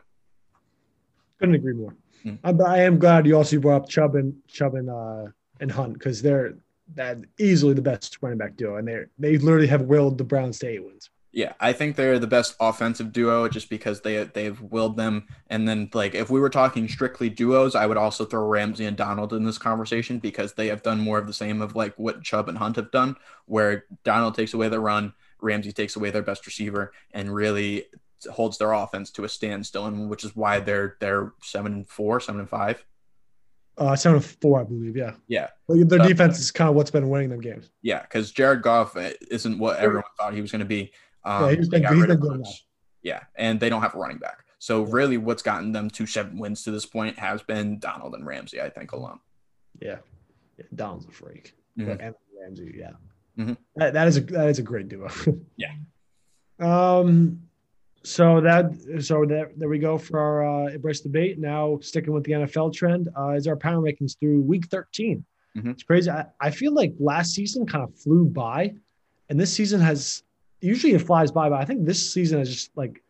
[1.39, 1.95] Couldn't agree more.
[2.23, 2.35] Hmm.
[2.43, 5.25] I, I am glad you also brought up Chubb and Chubb and uh,
[5.59, 6.55] and Hunt because they're
[6.93, 10.59] that easily the best running back duo, and they they literally have willed the Browns
[10.59, 11.09] to eight wins.
[11.35, 15.27] Yeah, I think they're the best offensive duo just because they they've willed them.
[15.49, 18.95] And then like if we were talking strictly duos, I would also throw Ramsey and
[18.95, 22.23] Donald in this conversation because they have done more of the same of like what
[22.23, 23.17] Chubb and Hunt have done,
[23.47, 27.83] where Donald takes away the run, Ramsey takes away their best receiver, and really
[28.31, 32.21] holds their offense to a standstill, and which is why they're they're seven and four,
[32.21, 32.85] seven and five.
[33.77, 34.95] Uh, seven of four, I believe.
[34.95, 37.71] Yeah, Yeah, But their Uh, defense is kind of what's been winning them games.
[37.81, 40.93] yeah, because Jared Goff uh, isn't what everyone thought he was going to be.
[41.25, 42.43] Um, Yeah, he's been- he's been good
[43.01, 44.45] Yeah, and they don't have a running back.
[44.59, 48.25] So really, what's gotten them to seven wins to this point has been Donald and
[48.25, 49.19] Ramsey, I think, alone.
[49.79, 49.97] Yeah,
[50.57, 51.55] yeah Donald's a freak.
[51.77, 51.97] Mhm.
[51.99, 52.93] And Ramsey, yeah,
[53.37, 53.57] Mhm.
[53.75, 55.07] that, that is a that is a great duo.
[55.57, 55.73] Yeah.
[56.59, 57.41] Um.
[58.03, 58.71] So that
[59.03, 61.39] so that there we go for our uh, embrace debate.
[61.39, 65.25] Now sticking with the NFL trend uh, is our power rankings through week 13.
[65.57, 65.71] Mhm.
[65.71, 66.09] It's crazy.
[66.11, 68.75] I, I feel like last season kind of flew by,
[69.29, 70.23] and this season has
[70.65, 73.01] usually it flies by, but I think this season is just like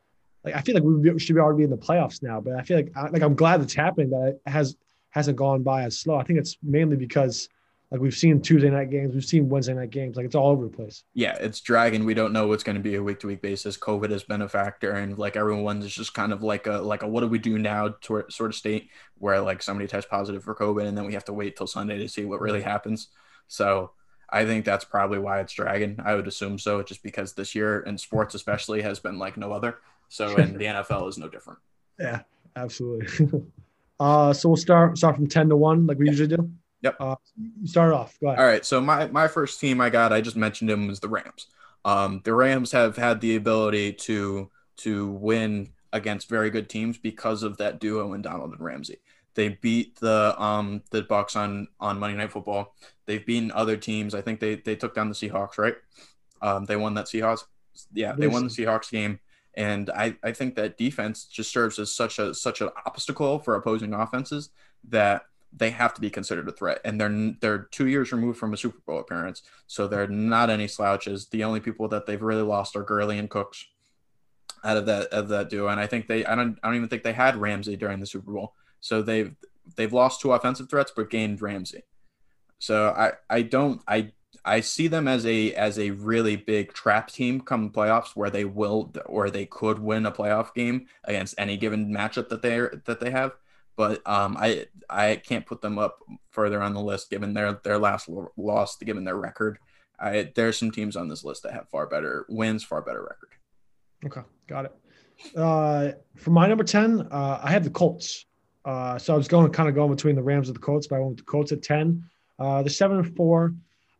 [0.44, 2.40] like I feel like we should be already in the playoffs now.
[2.40, 4.76] But I feel like I, like I'm glad it's happening that it has
[5.10, 6.18] hasn't gone by as slow.
[6.18, 7.50] I think it's mainly because
[7.92, 10.66] like we've seen Tuesday night games, we've seen Wednesday night games, like it's all over
[10.66, 11.04] the place.
[11.14, 12.06] Yeah, it's dragging.
[12.06, 13.78] We don't know what's going to be a week to week basis.
[13.78, 17.08] COVID has been a factor, and like everyone's just kind of like a like a
[17.08, 20.54] what do we do now tor- sort of state where like somebody tests positive for
[20.54, 23.08] COVID, and then we have to wait till Sunday to see what really happens.
[23.48, 23.92] So
[24.30, 26.00] I think that's probably why it's dragging.
[26.04, 29.52] I would assume so, just because this year in sports especially has been like no
[29.52, 29.80] other.
[30.10, 31.60] So and the NFL is no different.
[32.00, 32.22] Yeah,
[32.56, 33.42] absolutely.
[34.00, 36.50] uh, so we'll start start from ten to one, like we usually do.
[36.82, 36.98] Yep.
[37.00, 38.18] Uh, you start off.
[38.20, 38.40] Go ahead.
[38.40, 38.66] All right.
[38.66, 41.48] So my my first team I got, I just mentioned him was the Rams.
[41.84, 47.42] Um, the Rams have had the ability to to win against very good teams because
[47.42, 48.98] of that duo in Donald and Ramsey.
[49.36, 52.76] They beat the um the Bucs on on Monday Night Football.
[53.06, 54.16] They've beaten other teams.
[54.16, 55.76] I think they they took down the Seahawks, right?
[56.42, 57.44] Um, they won that Seahawks.
[57.94, 59.20] Yeah, they won the Seahawks game.
[59.56, 63.56] And I, I think that defense just serves as such a such an obstacle for
[63.56, 64.50] opposing offenses
[64.90, 65.24] that
[65.58, 66.82] they have to be considered a threat.
[66.84, 70.68] And they're they're two years removed from a Super Bowl appearance, so they're not any
[70.68, 71.28] slouches.
[71.28, 73.66] The only people that they've really lost are Gurley and Cooks
[74.64, 75.70] out of that of that duo.
[75.70, 78.06] And I think they I don't I don't even think they had Ramsey during the
[78.06, 78.54] Super Bowl.
[78.86, 79.36] So they've
[79.78, 81.86] they've lost two offensive threats but gained Ramsey.
[82.60, 84.12] So I I don't I
[84.46, 88.46] I see them as a as a really big trap team come playoffs where they
[88.46, 92.80] will or they could win a playoff game against any given matchup that they are
[92.86, 93.32] that they have.
[93.76, 95.98] But um, I I can't put them up
[96.30, 98.08] further on the list given their their last
[98.38, 99.58] loss, given their record.
[100.00, 103.30] I there's some teams on this list that have far better wins, far better record.
[104.06, 104.76] Okay, got it.
[105.36, 108.26] Uh, for my number 10, uh, I have the Colts.
[108.66, 110.96] Uh, so I was going kind of going between the Rams and the Colts, but
[110.96, 112.04] I went with the Colts at 10.
[112.40, 113.54] Uh, the 7 and 4.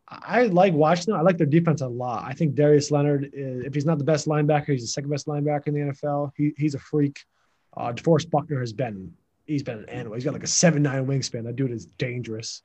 [0.08, 1.16] I like Washington.
[1.16, 2.24] I like their defense a lot.
[2.26, 5.28] I think Darius Leonard, is, if he's not the best linebacker, he's the second best
[5.28, 6.32] linebacker in the NFL.
[6.36, 7.24] He, he's a freak.
[7.78, 9.14] Uh, DeForest Buckner has been,
[9.46, 10.16] he's been an animal.
[10.16, 11.44] He's got like a 7 9 wingspan.
[11.44, 12.62] That dude is dangerous.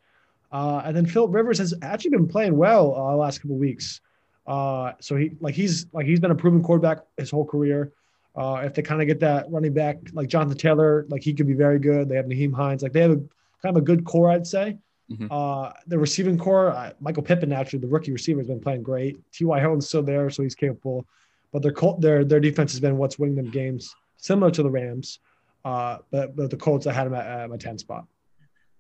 [0.53, 4.01] Uh, and then Philip Rivers has actually been playing well uh, the last couple weeks.
[4.47, 7.93] Uh, so he like he's like he's been a proven quarterback his whole career.
[8.37, 11.47] Uh, if they kind of get that running back like Jonathan Taylor, like he could
[11.47, 12.09] be very good.
[12.09, 14.79] They have Nyheim Hines, like they have a kind of a good core, I'd say.
[15.11, 15.27] Mhm.
[15.31, 19.19] Uh, the receiving corps, uh, Michael Pittman, actually, the rookie receiver, has been playing great.
[19.33, 19.59] T.Y.
[19.59, 21.05] Hilton's still there, so he's capable.
[21.53, 24.71] But their Col- their their defense has been what's winning them games, similar to the
[24.71, 25.19] Rams.
[25.65, 28.07] Uh, but but the Colts, I had them at, at my ten spot.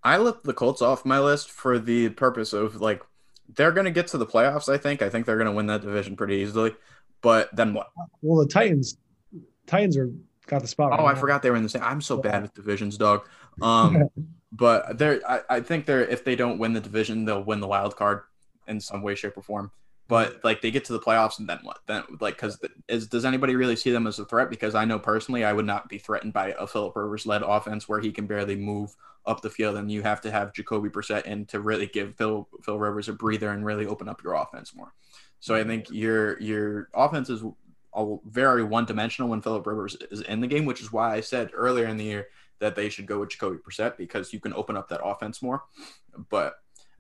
[0.04, 3.02] I left the Colts off my list for the purpose of like
[3.56, 4.72] they're going to get to the playoffs.
[4.72, 5.02] I think.
[5.02, 6.76] I think they're going to win that division pretty easily.
[7.22, 7.88] But then what?
[8.22, 8.96] Well, the Titans,
[9.70, 10.10] Titans are
[10.48, 10.98] got the spot.
[10.98, 11.82] Oh, right I forgot they were in the same.
[11.82, 13.26] I'm so bad with divisions, dog.
[13.62, 14.08] Um,
[14.52, 15.20] but they're.
[15.28, 16.04] I, I think they're.
[16.04, 18.22] If they don't win the division, they'll win the wild card
[18.66, 19.70] in some way, shape, or form.
[20.08, 21.78] But like they get to the playoffs, and then what?
[21.86, 24.50] Then like because is does anybody really see them as a threat?
[24.50, 27.88] Because I know personally, I would not be threatened by a Philip Rivers led offense
[27.88, 31.26] where he can barely move up the field, and you have to have Jacoby Brissett
[31.26, 34.74] in to really give Phil Phil Rivers a breather and really open up your offense
[34.74, 34.92] more.
[35.38, 37.44] So I think your your offense is
[38.24, 41.50] very one dimensional when Philip Rivers is in the game, which is why I said
[41.54, 42.28] earlier in the year
[42.60, 45.64] that they should go with Jacoby Brissett because you can open up that offense more.
[46.28, 46.54] But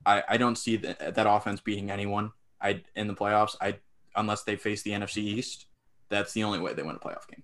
[0.04, 2.32] I, I don't see that, that offense beating anyone.
[2.60, 3.56] I in the playoffs.
[3.60, 3.76] I
[4.16, 5.66] unless they face the NFC East,
[6.08, 7.42] that's the only way they win a playoff game.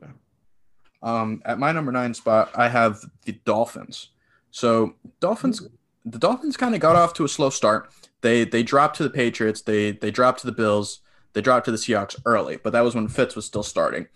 [0.00, 0.08] Yeah.
[1.02, 4.10] Um, at my number nine spot, I have the Dolphins.
[4.50, 5.66] So Dolphins,
[6.04, 7.90] the Dolphins kind of got off to a slow start.
[8.20, 9.62] They they dropped to the Patriots.
[9.62, 11.00] They they dropped to the Bills.
[11.32, 14.06] They dropped to the Seahawks early, but that was when Fitz was still starting.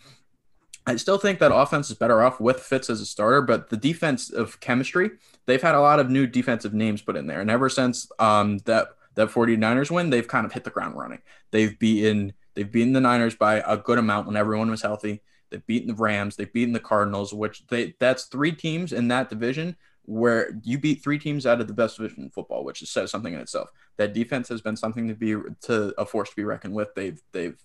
[0.86, 3.76] I still think that offense is better off with Fitz as a starter, but the
[3.76, 5.10] defense of chemistry
[5.46, 7.40] they've had a lot of new defensive names put in there.
[7.40, 11.20] And ever since um, that that 49ers win, they've kind of hit the ground running.
[11.50, 15.22] They've beaten they've beaten the Niners by a good amount when everyone was healthy.
[15.50, 19.28] They've beaten the Rams, they've beaten the Cardinals, which they that's three teams in that
[19.28, 19.76] division
[20.12, 23.32] where you beat three teams out of the best division in football, which says something
[23.32, 23.70] in itself.
[23.96, 26.94] That defense has been something to be to a force to be reckoned with.
[26.94, 27.58] They've they've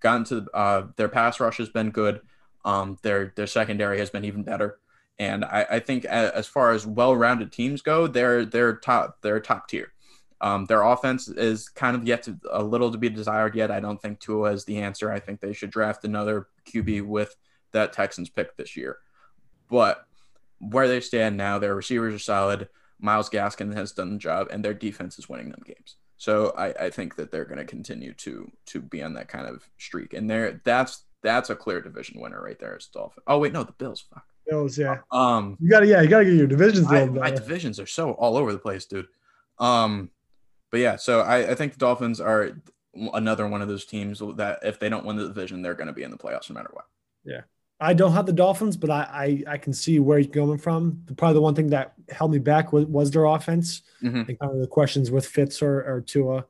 [0.00, 2.20] gotten to uh, their pass rush has been good.
[2.64, 4.78] Um, their their secondary has been even better,
[5.18, 9.68] and I, I think as far as well-rounded teams go, they're they're top they're top
[9.68, 9.92] tier.
[10.40, 13.70] Um, their offense is kind of yet to a little to be desired yet.
[13.70, 15.10] I don't think Tua is the answer.
[15.10, 17.34] I think they should draft another QB with
[17.72, 18.98] that Texans pick this year.
[19.70, 20.06] But
[20.70, 22.68] where they stand now, their receivers are solid.
[23.00, 25.96] Myles Gaskin has done the job, and their defense is winning them games.
[26.16, 29.46] So I, I think that they're going to continue to to be on that kind
[29.46, 32.74] of streak, and there that's that's a clear division winner right there.
[32.74, 33.24] It's Dolphins.
[33.26, 34.04] Oh wait, no, the Bills.
[34.12, 34.24] Fuck.
[34.46, 34.98] Bills, yeah.
[35.10, 38.36] Um, You gotta, yeah, you gotta get your divisions I, my divisions are so all
[38.36, 39.08] over the place, dude.
[39.58, 40.10] Um,
[40.70, 42.50] but yeah, so I, I think the Dolphins are
[42.94, 45.92] another one of those teams that if they don't win the division, they're going to
[45.92, 46.86] be in the playoffs no matter what.
[47.84, 51.02] I don't have the Dolphins, but I, I I can see where you're coming from.
[51.06, 54.28] The, probably the one thing that held me back was, was their offense Mhm.
[54.28, 56.46] and kind of the questions with Fitz or, or Tua.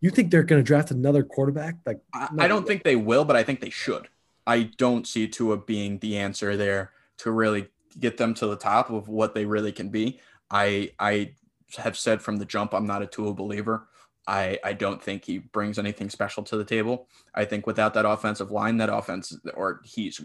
[0.00, 1.76] You think they're going to draft another quarterback?
[1.84, 4.08] Like, I, I don't think they will, but I think they should.
[4.46, 7.68] I don't see Tua being the answer there to really
[7.98, 10.20] get them to the top of what they really can be.
[10.50, 11.32] I I
[11.78, 13.87] have said from the jump I'm not a Tua believer.
[14.28, 17.08] I, I don't think he brings anything special to the table.
[17.34, 20.20] I think without that offensive line, that offense or he's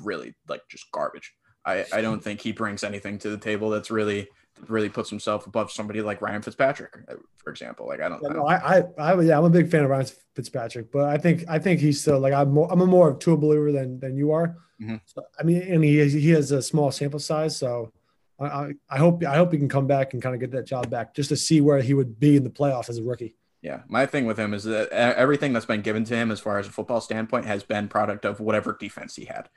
[0.00, 1.34] really like just garbage.
[1.66, 4.28] I, I don't think he brings anything to the table that's really
[4.68, 7.86] really puts himself above somebody like Ryan Fitzpatrick, uh, for example.
[7.86, 10.06] Like I don't, I no, I, I, I, yeah, I'm a big fan of Ryan
[10.34, 13.18] Fitzpatrick, but I think I think he's still like I'm more I'm a more of
[13.18, 14.56] Tua believer than than you are.
[14.80, 15.00] Mhm.
[15.06, 17.92] So, I mean, and he he has a small sample size, so
[18.40, 20.88] I, I hope I hope he can come back and kind of get that job
[20.88, 23.34] back just to see where he would be in the playoffs as a rookie.
[23.62, 26.58] Yeah, my thing with him is that everything that's been given to him, as far
[26.58, 29.48] as a football standpoint, has been product of whatever defense he had.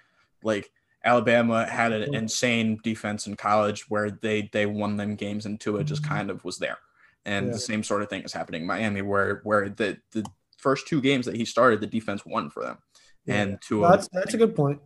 [0.44, 0.72] Like
[1.04, 5.84] Alabama had an insane defense in college where they they won them games, and Tua
[5.84, 6.14] just mm-hmm.
[6.14, 6.78] kind of was there.
[7.24, 7.54] And Yeah.
[7.54, 10.26] the same sort of thing is happening in Miami, where where the the
[10.58, 12.78] first two games that he started, the defense won for them,
[13.28, 13.92] and Tua.
[13.92, 14.82] That's that's a good point.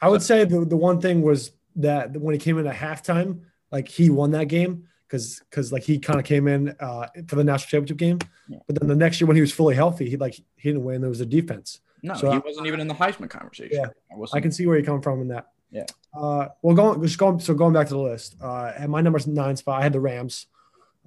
[0.00, 3.40] I would say the, the one thing was that when he came in at halftime,
[3.70, 7.36] like he won that game because because like he kind of came in uh, for
[7.36, 8.18] the national championship game.
[8.48, 8.58] Yeah.
[8.66, 11.00] But then the next year when he was fully healthy, he like he didn't win.
[11.00, 11.80] There was a defense.
[12.02, 13.78] no, so he I- wasn't even in the Heisman conversation.
[13.80, 13.88] Yeah.
[14.10, 15.48] I, I can see where you come from in that.
[15.70, 15.86] Yeah.
[16.14, 18.36] Uh, well, going just going so going back to the list.
[18.40, 20.46] Uh, at my number nine spot, I had the Rams.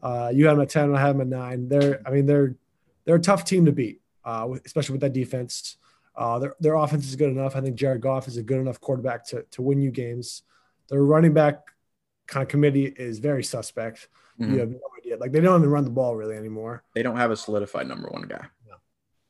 [0.02, 1.68] Uh, you had them at ten, and I had them at nine.
[1.68, 2.56] They're, I mean, they're
[3.06, 5.78] they're a tough team to beat, uh, especially with that defense.
[6.16, 7.56] Uh, their their offense is good enough.
[7.56, 10.42] I think Jared Goff is a good enough quarterback to to win you games.
[10.90, 11.62] Their running back
[12.28, 14.08] kind of committee is very suspect.
[14.40, 14.52] Mhm.
[14.52, 15.18] You have no idea.
[15.18, 16.84] Like they don't even run the ball really anymore.
[16.94, 18.46] They don't have a solidified number one guy.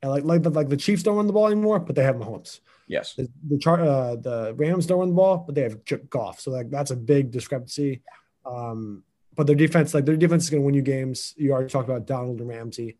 [0.01, 2.15] And like like the, like the Chiefs don't run the ball anymore, but they have
[2.15, 2.59] Mahomes.
[2.87, 3.13] Yes.
[3.15, 5.79] The the, char, uh, the Rams don't run the ball, but they have
[6.09, 6.39] Goff.
[6.41, 8.03] So like that's a big discrepancy.
[8.45, 9.03] Um,
[9.33, 11.33] but their defense, like their defense, is going to win you games.
[11.37, 12.97] You already talked about Donald and Ramsey,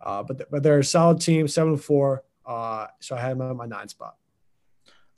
[0.00, 2.22] uh, but but they're a solid team, seven and four.
[2.44, 4.16] Uh, so I had them at my nine spot.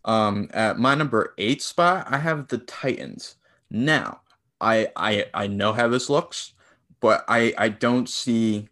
[0.04, 3.36] Um, at my number eight spot, I have the Titans.
[3.70, 4.20] Now,
[4.60, 6.52] I I I know how this looks,
[7.00, 8.68] but I I don't see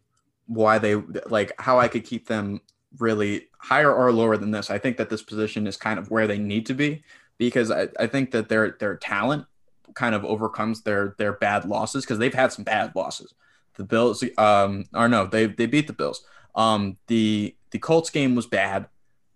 [0.46, 0.96] why they
[1.26, 2.60] like how I could keep them
[2.98, 4.70] really higher or lower than this.
[4.70, 7.02] I think that this position is kind of where they need to be
[7.38, 9.46] because I, I think that their their talent
[9.94, 13.34] kind of overcomes their their bad losses because they've had some bad losses.
[13.76, 16.24] The Bills, um, or no, they they beat the Bills.
[16.54, 18.86] Um, the the Colts game was bad.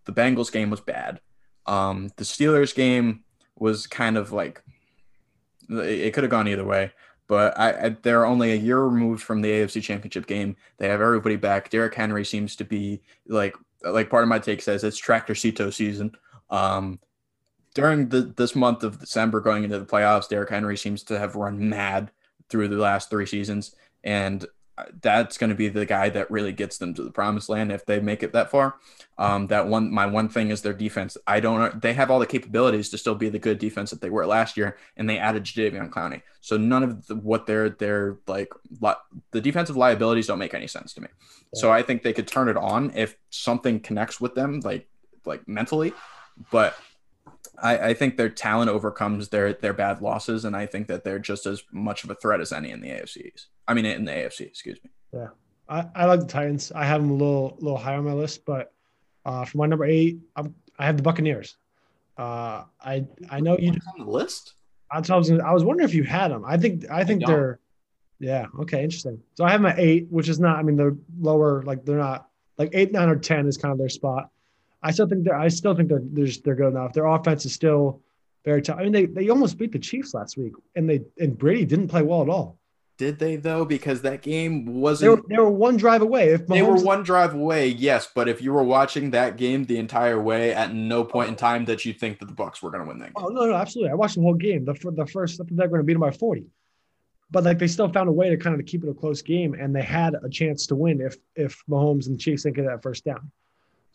[0.04, 1.20] The Bengals game was bad.
[1.66, 3.24] Um, the Steelers game
[3.58, 4.62] was kind of like
[5.68, 6.92] it could have gone either way,
[7.26, 10.56] but I, I they're only a year removed from the AFC Championship game.
[10.78, 11.70] They have everybody back.
[11.70, 15.70] Derrick Henry seems to be like like part of my take says it's tractor Cito
[15.70, 16.16] season.
[16.50, 17.00] Um,
[17.74, 21.36] during the this month of December going into the playoffs, Derrick Henry seems to have
[21.36, 22.10] run mad
[22.48, 23.74] through the last three seasons,
[24.04, 24.46] and
[25.00, 27.86] that's going to be the guy that really gets them to the promised land if
[27.86, 28.76] they make it that far.
[29.18, 31.16] Um, that one, my one thing is their defense.
[31.26, 31.80] I don't.
[31.80, 34.56] They have all the capabilities to still be the good defense that they were last
[34.56, 36.22] year, and they added Jadeveon Clowney.
[36.42, 38.92] So none of the, what they're they're like li-
[39.30, 41.08] the defensive liabilities don't make any sense to me.
[41.54, 44.86] So I think they could turn it on if something connects with them, like
[45.24, 45.94] like mentally.
[46.50, 46.76] But
[47.62, 51.18] I, I think their talent overcomes their their bad losses, and I think that they're
[51.18, 53.46] just as much of a threat as any in the AFCs.
[53.66, 54.90] I mean, in the AFC, excuse me.
[55.68, 56.72] I, I like the Titans.
[56.72, 58.72] I have them a little little higher on my list, but
[59.24, 61.56] uh, for my number eight, I'm, I have the Buccaneers.
[62.16, 64.54] Uh, I I know you on the list.
[64.90, 65.30] I was.
[65.30, 66.44] I was wondering if you had them.
[66.46, 66.90] I think.
[66.90, 67.30] I think don't.
[67.30, 67.60] they're.
[68.18, 68.46] Yeah.
[68.60, 68.82] Okay.
[68.82, 69.20] Interesting.
[69.34, 70.58] So I have my eight, which is not.
[70.58, 71.62] I mean, they're lower.
[71.62, 72.28] Like they're not.
[72.56, 74.30] Like eight, nine, or ten is kind of their spot.
[74.86, 75.34] I still think they're.
[75.34, 76.02] I still think they're.
[76.02, 76.92] They're, just, they're good enough.
[76.92, 78.02] Their offense is still
[78.44, 78.78] very tough.
[78.78, 81.88] I mean, they they almost beat the Chiefs last week, and they and Brady didn't
[81.88, 82.60] play well at all.
[82.96, 83.64] Did they though?
[83.64, 85.28] Because that game wasn't.
[85.28, 86.28] they were one drive away.
[86.28, 86.54] If Mahomes...
[86.54, 90.22] They were one drive away, yes, but if you were watching that game the entire
[90.22, 92.88] way, at no point in time that you think that the Bucs were going to
[92.88, 93.24] win that game.
[93.24, 93.90] Oh no, no, absolutely.
[93.90, 94.64] I watched the whole game.
[94.64, 96.46] The the first, they're going to beat them by forty,
[97.32, 99.54] but like they still found a way to kind of keep it a close game,
[99.54, 102.82] and they had a chance to win if if Mahomes and Chiefs didn't get that
[102.84, 103.32] first down.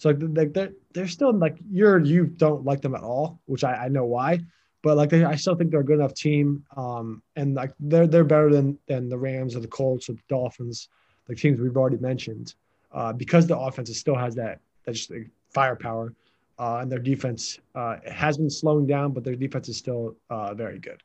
[0.02, 3.64] So like they- they're they're still like you're you don't like them at all, which
[3.64, 4.40] I, I know why,
[4.82, 8.07] but like they, I still think they're a good enough team, um, and like they're
[8.07, 10.90] they're better than than the Rams or the Colts or the Dolphins,
[11.30, 12.56] like teams we've already mentioned,
[12.91, 16.15] uh, because the offense still has that that just like, firepower
[16.57, 20.56] uh, and their defense uh, has been slowing down, but their defense is still uh,
[20.56, 21.03] very good.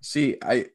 [0.00, 0.66] See, I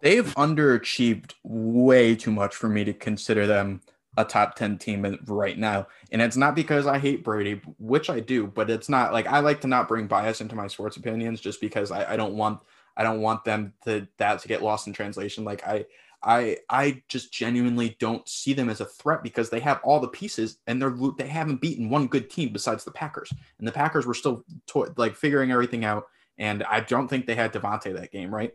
[0.00, 3.82] they've underachieved way too much for me to consider them
[4.16, 5.86] a top 10 team right now.
[6.12, 9.40] And it's not because I hate Brady, which I do, but it's not like I
[9.40, 12.60] like to not bring bias into my sports opinions just because I, I don't want
[12.96, 15.42] I don't want them to that to get lost in translation.
[15.44, 15.86] Like I
[16.22, 20.08] I I just genuinely don't see them as a threat because they have all the
[20.08, 23.32] pieces and they're they haven't beaten one good team besides the Packers.
[23.58, 26.04] And the Packers were still to- like figuring everything out
[26.38, 28.54] and I don't think they had Davante that game, right?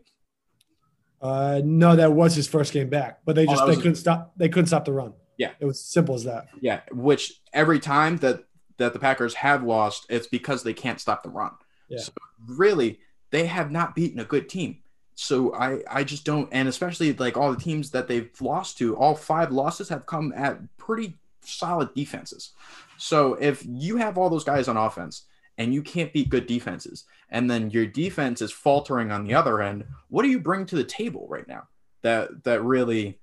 [1.20, 3.78] Uh, no, that was his first game back, but they Oh, just that they was-
[3.78, 4.32] couldn't stop.
[4.36, 5.12] They couldn't stop the run.
[5.40, 5.52] Yeah.
[5.58, 6.48] it was simple as that.
[6.60, 8.44] Yeah, which every time that
[8.76, 11.52] that the Packers have lost, it's because they can't stop the run.
[11.88, 12.00] Yeah.
[12.00, 12.12] So
[12.46, 13.00] really,
[13.30, 14.78] they have not beaten a good team.
[15.14, 18.96] So I I just don't, and especially like all the teams that they've lost to,
[18.96, 22.50] all five losses have come at pretty solid defenses.
[22.98, 25.24] So if you have all those guys on offense
[25.56, 29.62] and you can't beat good defenses, and then your defense is faltering on the other
[29.62, 31.66] end, what do you bring to the table right now?
[32.02, 33.20] That that really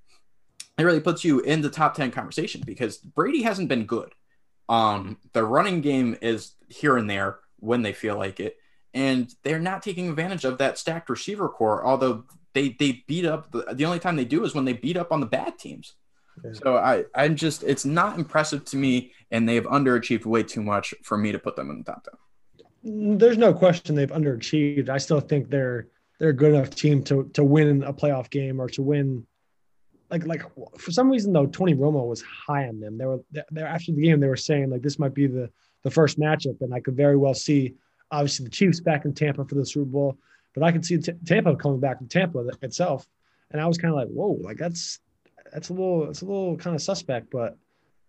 [0.78, 4.14] it really puts you in the top 10 conversation because Brady hasn't been good.
[4.70, 8.58] Um, the running game is here and there when they feel like it,
[8.94, 11.86] and they're not taking advantage of that stacked receiver corps.
[11.86, 14.98] Although they they beat up the, the only time they do is when they beat
[14.98, 15.95] up on the bad teams.
[16.44, 16.52] Yeah.
[16.54, 20.94] So I I'm just it's not impressive to me, and they've underachieved way too much
[21.04, 22.06] for me to put them in the top
[22.84, 22.94] 10.
[22.94, 24.90] Mm, There's no question they've underachieved.
[24.90, 25.88] I still think they're
[26.20, 29.26] they're a good enough team to to win a playoff game or to win.
[30.10, 30.44] Like like
[30.78, 32.98] for some reason though, Tony Romo was high on them.
[32.98, 33.20] They were
[33.52, 35.50] they after the game they were saying like this might be the
[35.84, 37.76] the first matchup, and I could very well see
[38.12, 40.18] obviously the Chiefs back in Tampa for the Super Bowl,
[40.54, 43.06] but I could see T- Tampa coming back to Tampa itself,
[43.52, 45.00] and I was kind of like whoa, like that's
[45.52, 47.58] that's a little it's a little kind of suspect, but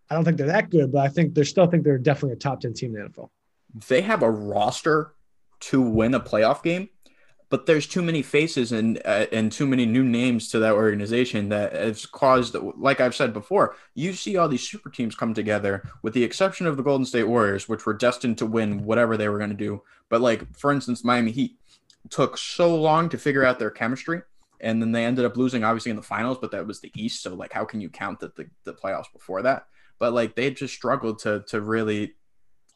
[0.08, 2.36] I don't think they're that good, but I think they still think they're definitely a
[2.36, 3.30] top ten team in the NFL.
[3.88, 5.14] they have a roster
[5.60, 6.88] to win a playoff game,
[7.50, 11.48] but there's too many faces and uh, and too many new names to that organization
[11.48, 15.82] that has caused, like I've said before, you see all these super teams come together,
[16.02, 19.28] with the exception of the Golden State Warriors, which were destined to win whatever they
[19.28, 19.82] were going to do.
[20.08, 21.58] But like for instance, Miami Heat
[22.10, 24.22] took so long to figure out their chemistry.
[24.60, 27.22] And then they ended up losing, obviously, in the finals, but that was the East.
[27.22, 29.66] So, like, how can you count that the, the playoffs before that?
[30.00, 32.14] But like, they just struggled to to really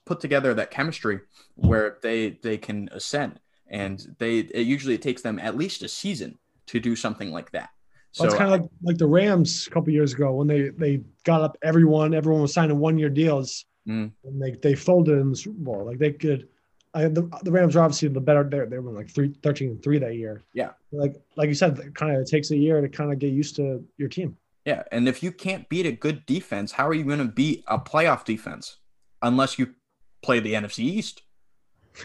[0.05, 1.21] put together that chemistry
[1.57, 3.41] where they they can ascend
[3.73, 7.51] and they it usually it takes them at least a season to do something like
[7.51, 7.71] that
[8.13, 11.01] So it's kind of like like the Rams a couple years ago when they they
[11.25, 14.13] got up everyone, everyone was signing one year deals, Mm.
[14.25, 15.85] and they they folded in the Super Bowl.
[15.85, 16.47] Like they could,
[16.95, 18.45] I, the the Rams are obviously the better.
[18.45, 20.43] They they were like three, 13 and three that year.
[20.55, 20.71] Yeah.
[20.93, 23.57] Like like you said, kind of it takes a year to kind of get used
[23.57, 23.65] to
[23.99, 24.37] your team.
[24.65, 27.65] yeah and if you can't beat a good defense how are you going to beat
[27.67, 28.65] a playoff defense
[29.21, 29.65] unless you
[30.27, 31.17] play the nfc east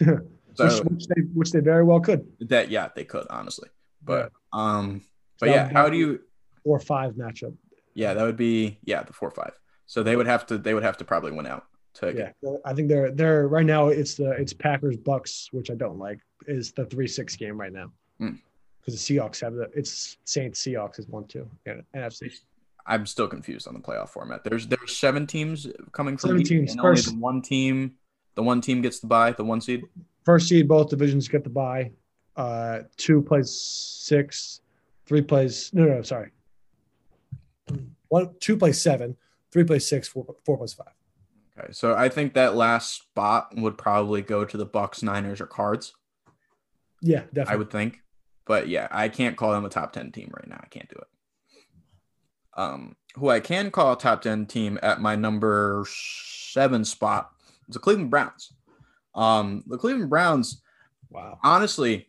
[0.58, 2.26] so which they which they very well could.
[2.40, 3.68] that yeah they could honestly
[4.04, 5.02] but um
[5.40, 6.20] but So yeah how do you
[6.64, 7.54] Four five matchup.
[7.94, 9.52] yeah that would be yeah the four five
[9.86, 11.64] so they would have to they would have to probably win out
[11.94, 12.30] to Yeah,
[12.64, 13.88] I think they're they're right now.
[13.88, 16.20] It's the it's Packers Bucs, which I don't like.
[16.46, 18.34] Is the three six game right now Hmm.
[18.80, 22.30] because the Seahawks have the it's Saints Seahawks is one two yeah, NFC.
[22.86, 24.44] I'm still confused on the playoff format.
[24.44, 26.72] There's there's seven teams coming from Seven teams.
[26.72, 27.94] and only the one team
[28.34, 29.82] the one team gets the bye, the one seed.
[30.28, 31.90] First seed, both divisions get the bye.
[32.36, 34.60] Uh, two plays six,
[35.06, 36.32] three plays no no sorry.
[38.08, 39.16] One two plays seven,
[39.50, 40.92] three plays six, four four plays five.
[41.58, 45.46] Okay, so I think that last spot would probably go to the Bucs, Niners, or
[45.46, 45.94] Cards.
[47.00, 47.54] Yeah, definitely.
[47.54, 48.02] I would think,
[48.44, 50.60] but yeah, I can't call them a top ten team right now.
[50.62, 51.08] I can't do it.
[52.54, 57.30] Um, who I can call a top ten team at my number seven spot
[57.66, 58.52] is the Cleveland Browns.
[59.18, 60.62] Um, the Cleveland Browns
[61.10, 61.38] Wow.
[61.42, 62.08] honestly,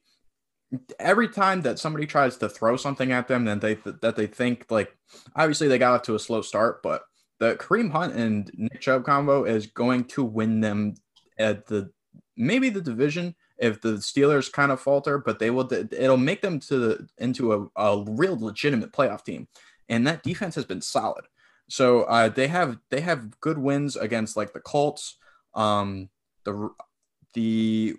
[1.00, 4.66] every time that somebody tries to throw something at them, then they that they think
[4.70, 4.96] like
[5.36, 7.04] obviously they got off to a slow start, but
[7.40, 10.96] the Kareem Hunt and Nick Chubb combo is going to win them
[11.38, 11.92] at the
[12.38, 16.60] maybe the division if the Steelers kind of falter, but they will it'll make them
[16.62, 19.48] to the into a, a real legitimate playoff team.
[19.88, 21.26] And that defense has been solid.
[21.68, 25.18] So uh, they have they have good wins against like the Colts,
[25.56, 26.10] um,
[26.44, 26.70] the
[27.34, 27.96] the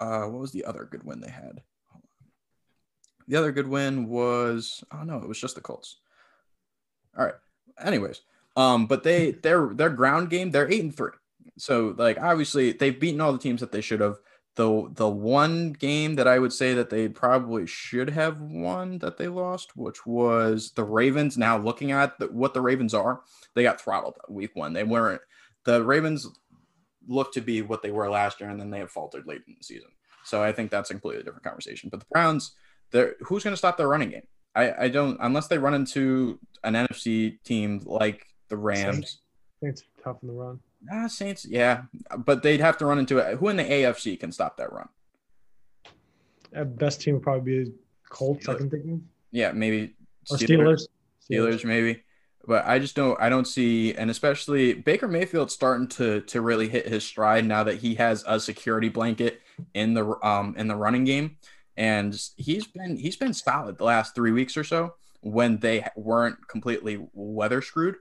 [0.00, 1.62] uh, what was the other good win they had?
[3.28, 5.98] The other good win was oh no, it was just the Colts.
[7.16, 7.34] All right.
[7.80, 8.22] Anyways,
[8.56, 11.12] um, but they their their ground game they're eight and three.
[11.58, 14.16] So like obviously they've beaten all the teams that they should have.
[14.54, 19.16] The the one game that I would say that they probably should have won that
[19.16, 21.38] they lost, which was the Ravens.
[21.38, 23.22] Now looking at the, what the Ravens are,
[23.54, 24.74] they got throttled week one.
[24.74, 25.22] They weren't
[25.64, 26.28] the Ravens
[27.08, 29.54] looked to be what they were last year, and then they have faltered late in
[29.58, 29.90] the season.
[30.24, 31.88] So I think that's a completely different conversation.
[31.90, 32.52] But the Browns,
[32.90, 34.26] they're who's going to stop their running game?
[34.54, 39.18] I, I don't unless they run into an NFC team like the Rams.
[39.62, 40.60] Saints are tough in the run.
[40.92, 41.82] Ah, Saints, yeah,
[42.18, 43.38] but they'd have to run into it.
[43.38, 44.88] Who in the AFC can stop that run?
[46.54, 47.72] Uh, best team would probably be
[48.08, 48.48] Colts.
[48.48, 48.58] I Steelers.
[48.58, 49.00] can think of.
[49.30, 49.94] Yeah, maybe
[50.30, 50.82] Or Steelers.
[51.30, 52.02] Steelers, maybe.
[52.46, 53.20] But I just don't.
[53.20, 57.62] I don't see, and especially Baker Mayfield starting to to really hit his stride now
[57.62, 59.42] that he has a security blanket
[59.74, 61.36] in the um in the running game,
[61.76, 66.36] and he's been he's been solid the last three weeks or so when they weren't
[66.48, 67.96] completely weather screwed,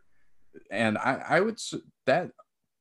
[0.72, 1.60] and I I would
[2.08, 2.32] that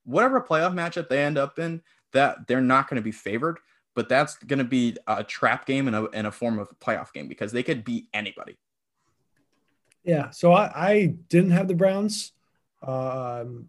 [0.05, 1.83] whatever playoff matchup they end up in
[2.15, 3.59] that they're not going to be favored.
[3.97, 7.13] But that's going to be a trap game in a, in a form of playoff
[7.13, 8.57] game because they could beat anybody.
[10.05, 10.31] Yeah.
[10.31, 12.33] So I, I didn't have the Browns,
[12.83, 13.69] um,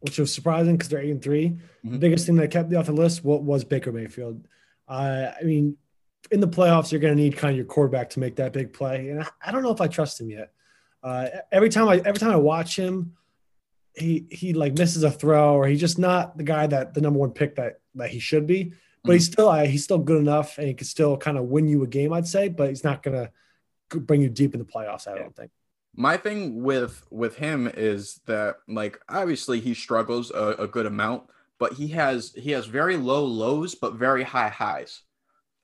[0.00, 2.00] which was surprising because they're eight and 3 The Mhm.
[2.00, 4.46] biggest thing that kept me off the list was, was Baker Mayfield.
[4.88, 5.76] Uh, I mean,
[6.30, 8.72] in the playoffs, you're going to need kind of your quarterback to make that big
[8.72, 10.52] play, and I, I don't know if I trust him yet.
[11.02, 13.16] Uh, every time I every time I watch him,
[13.94, 17.18] he he like misses a throw, or he's just not the guy that the number
[17.18, 18.72] one pick that that he should be.
[19.04, 21.66] But he's still uh, he's still good enough, and he can still kind of win
[21.66, 22.48] you a game, I'd say.
[22.48, 23.16] But he's not going
[23.90, 25.08] to bring you deep in the playoffs.
[25.08, 25.50] I don't think.
[25.94, 31.24] My thing with with him is that like obviously he struggles a, a good amount
[31.58, 35.02] but he has he has very low lows but very high highs.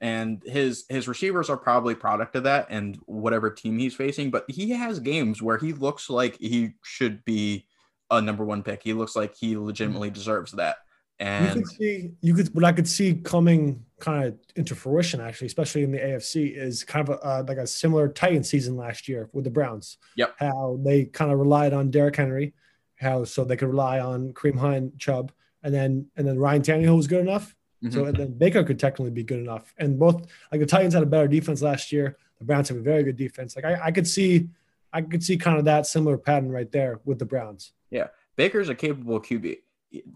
[0.01, 4.45] And his his receivers are probably product of that and whatever team he's facing but
[4.49, 7.67] he has games where he looks like he should be
[8.11, 8.83] a number one pick.
[8.83, 10.77] He looks like he legitimately deserves that
[11.21, 15.49] You could see you could what I could see coming kind of into fruition actually,
[15.49, 19.09] especially in the AFC, is kind of a, uh, like a similar Titan season last
[19.09, 19.99] year with the Browns.
[20.17, 20.37] Yep.
[20.39, 22.55] How they kind of relied on Derrick Henry,
[22.97, 25.33] how so they could rely on Kareem Hunt, Chubb,
[25.65, 27.55] and then and then Ryan Tannehill was good enough.
[27.91, 28.09] So Mhm.
[28.09, 29.73] and then Baker could technically be good enough.
[29.79, 32.17] And both like the Titans had a better defense last year.
[32.39, 33.57] The Browns have a very good defense.
[33.57, 34.49] Like I, I could see,
[34.93, 37.73] I could see kind of that similar pattern right there with the Browns.
[37.91, 39.59] Yeah, Baker's a capable QB.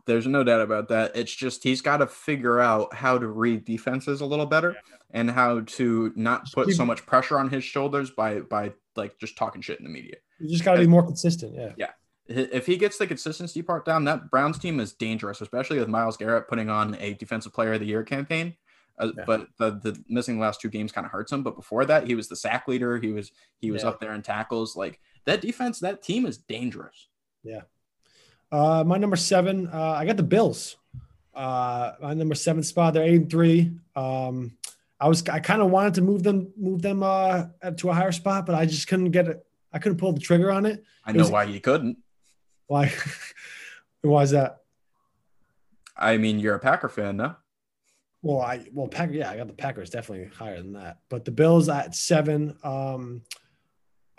[0.07, 1.17] There's no doubt about that.
[1.17, 4.77] It's just he's got to figure out how to read defenses a little better
[5.11, 9.37] and how to not put so much pressure on his shoulders by by like just
[9.37, 10.17] talking shit in the media.
[10.39, 11.55] You just got to be more consistent.
[11.55, 11.73] Yeah.
[11.77, 11.91] Yeah.
[12.29, 16.17] If he gets the consistency part down, that Browns team is dangerous, especially with Myles
[16.17, 18.55] Garrett putting on a Defensive Player of the Year campaign.
[18.99, 19.25] Uh, Yeah.
[19.27, 21.43] But the, the missing the last two games kind of hurts him.
[21.43, 22.99] But before that, he was the sack leader.
[22.99, 23.89] He was he was Yeah.
[23.91, 24.77] up there in tackles.
[24.77, 27.09] Like that defense, that team is dangerous.
[28.53, 30.77] Uh, my number seven, uh, I got the Bills.
[31.35, 33.73] Uh, my number seven spot, they're eight and three.
[33.97, 34.57] Um,
[35.01, 37.47] I was, I kind of wanted to move them, move them uh,
[37.79, 39.45] to a higher spot, but I just couldn't get it.
[39.73, 40.85] I couldn't pull the trigger on it.
[41.05, 41.97] I It know was- why you couldn't.
[42.67, 42.93] Why?
[44.03, 44.59] Why is that?
[45.97, 47.37] I mean, you're a Packer fan, no?
[48.23, 51.31] Well, I well, Packer, yeah, I got the Packers definitely higher than that, but the
[51.31, 52.57] Bills at seven.
[52.65, 53.23] Um,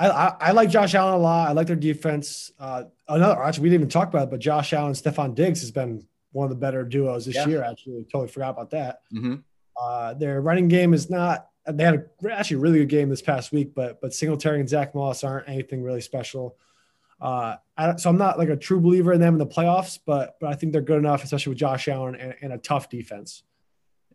[0.04, 1.50] I, I, I like Josh Allen a lot.
[1.50, 2.52] I like their defense.
[2.60, 5.72] Uh, another actually, we didn't even talk about it, but Josh Allen, Stefon Diggs has
[5.72, 7.48] been one of the better duos this Yeah.
[7.48, 7.64] year.
[7.64, 9.02] Actually, totally forgot about that.
[9.14, 9.36] Mm-hmm.
[9.80, 11.48] Uh, their running game is not.
[11.66, 14.94] They had a actually really good game this past week, but but Singletary and Zach
[14.94, 16.58] Moss aren't anything really special.
[17.22, 20.36] Uh, I, so I'm not like a true believer in them in the playoffs, but
[20.42, 23.44] but I think they're good enough, especially with Josh Allen and, and a tough defense.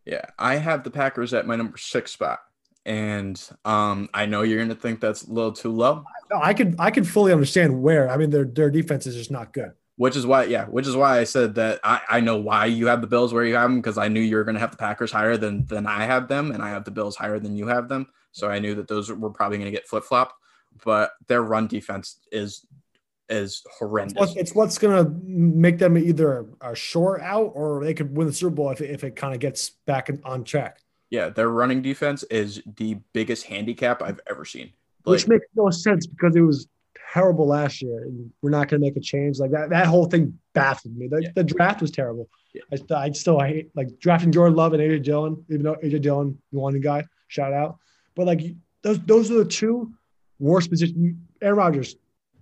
[0.04, 2.40] Yeah, I have the Packers at my number six spot,
[2.88, 6.74] and um, I know you're gonna think that's a little too low, No, I could
[6.78, 8.08] I could fully understand where.
[8.08, 9.72] I mean, their their defense is just not good.
[9.96, 12.86] which is why, yeah, which is why I said that I, I know why you
[12.86, 14.78] have the Bills where you have them because I knew you were gonna have the
[14.78, 17.66] Packers higher than than I have them, and I have the Bills higher than you
[17.66, 20.34] have them, so I knew that those were probably gonna get flip flopped.
[20.82, 22.66] But their run defense is
[23.28, 24.34] is horrendous.
[24.36, 28.32] It's what's going to make them either a short out or they could win the
[28.32, 30.78] Super Bowl if it, if it kind of gets back on track.
[31.10, 34.70] Yeah, their running defense is the biggest handicap I've ever seen.
[35.04, 36.68] which makes no sense because it was
[37.14, 39.70] terrible last year, and we're not going to make a change like that.
[39.70, 41.08] That whole thing baffled me.
[41.08, 41.28] The, Yeah.
[41.34, 42.28] the draft was terrible.
[42.52, 42.62] Yeah.
[42.90, 46.02] I, I still I hate like drafting Jordan Love and AJ Dillon, even though AJ
[46.02, 47.78] Dillon, the one guy, shout out.
[48.14, 48.40] But like
[48.82, 49.90] those, those are the two
[50.38, 51.16] worst positions.
[51.40, 51.96] Aaron Rodgers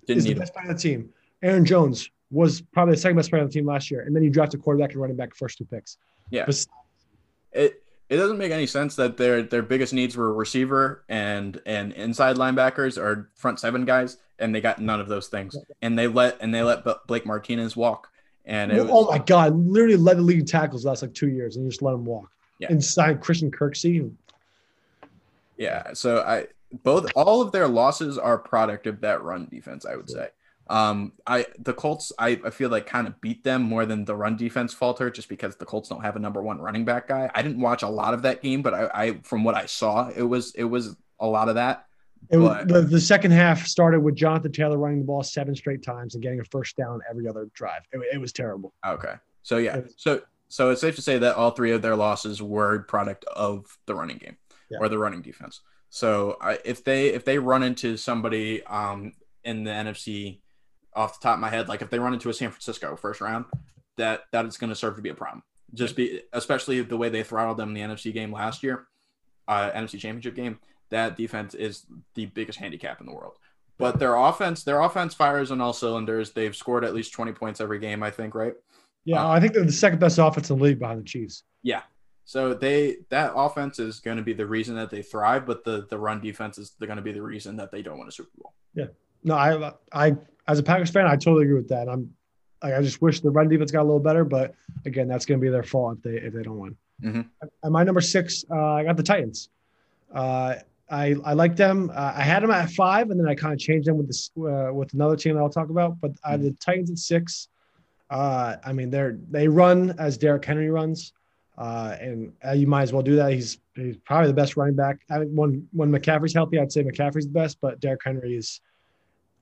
[0.07, 1.11] didn't is the best player on the team.
[1.43, 4.25] Aaron Jones was probably the second best player on the team last year, and then
[4.25, 5.99] you draft a quarterback and running back first two picks.
[6.31, 6.47] Yeah.
[7.53, 11.93] It it doesn't make any sense that their their biggest needs were receiver and and
[11.93, 15.57] inside linebackers or front seven guys, and they got none of those things.
[15.83, 18.09] And they let and they let Blake Martinez walk.
[18.45, 21.57] And was, oh my god, literally led the league in tackles last like two years,
[21.57, 22.31] and you just let him walk.
[22.61, 22.69] Yeah.
[22.71, 24.11] And signed Christian Kirksey.
[25.59, 26.47] Yeah, so I
[26.85, 30.29] both all of their losses are product of that run defense, I would say.
[30.69, 34.17] Um, I the Colts I, I feel like kind of beat them more than the
[34.17, 37.31] run defense falter just because the Colts don't have a number one running back guy.
[37.35, 40.09] I didn't watch a lot of that game, but I, I from what I saw,
[40.09, 41.87] it was it was a lot of that.
[42.31, 45.55] It was, But- the, the second half started with Jonathan Taylor running the ball seven
[45.55, 47.83] straight times and getting a first down every other drive.
[47.93, 48.73] It, it was terrible.
[48.85, 49.15] Okay.
[49.43, 49.83] So yeah.
[49.97, 53.79] So so it's safe to say that all three of their losses were product of
[53.87, 54.37] the running game
[54.71, 54.79] Yeah.
[54.81, 55.61] or the running defense.
[55.91, 59.13] So I, if they if they run into somebody um
[59.45, 60.41] in the NFC
[60.97, 63.21] off the top of my head, like if they run into a San Francisco first
[63.21, 63.45] round,
[63.97, 65.43] that that is going to serve to be a problem.
[65.75, 68.87] Just be especially the way they throttled them in the NFC game last year,
[69.47, 70.59] uh, NFC Championship game.
[70.91, 73.35] That defense is the biggest handicap in the world.
[73.79, 76.33] But their offense, their offense fires on all cylinders.
[76.33, 78.55] They've scored at least twenty points every game, I think, right?
[79.05, 81.43] Yeah, Uh, I think they're the second best offense in the league behind the Chiefs.
[81.63, 81.83] Yeah,
[82.25, 85.87] so they that offense is going to be the reason that they thrive, but the
[85.91, 88.31] the run defense is going to be the reason that they don't win a Super
[88.39, 88.55] Bowl.
[88.75, 88.87] Yeah,
[89.25, 90.17] no, I, I,
[90.49, 91.89] as a Packers fan, I totally agree with that.
[91.89, 92.13] I'm,
[92.63, 94.55] like, I just wish the run defense got a little better, but
[94.85, 96.77] again, that's going to be their fault if they if they don't win.
[97.03, 97.27] Mhm.
[97.65, 99.51] At my number six, uh, I got the Titans.
[100.13, 100.55] Uh,
[100.91, 101.91] I I like them.
[101.95, 104.31] Uh, I had them at five, and then I kind of changed them with this
[104.39, 106.01] uh, with another team that I'll talk about.
[106.01, 107.49] But I the Titans at six.
[108.09, 111.13] Uh, I mean, they're they run as Derrick Henry runs,
[111.59, 113.33] uh, and uh, you might as well do that.
[113.33, 115.01] He's he's probably the best running back.
[115.11, 118.61] I think when when McCaffrey's healthy, I'd say McCaffrey's the best, but Derrick Henry is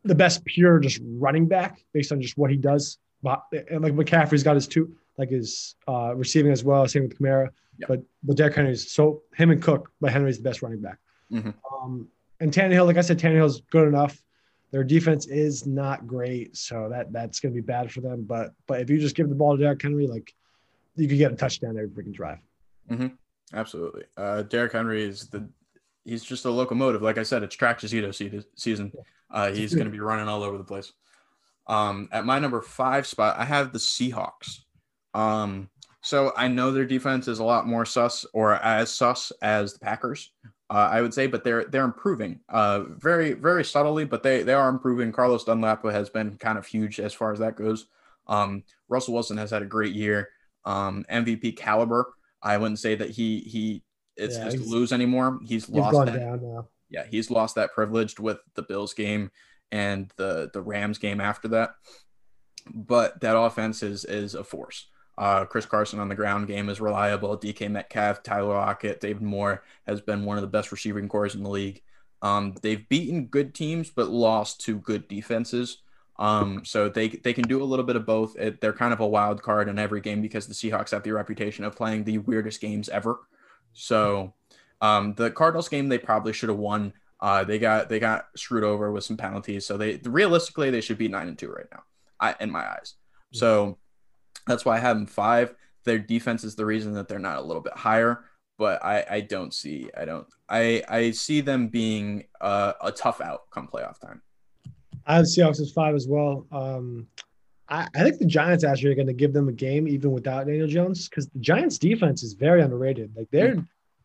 [0.05, 2.99] the best pure just running back based on just what he does.
[3.23, 6.87] But and like McCaffrey's got his two like his uh, receiving as well.
[6.87, 7.49] Same with Kamara.
[7.79, 7.89] Yep.
[7.89, 10.99] But but Derrick Henry's so him and Cook, but Henry's the best running back.
[11.33, 11.55] Mhm.
[11.73, 12.09] Um,
[12.41, 14.23] and Tannehill, like I said, Tannehill's good enough.
[14.71, 18.25] Their defense is not great, so that that's going to be bad for them.
[18.25, 20.35] But but if you just give the ball to Derrick Henry, like
[20.97, 22.39] you could get a touchdown every freaking drive.
[23.53, 24.05] Absolutely.
[24.17, 25.49] Uh, Derrick Henry is the
[26.05, 27.03] he's just a locomotive.
[27.03, 28.93] Like I said, it's Tractosito se- season.
[29.31, 30.93] Uh, he's going to be running all over the place.
[31.67, 34.61] Um, at my number five spot, I have the Seahawks.
[35.15, 35.71] Um,
[36.03, 39.79] so I know their defense is a lot more sus or as sus as the
[39.79, 40.31] Packers.
[40.71, 44.55] Uh, I would say, but they're they're improving, uh, very very subtly, but they they
[44.55, 45.13] are improving.
[45.13, 47.87] Carlos Dunlap has been kind of huge as far as that goes.
[48.27, 50.31] Um, Russell Wilson has had a great year,
[50.65, 52.15] um, MVP caliber.
[52.43, 53.83] I wouldn't say that he he
[54.17, 55.39] it's Yeah, just he's- lose anymore.
[55.45, 59.31] He's lost that yeah, he's lost that privilege with the Bills game
[59.73, 61.75] and the the Rams game after that.
[62.73, 64.87] But that offense is is a force.
[65.17, 67.37] Uh, Chris Carson on the ground game is reliable.
[67.39, 71.43] DK Metcalf, Tyler Lockett, David Moore has been one of the best receiving corps in
[71.45, 71.83] the league.
[72.21, 75.79] Um, they've beaten good teams but lost to good defenses.
[76.19, 78.37] Um, so they they can do a little bit of both.
[78.37, 81.13] It, they're kind of a wild card in every game because the Seahawks have the
[81.13, 83.19] reputation of playing the weirdest games ever.
[83.75, 84.33] So
[84.81, 86.93] um, the Cardinals game they probably should have won.
[87.21, 89.67] Uh, they got they got screwed over with some penalties.
[89.67, 91.83] So they realistically they should be nine and two right now,
[92.21, 92.95] I, in my eyes.
[93.33, 93.79] So
[94.47, 95.55] that's why I have them five.
[95.85, 98.25] Their defense is the reason that they're not a little bit higher.
[98.57, 103.21] But I, I don't see I don't I I see them being uh, a tough
[103.21, 104.23] out come playoff time.
[105.07, 106.47] I have Seahawks as five as well.
[106.53, 107.07] Um,
[107.69, 110.47] I, I think the Giants actually are going to give them a game even without
[110.47, 113.13] Daniel Jones because the Giants' defense is very underrated.
[113.17, 113.65] Like they're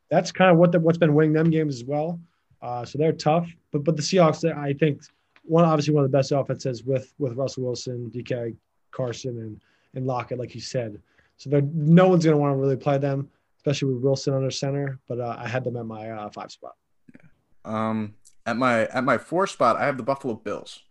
[0.10, 2.20] that's kind of what the, what's been winning them games as well.
[2.62, 5.02] Uh, so they're tough, but but the Seahawks, I think
[5.44, 8.56] one obviously one of the best offenses with with Russell Wilson, DK,
[8.92, 9.62] Carson, and
[9.96, 11.02] and Lockett, like you said.
[11.38, 15.00] So no one's going to want to really play them, especially with Wilson under center.
[15.08, 16.76] But uh, I had them at my uh, five spot.
[17.64, 18.16] Um,
[18.46, 20.84] at my at my four spot, I have the Buffalo Bills.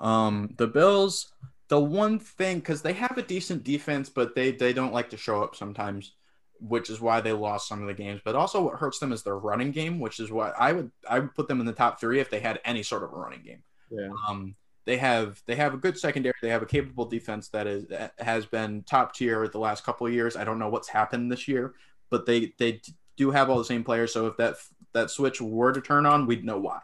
[0.00, 1.32] Um, the Bills,
[1.68, 5.16] the one thing because they have a decent defense, but they they don't like to
[5.16, 6.12] show up sometimes,
[6.60, 8.20] which is why they lost some of the games.
[8.24, 11.20] But also, what hurts them is their running game, which is what I would I
[11.20, 13.42] would put them in the top three if they had any sort of a running
[13.42, 13.62] game.
[13.90, 14.10] Yeah.
[14.28, 16.34] Um, they have they have a good secondary.
[16.42, 20.06] They have a capable defense that is that has been top tier the last couple
[20.06, 20.36] of years.
[20.36, 21.74] I don't know what's happened this year,
[22.10, 22.82] but they they
[23.16, 24.12] do have all the same players.
[24.12, 24.56] So if that
[24.92, 26.80] that switch were to turn on, we'd know why.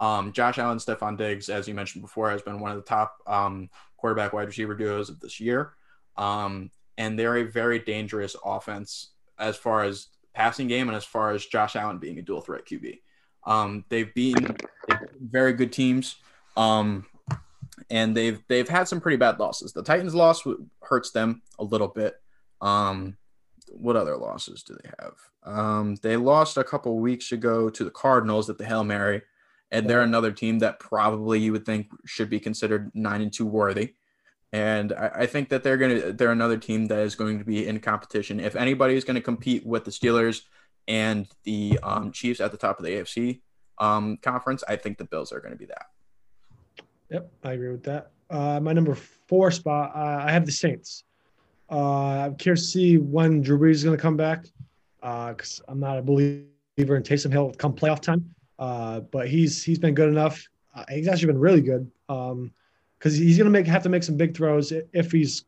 [0.00, 3.16] Um, Josh Allen, Stefon Diggs, as you mentioned before, has been one of the top
[3.26, 3.70] um,
[4.04, 5.72] quarterback wide receiver duos of this year.
[6.18, 11.30] Um, and they're a very dangerous offense as far as passing game and as far
[11.30, 13.00] as Josh Allen being a dual threat QB.
[13.44, 14.58] Um, they've been
[15.18, 16.16] very good teams.
[16.54, 17.06] Um,
[17.88, 19.72] and they've they've had some pretty bad losses.
[19.72, 20.42] The Titans loss
[20.82, 22.20] hurts them a little bit.
[22.60, 23.16] Um,
[23.70, 25.14] what other losses do they have?
[25.44, 29.22] Um, they lost a couple weeks ago to the Cardinals at the Hail Mary,
[29.74, 33.44] and they're another team that probably you would think should be considered nine and two
[33.44, 33.94] worthy.
[34.52, 37.66] And I, I think that they're gonna they're another team that is going to be
[37.66, 38.38] in competition.
[38.38, 40.42] If anybody is going to compete with the Steelers
[40.86, 43.40] and the um, Chiefs at the top of the AFC
[43.78, 45.86] um, conference, I think the Bills are going to be that.
[47.10, 48.12] Yep, I agree with that.
[48.30, 51.02] Uh, my number four spot, uh, I have the Saints.
[51.70, 54.46] Uh, I'm curious to see when Drew Brees is going to come back
[55.00, 56.46] because I'm not a believer
[56.78, 58.34] in Taysom Hill come playoff time.
[58.58, 60.46] Uh, but he's he's been good enough.
[60.74, 64.16] Uh, he's actually been really good because he's going to make have to make some
[64.16, 65.44] big throws if he's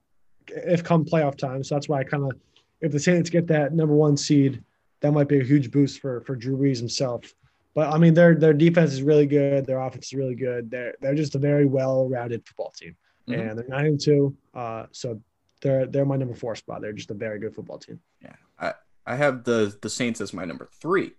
[0.49, 1.63] if come playoff time.
[1.65, 2.33] So that's why I kind of
[2.81, 4.63] if the Saints get that number one seed,
[5.01, 7.35] that might be a huge boost for for Drew Brees himself.
[7.75, 9.67] But I mean, their their defense is really good.
[9.67, 10.71] Their offense is really good.
[10.71, 12.97] They're they're just a very well rounded football team,
[13.29, 13.51] Mhm.
[13.51, 14.37] and they're nine and two.
[14.55, 15.21] Uh, so
[15.63, 16.81] they're they're my number four spot.
[16.81, 18.01] They're just a very good football team.
[18.23, 18.75] Yeah, I
[19.07, 21.13] I have the the Saints as my number three.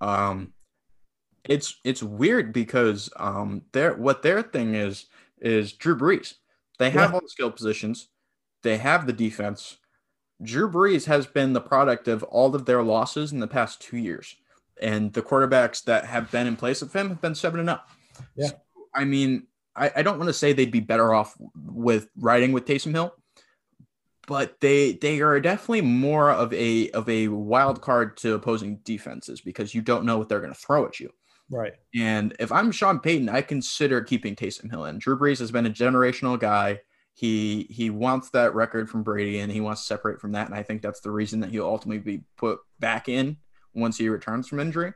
[0.00, 0.52] Um,
[1.48, 5.06] it's it's weird because um their what their thing is
[5.40, 6.34] is Drew Brees.
[6.78, 7.14] They have Yeah.
[7.14, 8.08] all the skill positions.
[8.62, 9.76] They have the defense.
[10.42, 13.96] Drew Brees has been the product of all of their losses in the past two
[13.98, 14.34] years,
[14.80, 17.88] and the quarterbacks that have been in place of him have been seven and up.
[18.36, 18.48] Yeah.
[18.48, 18.56] So,
[18.94, 19.46] I mean,
[19.76, 23.14] I, I don't want to say they'd be better off with riding with Taysom Hill,
[24.26, 29.40] but they they are definitely more of a of a wild card to opposing defenses
[29.40, 31.10] because you don't know what they're going to throw at you.
[31.54, 31.74] Right.
[31.94, 34.98] And if I'm Sean Payton, I consider keeping Taysom Hill in.
[34.98, 36.80] Drew Brees has been a generational guy.
[37.14, 40.46] He he wants that record from Brady and he wants to separate from that.
[40.46, 43.36] And I think that's the reason that he'll ultimately be put back in
[43.72, 44.94] once he returns from injury.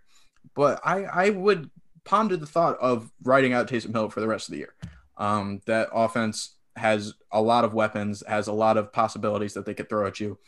[0.57, 1.71] But I I would
[2.05, 4.75] ponder the thought of riding out Taysom Hill for the rest of the year.
[5.17, 9.75] Um, that offense has a lot of weapons, has a lot of possibilities that they
[9.75, 10.39] could throw at you.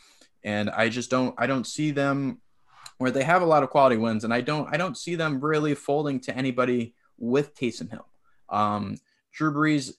[0.43, 2.41] And I just don't I don't see them
[3.01, 5.39] where they have a lot of quality wins, and I don't I don't see them
[5.41, 8.05] really folding to anybody with Taysom Hill.
[8.49, 8.97] Um,
[9.33, 9.93] Drew Brees,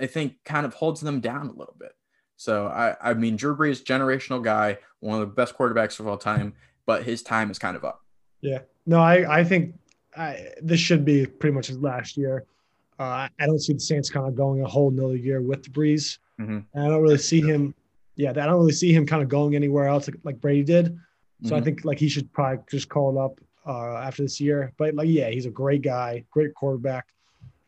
[0.00, 1.92] I think, kind of holds them down a little bit.
[2.36, 6.18] So I I mean, Drew Brees, generational guy, one of the best quarterbacks of all
[6.18, 6.54] time,
[6.86, 8.00] but his time is kind of up.
[8.40, 8.60] Yeah.
[8.86, 9.74] No, I I think
[10.16, 12.44] I, this should be pretty much his last year.
[12.98, 15.70] Uh, I- don't see the Saints kind of going a whole another year with the
[15.70, 16.18] Brees.
[16.40, 16.64] Mhm.
[16.74, 17.74] And I don't really see him.
[18.16, 20.98] Yeah, I don't really see him kind of going anywhere else like, like Brady did.
[21.42, 21.64] So I Mhm.
[21.64, 24.72] think like he should probably just call it up uh, after this year.
[24.78, 27.06] But like, yeah, he's a great guy, great quarterback.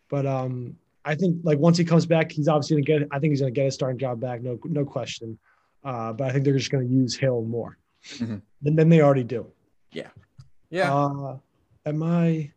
[0.08, 3.08] But um, I think like once he comes back, he's obviously gonna get.
[3.10, 5.38] I think he's gonna get his starting job back, no no question.
[5.84, 8.42] Uh, but I think they're just gonna use Hill more Mhm.
[8.62, 9.46] than, than they already do.
[9.92, 10.08] Yeah.
[10.94, 11.36] Uh,
[11.84, 12.50] at my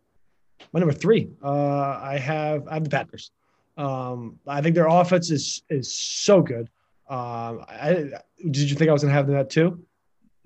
[0.71, 3.31] my number three, uh, I have I have the Packers.
[3.77, 6.69] Um, I think their offense is is so good.
[7.09, 8.11] Um, I
[8.51, 9.83] did you think I was gonna have them at two?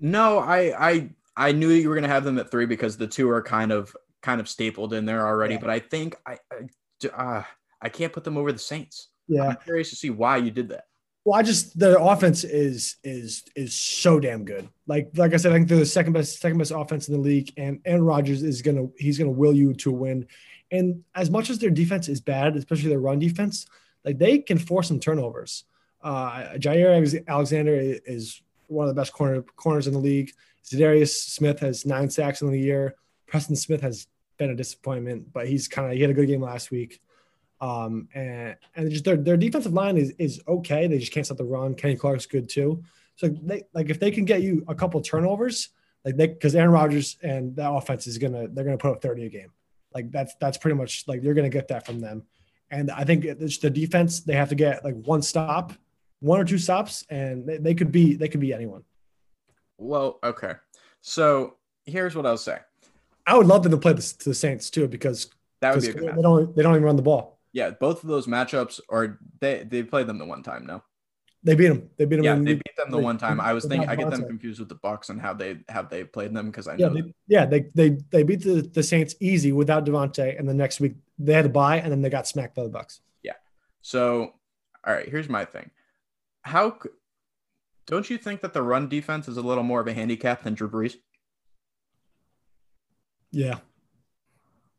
[0.00, 3.28] No, I I I knew you were gonna have them at three because the two
[3.30, 5.54] are kind of kind of stapled in there already.
[5.54, 5.60] Yeah.
[5.60, 7.44] But I think I I, uh,
[7.80, 9.08] I can't put them over the Saints.
[9.28, 9.48] Yeah.
[9.48, 10.84] I'm curious to see why you did that.
[11.24, 14.68] Well, I just the offense is is is so damn good.
[14.86, 17.20] Like like I said, I think they're the second best second best offense in the
[17.20, 20.26] league, and and Rodgers is gonna he's gonna will you to win.
[20.70, 23.66] And as much as their defense is bad, especially their run defense,
[24.04, 25.64] like they can force some turnovers.
[26.02, 28.40] Uh, Jaire Alexander is
[28.70, 30.32] one of the best corner corners in the league.
[30.64, 32.94] Za'Darius Smith has nine sacks in the year.
[33.26, 34.06] Preston Smith has
[34.38, 37.00] been a disappointment, but he's kind of he had a good game last week.
[37.60, 40.86] Um, and and just their, their defensive line is is okay.
[40.86, 41.74] They just can't stop the run.
[41.74, 42.82] Kenny Clark's good too.
[43.16, 45.68] So they like if they can get you a couple turnovers,
[46.04, 49.26] like they because Aaron Rodgers and that offense is gonna they're gonna put up 30
[49.26, 49.52] a game.
[49.94, 52.24] Like that's that's pretty much like you're gonna get that from them.
[52.70, 55.72] And I think it's the defense, they have to get like one stop,
[56.20, 58.84] one or two stops, and they, they could be they could be anyone.
[59.78, 60.54] Well, okay.
[61.00, 62.58] So here's what I'll say.
[63.26, 65.30] I would love them to play the, to the Saints too because
[65.60, 67.40] That would be good they don't they don't even run the ball.
[67.52, 70.82] Yeah, both of those matchups are they they played them the one time, no?
[71.42, 71.88] They beat them.
[71.96, 72.24] They beat them.
[72.26, 73.40] Yeah, they beat them the they- one time.
[73.40, 76.04] I was thinking I get them confused with the Bucs and how they how they
[76.04, 79.14] played them because I Yeah, know they, yeah, they they they beat the, the Saints
[79.20, 82.28] easy without Davante, and the next week they had to bye, and then they got
[82.28, 83.00] smacked by the Bucs.
[83.22, 83.32] Yeah.
[83.80, 84.34] So,
[84.86, 85.70] all right, here's my thing.
[86.42, 86.78] How
[87.86, 90.54] don't you think that the run defense is a little more of a handicap than
[90.54, 90.96] Drew Brees?
[93.32, 93.58] Yeah.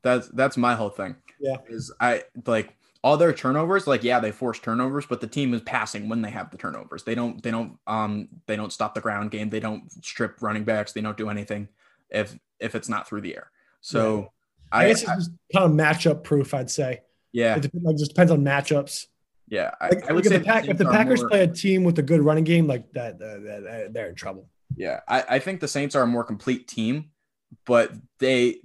[0.03, 1.15] That's that's my whole thing.
[1.39, 1.57] Yeah.
[1.69, 5.61] Is I like all their turnovers, like yeah, they force turnovers, but the team is
[5.61, 7.03] passing when they have the turnovers.
[7.03, 9.49] They don't they don't um they don't stop the ground game.
[9.49, 10.91] They don't strip running backs.
[10.93, 11.67] They don't do anything
[12.09, 13.51] if if it's not through the air.
[13.81, 14.31] So
[14.71, 17.01] I, I, guess I- it's just kind of matchup proof, I'd say.
[17.31, 19.07] yeah It depends, like, just depends on matchups.
[19.51, 21.47] Yeah I, Like, I would if, say the Pack, if the Packers more- play a
[21.47, 24.49] team with a good running game, like that, uh, that- that- they're in trouble.
[24.75, 27.11] Yeah, I, I think the Saints are a more complete team,
[27.65, 28.61] but they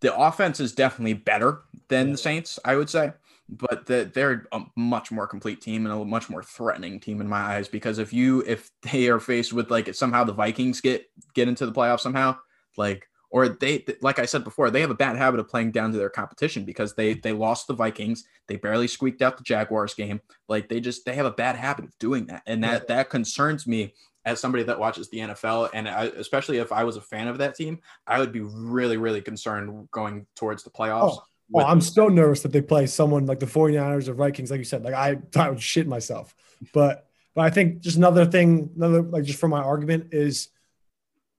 [0.00, 3.12] the offense is definitely better than the Saints, I would say.
[3.48, 7.28] But the, they're a much more complete team and a much more threatening team in
[7.28, 11.06] my eyes because if you if they are faced with like somehow the Vikings get
[11.34, 12.36] get into the playoffs somehow,
[12.76, 15.92] like or they like I said before, they have a bad habit of playing down
[15.92, 19.94] to their competition because they they lost the Vikings, they barely squeaked out the Jaguars
[19.94, 20.20] game.
[20.48, 23.66] Like they just they have a bad habit of doing that, and that that concerns
[23.66, 23.94] me
[24.28, 27.38] as somebody that watches the NFL, and I, especially if I was a fan of
[27.38, 31.12] that team, I would be really, really concerned going towards the playoffs.
[31.12, 34.50] Oh, oh with- I'm so nervous that they play someone like the 49ers or Vikings,
[34.50, 34.84] like you said.
[34.84, 36.34] Like I, I would shit myself.
[36.74, 40.48] But but I think just another thing, another like just for my argument is,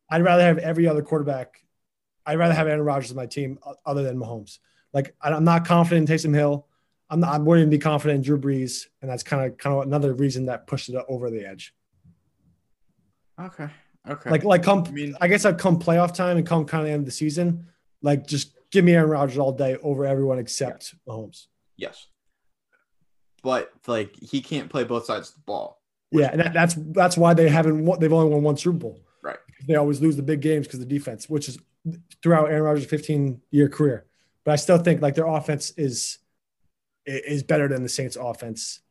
[0.09, 1.61] I'd rather have every other quarterback.
[2.25, 4.59] I'd rather have Aaron Rodgers on my team other than Mahomes.
[4.93, 6.65] Like I'm not confident in Taysom Hill.
[7.09, 9.75] I'm not, I wouldn't even be confident in Drew Brees, and that's kind of kind
[9.75, 11.73] of another reason that pushed it over the edge.
[13.39, 13.67] okay,
[14.07, 16.83] okay, Like like come, I mean- I guess I'd come playoff time and come kind
[16.85, 17.67] of end of the season.
[18.01, 21.47] Like just give me Aaron Rodgers all day over everyone except Mahomes.
[21.77, 22.07] yes,
[23.43, 25.81] but like he can't play both sides of the ball.
[26.11, 27.85] Yeah, and that, that's that's why they haven't.
[27.85, 28.99] Won, they've only won one Super Bowl.
[29.23, 29.37] Right.
[29.67, 31.57] They always lose the big games because the defense, which is
[32.21, 34.05] throughout Aaron Rodgers' 15 year career.
[34.43, 36.19] But I still think like their offense is
[37.05, 38.81] is better than the Saints' offense.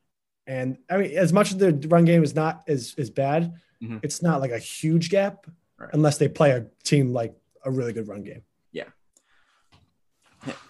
[0.47, 4.01] And I mean, as much as their run game is not as as bad, Mhm.
[4.02, 5.47] it's not like a huge gap
[5.78, 5.90] Right.
[5.93, 7.35] unless they play a team like
[7.65, 8.43] a really good run game.
[8.73, 8.85] Yeah,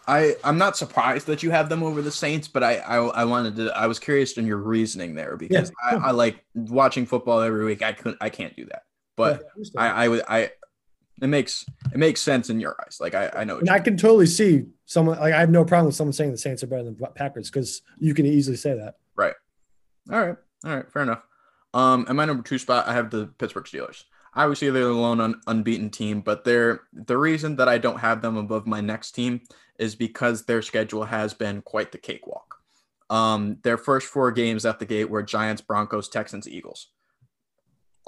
[0.06, 3.24] I I'm not surprised that you have them over the Saints, but I I, I
[3.24, 5.98] wanted to I was curious in your reasoning there because Yeah.
[5.98, 7.82] I, I like watching football every week.
[7.82, 8.82] I couldn't I can't do that,
[9.16, 10.50] but Yeah, I I would I
[11.20, 12.98] it makes it makes sense in your eyes.
[13.00, 15.86] Like I I know and I can totally see someone like I have no problem
[15.86, 18.74] with someone saying the Saints are better than the Packers because you can easily say
[18.74, 18.96] that.
[19.16, 19.34] Right.
[20.10, 20.36] All right.
[20.64, 20.90] All right.
[20.90, 21.22] Fair enough.
[21.74, 24.04] Um, at my number two spot, I have the Pittsburgh Steelers.
[24.34, 28.22] Obviously, they're the lone un- unbeaten team, but they're the reason that I don't have
[28.22, 29.40] them above my next team
[29.78, 32.56] is because their schedule has been quite the cakewalk.
[33.10, 36.88] Um, their first four games at the gate were Giants, Broncos, Texans, Eagles.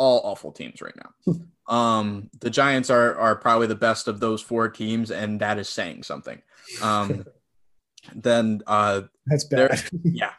[0.01, 1.35] All awful teams right now.
[1.71, 5.69] um, the Giants are are probably the best of those four teams, and that is
[5.69, 6.41] saying something.
[6.83, 7.27] Um,
[8.15, 9.83] then uh, That's bad.
[10.05, 10.33] yeah.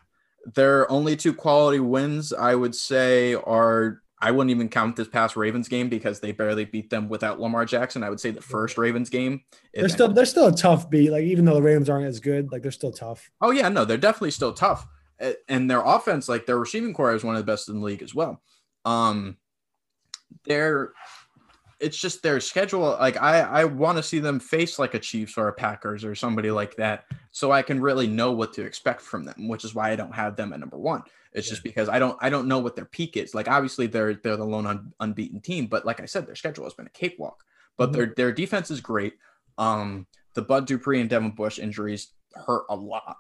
[0.55, 5.35] Their only two quality wins, I would say, are I wouldn't even count this past
[5.35, 8.03] Ravens game because they barely beat them without Lamar Jackson.
[8.03, 9.41] I would say the first Ravens game.
[9.75, 11.11] they're still they're still a tough beat.
[11.11, 13.29] Like even though the Ravens aren't as good, like they're still tough.
[13.39, 14.87] Oh yeah, no, they're definitely still tough,
[15.47, 18.01] and their offense, like their receiving corps, is one of the best in the league
[18.01, 18.41] as well.
[18.85, 19.37] Um,
[20.45, 20.91] they're
[21.79, 22.81] it's just their schedule.
[22.99, 26.13] Like I, I want to see them face like a Chiefs or a Packers or
[26.13, 29.47] somebody like that, so I can really know what to expect from them.
[29.47, 31.03] Which is why I don't have them at number one.
[31.33, 33.33] It's just because I don't, I don't know what their peak is.
[33.33, 36.65] Like obviously they're they're the lone un, unbeaten team, but like I said, their schedule
[36.65, 37.43] has been a cakewalk.
[37.77, 37.93] But Mhm.
[37.93, 39.13] their their defense is great.
[39.57, 40.05] Um,
[40.35, 43.17] the Bud Dupree and Devin Bush injuries hurt a lot.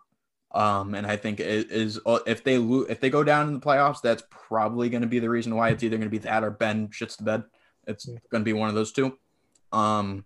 [0.53, 3.59] Um, and I think it is if they lo- if they go down in the
[3.59, 6.43] playoffs, that's probably going to be the reason why it's either going to be that
[6.43, 7.43] or Ben shits the bed.
[7.87, 8.17] It's Yeah.
[8.29, 9.17] going to be one of those two.
[9.71, 10.25] Um,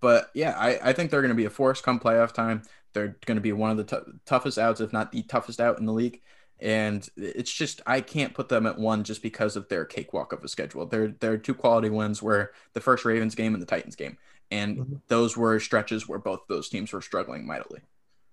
[0.00, 2.62] but yeah, I, I think they're going to be a force come playoff time.
[2.92, 5.78] They're going to be one of the tou- toughest outs, if not the toughest out
[5.78, 6.20] in the league.
[6.60, 10.42] And it's just I can't put them at one just because of their cakewalk of
[10.44, 10.86] a schedule.
[10.86, 14.18] They're they're two quality wins were the first Ravens game and the Titans game,
[14.50, 15.00] and Mhm.
[15.06, 17.80] those were stretches where both those teams were struggling mightily.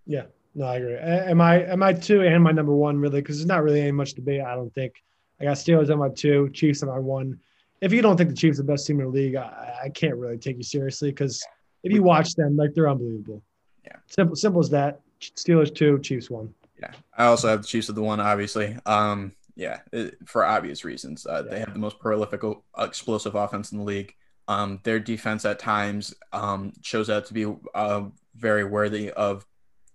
[0.08, 0.26] Yeah,
[0.56, 0.96] no, I agree.
[0.96, 3.22] Am I am I two and my number one really?
[3.22, 4.42] Because there's not really any much debate.
[4.42, 5.04] I don't think.
[5.40, 7.40] I got Steelers on my two, Chiefs on my one.
[7.82, 9.90] If you don't think the Chiefs are the best team in the league, I, I
[9.90, 11.46] can't really take you seriously because
[11.84, 13.44] if you watch them, like they're unbelievable.
[13.86, 13.98] Yeah.
[14.08, 15.02] simple simple as that.
[15.20, 16.54] Steelers two, Chiefs one.
[16.80, 18.78] Yeah, I also have the Chiefs of the one, obviously.
[18.86, 21.26] Um, yeah, it, for obvious reasons.
[21.26, 22.42] Uh, They have the most prolific,
[22.78, 24.14] explosive offense in the league.
[24.48, 28.04] Um, their defense at times um, shows out to be uh,
[28.36, 29.46] very worthy of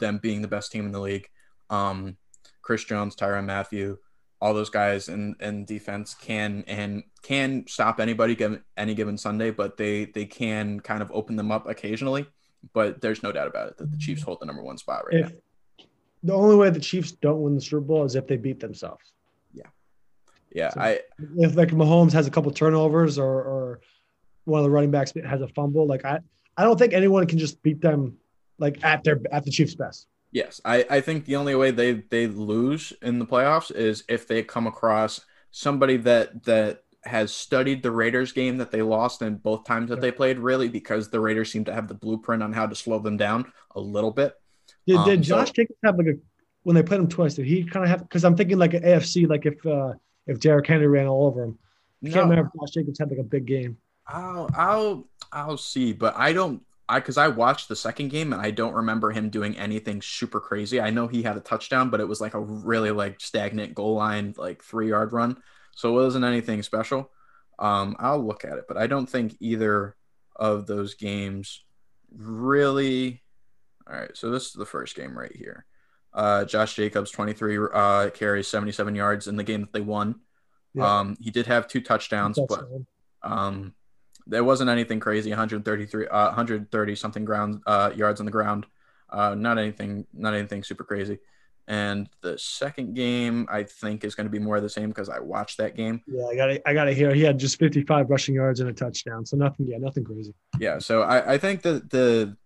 [0.01, 1.29] them being the best team in the league.
[1.71, 2.17] Um,
[2.63, 3.99] Chris Jones, Tyrann Mathieu,
[4.41, 9.51] all those guys in, in defense can and can stop anybody given any given Sunday,
[9.51, 12.27] but they they can kind of open them up occasionally.
[12.73, 15.23] But there's no doubt about it that the Chiefs hold the number one spot right
[15.23, 15.85] now.
[16.23, 19.13] The only way the Chiefs don't win the Super Bowl is if they beat themselves.
[20.53, 21.01] Yeah, So- I
[21.37, 23.81] If like Mahomes has a couple turnovers or or
[24.45, 26.19] one of the running backs has a fumble, like I
[26.57, 28.17] I don't think anyone can just beat them
[28.61, 30.07] like at their at the Chiefs' best.
[30.33, 34.29] Yes, I, I think the only way they they lose in the playoffs is if
[34.29, 35.21] they come across
[35.51, 40.01] somebody that that has studied the Raiders game that they lost in both times that
[40.03, 42.99] they played really because the Raiders seem to have the blueprint on how to slow
[42.99, 44.35] them down a little bit.
[44.87, 46.15] Did, Um, did so- Josh Jacobs have like a
[46.63, 47.35] when they played him twice?
[47.35, 48.03] Did he kind of have?
[48.03, 49.95] Because I'm thinking like an AFC, like if uh
[50.27, 51.59] if Derrick Henry ran all over him.
[52.05, 52.23] I can't No.
[52.31, 53.79] remember if Josh Jacobs had like a big game.
[54.07, 58.43] I'll I'll I'll see, but I don't I because I watched the second game and
[58.43, 60.81] I don't remember him doing anything super crazy.
[60.81, 63.95] I know he had a touchdown, but it was like a really like stagnant goal
[63.95, 65.37] line, like three yard run.
[65.77, 67.11] So it wasn't anything special.
[67.61, 69.95] Um, I'll look at it, but I don't think either
[70.35, 71.65] of those games
[72.13, 73.23] really.
[73.89, 75.67] All right, so this is the first game right here.
[76.13, 80.17] Uh, Josh Jacobs, 23 uh, carries, 77 yards in the game that they won.
[80.75, 81.01] Yeah.
[81.01, 82.65] Um, he did have two touchdowns, but
[83.23, 83.75] um,
[84.31, 85.31] there wasn't anything crazy.
[85.31, 88.67] 133, uh, 130 something ground uh, yards on the ground.
[89.11, 91.19] Uh, not anything, not anything super crazy.
[91.67, 95.09] And the second game, I think, is going to be more of the same because
[95.09, 96.01] I watched that game.
[96.07, 98.69] Yeah, I got to I got to hear he had just 55 rushing yards and
[98.69, 99.25] a touchdown.
[99.27, 100.35] So nothing, yeah, nothing crazy.
[100.59, 102.37] Yeah, so I, I think that the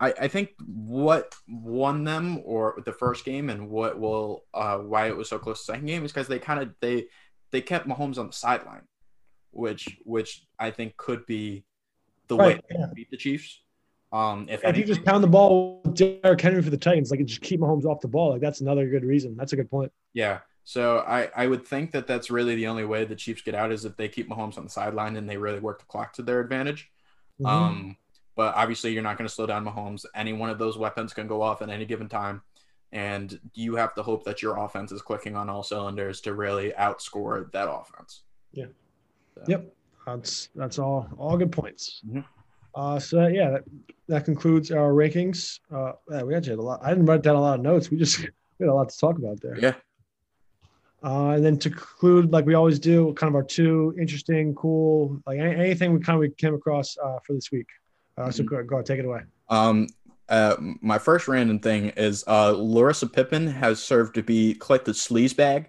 [0.00, 5.06] I, I think what won them or the first game and what will uh, why
[5.06, 7.06] it was so close to the second game is because they kind of they
[7.52, 8.82] they kept Mahomes on the sideline,
[9.54, 11.64] which which I think could be
[12.28, 12.86] the way Right, to yeah.
[12.94, 13.60] beat the Chiefs.
[14.12, 17.24] Um, if If you just pound the ball with Derrick Henry for the Titans, like
[17.24, 19.36] just keep Mahomes off the ball, like that's another good reason.
[19.36, 19.92] That's a good point.
[20.12, 20.40] yeah.
[20.66, 23.70] So I I would think that that's really the only way the Chiefs get out
[23.70, 26.22] is if they keep Mahomes on the sideline and they really work the clock to
[26.22, 26.90] their advantage.
[27.40, 27.46] Mhm.
[27.48, 27.96] Um,
[28.36, 30.06] but obviously, you're not going to slow down Mahomes.
[30.14, 32.42] Any one of those weapons can go off at any given time,
[32.92, 36.72] and you have to hope that your offense is clicking on all cylinders to really
[36.78, 38.22] outscore that offense.
[38.52, 38.66] Yeah.
[39.34, 39.74] So, Yep.
[40.06, 42.02] That's that's all all good points.
[42.06, 42.24] Mhm.
[42.74, 43.64] Uh, so yeah, that,
[44.08, 45.60] that concludes our rankings.
[45.72, 45.92] Uh,
[46.24, 46.80] we actually had a lot.
[46.82, 47.90] I didn't write down a lot of notes.
[47.90, 48.18] We just
[48.58, 49.58] we had a lot to talk about there.
[49.58, 49.74] Yeah.
[51.02, 55.20] Uh, and then to conclude, like we always do, kind of our two interesting, cool,
[55.26, 57.68] like any, anything we kind of we came across uh, for this week.
[58.16, 59.20] Uh, so go, go take it away.
[59.50, 59.86] Um,
[60.30, 64.92] uh, my first random thing is uh, Larissa Pippen has served to be quite the
[64.92, 65.68] sleaze bag.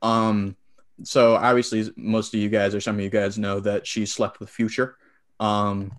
[0.00, 0.56] Um,
[1.02, 4.40] so obviously, most of you guys or some of you guys know that she slept
[4.40, 4.96] with Future.
[5.38, 5.92] Um,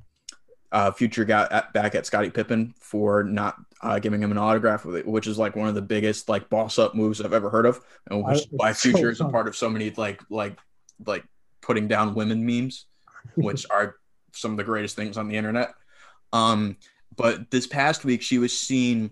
[0.71, 4.85] uh, Future got at, back at Scottie Pippen for not uh, giving him an autograph,
[4.85, 7.81] which is like one of the biggest like boss up moves I've ever heard of,
[8.09, 10.57] and which I- why it's so Future is a part of so many like like
[11.05, 11.25] like
[11.61, 12.85] putting down women memes,
[13.35, 13.95] which are
[14.33, 15.73] some of the greatest things on the internet.
[16.31, 16.77] Um,
[17.15, 19.11] but this past week she was seen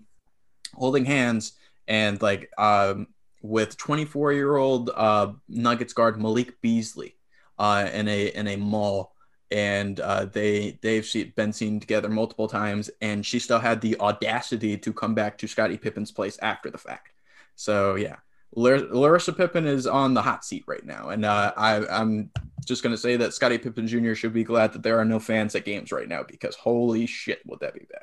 [0.74, 1.52] holding hands
[1.88, 3.08] and like um
[3.42, 7.16] with 24 year old uh Nuggets guard Malik Beasley
[7.58, 9.14] uh in a in a mall
[9.50, 14.76] and uh, they they've been seen together multiple times and she still had the audacity
[14.76, 17.10] to come back to Scottie Pippen's place after the fact.
[17.56, 18.16] So yeah.
[18.56, 22.32] Lar- Larissa Pippen is on the hot seat right now, and uh, I, I'm
[22.64, 24.14] just to say that Scottie Pippen Jr.
[24.14, 27.40] should be glad that there are no fans at games right now because holy shit,
[27.46, 28.02] would that be bad?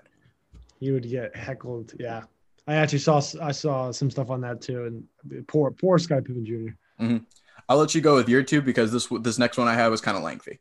[0.80, 1.93] You would get heckled.
[1.99, 2.23] Yeah,
[2.68, 4.85] I actually saw I saw some stuff on that too.
[4.85, 7.18] And poor poor Sky Pippen Jr.
[7.69, 10.02] I'll let you go with your two because this this next one I have is
[10.02, 10.60] kind of lengthy.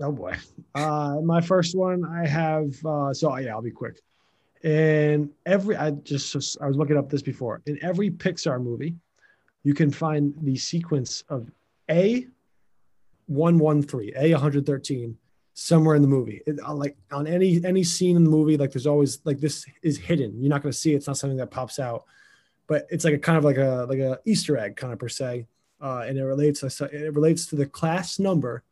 [0.00, 0.36] Oh boy.
[0.74, 2.74] Uh, my first one I have.
[2.84, 4.00] Uh, so yeah, I'll be quick.
[4.62, 7.62] In every, I just I was looking up this before.
[7.66, 8.94] In every Pixar movie,
[9.62, 11.50] you can find the sequence of
[11.90, 12.26] A,
[13.26, 15.16] one one three, A one hundred thirteen,
[15.54, 16.42] somewhere in the movie.
[16.46, 19.66] It, uh, like on any any scene in the movie, like there's always like this
[19.82, 20.40] is hidden.
[20.40, 20.96] You're not going to see it.
[20.96, 22.04] It's not something that pops out,
[22.66, 25.08] but it's like a kind of like a like a Easter egg kind of per
[25.08, 25.46] se,
[25.80, 28.64] uh, and it relates I it relates to the class number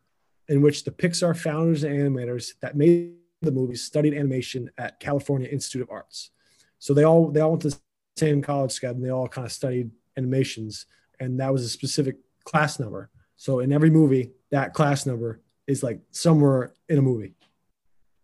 [0.49, 5.49] in which the Pixar founders and animators that made the movies studied animation at California
[5.49, 6.31] Institute of Arts.
[6.79, 7.79] So they all they all went to the
[8.17, 10.87] same college together and they all kind of studied animations,
[11.21, 13.11] and that was a specific class number.
[13.37, 17.35] So in every movie, that class number is like somewhere in a movie.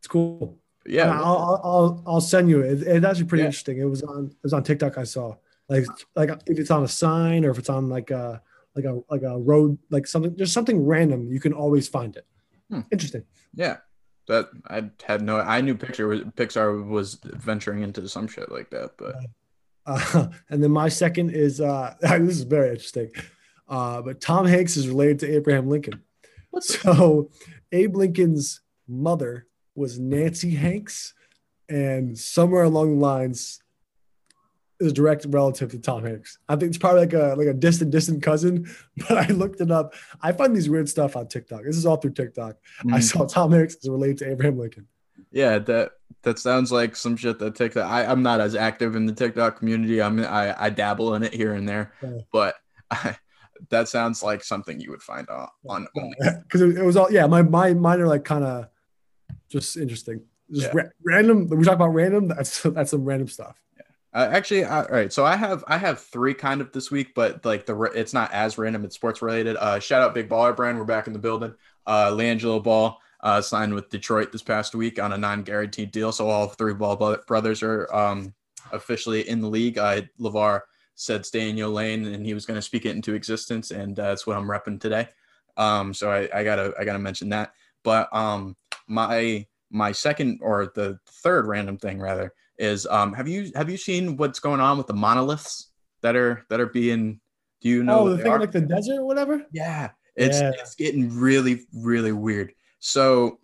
[0.00, 0.58] It's cool.
[0.86, 2.82] Yeah, I'll, I'll, I'll, I'll send you it.
[2.82, 3.46] It's actually pretty Yeah.
[3.46, 3.78] interesting.
[3.78, 4.98] It was on it was on TikTok.
[4.98, 5.36] I saw
[5.68, 8.42] like like if it's on a sign or if it's on like a
[8.74, 11.30] like a like a road like something just something random.
[11.32, 12.26] You can always find it.
[12.70, 12.80] Hmm.
[12.90, 13.22] Interesting.
[13.54, 13.76] yeah.
[14.26, 15.38] That I had no.
[15.38, 19.14] I knew Pixar was Pixar was venturing into some shit like that, but
[19.86, 23.10] Uh, and then my second is uh, this is very interesting.
[23.68, 26.00] Uh, but Tom Hanks is related to Abraham Lincoln.
[26.62, 27.30] So
[27.72, 31.14] Abe Lincoln's mother was Nancy Hanks,
[31.68, 33.60] and somewhere along the lines
[34.80, 36.38] is a direct relative to Tom Hanks.
[36.48, 38.66] I think it's probably like a like a distant, distant cousin.
[39.08, 39.94] But I looked it up.
[40.22, 41.64] I find these weird stuff on TikTok.
[41.64, 42.56] This is all through TikTok.
[42.92, 43.02] I Mm.
[43.02, 44.86] saw Tom Hanks is related to Abraham Lincoln.
[45.32, 47.88] Yeah, that that sounds like some shit that TikTok.
[47.90, 50.00] I, I'm not as active in the TikTok community.
[50.00, 52.18] I'm I, I dabble in it here and there, Yeah.
[52.32, 52.54] but
[52.90, 53.16] I,
[53.70, 55.86] that sounds like something you would find on on
[56.42, 57.26] because it, was all yeah.
[57.26, 58.68] My my mine are like kind of
[59.48, 60.22] just interesting.
[60.50, 60.82] Just Yeah.
[60.82, 61.48] ra- random.
[61.48, 62.28] We talk about random.
[62.28, 63.60] That's that's some random stuff.
[64.12, 65.12] Uh, actually, I, all right.
[65.12, 68.32] So I have I have three kind of this week, but like the it's not
[68.32, 68.84] as random.
[68.84, 69.56] It's sports related.
[69.56, 70.78] Uh, shout out Big Baller Brand.
[70.78, 71.54] We're back in the building.
[71.86, 76.12] Uh, LiAngelo Ball uh, signed with Detroit this past week on a non-guaranteed deal.
[76.12, 78.32] So all three Ball brothers are um,
[78.72, 79.78] officially in the league.
[79.78, 80.60] Uh, LaVar
[80.94, 83.98] said stay in your lane, and he was going to speak it into existence, and
[83.98, 85.08] uh, that's what I'm repping today.
[85.56, 87.52] Um, so I, I gotta I gotta mention that.
[87.82, 88.56] But um,
[88.88, 93.76] my my second or the third random thing rather is um have you have you
[93.76, 97.20] seen what's going on with the monoliths that are that are being
[97.60, 98.38] do you know oh, the thing are?
[98.38, 99.44] like the desert or whatever.
[99.52, 100.52] yeah it's Yeah.
[100.54, 103.40] it's getting really really weird so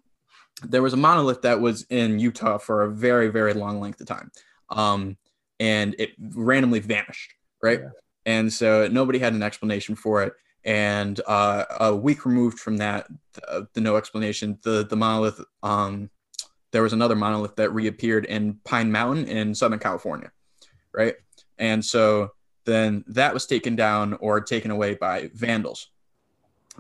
[0.62, 4.06] there was a monolith that was in utah for a very very long length of
[4.06, 4.30] time
[4.68, 5.16] um
[5.58, 7.88] and it randomly vanished right Yeah.
[8.26, 10.32] and so nobody had an explanation for it
[10.64, 16.10] and uh, a week removed from that the, the no explanation the the monolith um
[16.72, 20.30] there was another monolith that reappeared in pine mountain in southern california
[20.92, 21.14] right
[21.58, 22.30] and so
[22.66, 25.88] then that was taken down or taken away by vandals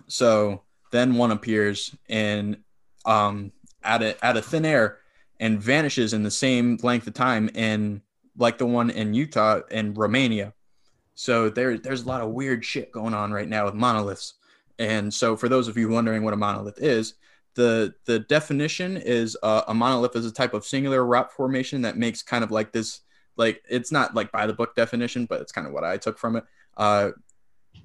[0.06, 0.62] so
[0.92, 2.56] then one appears in
[3.06, 3.52] um
[3.82, 4.98] out of out of thin air
[5.38, 8.02] and vanishes in the same length of time in
[8.36, 10.52] like the one in Utah and Romania.
[11.14, 14.34] So there there's a lot of weird shit going on right now with monoliths.
[14.78, 17.14] And so for those of you wondering what a monolith is,
[17.54, 21.96] the the definition is uh, a monolith is a type of singular rock formation that
[21.96, 23.00] makes kind of like this
[23.36, 26.18] like it's not like by the book definition, but it's kind of what I took
[26.18, 26.44] from it.
[26.76, 27.10] Uh,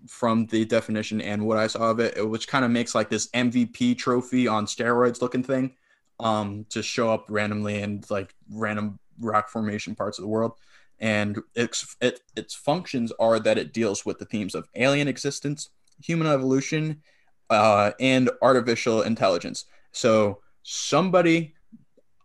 [0.07, 3.27] from the definition and what I saw of it, which kind of makes like this
[3.29, 5.73] MVP trophy on steroids looking thing,
[6.19, 10.53] um, to show up randomly in like random rock formation parts of the world.
[10.99, 15.69] And its it, its functions are that it deals with the themes of alien existence,
[16.01, 17.01] human evolution,
[17.49, 19.65] uh, and artificial intelligence.
[19.91, 21.53] So somebody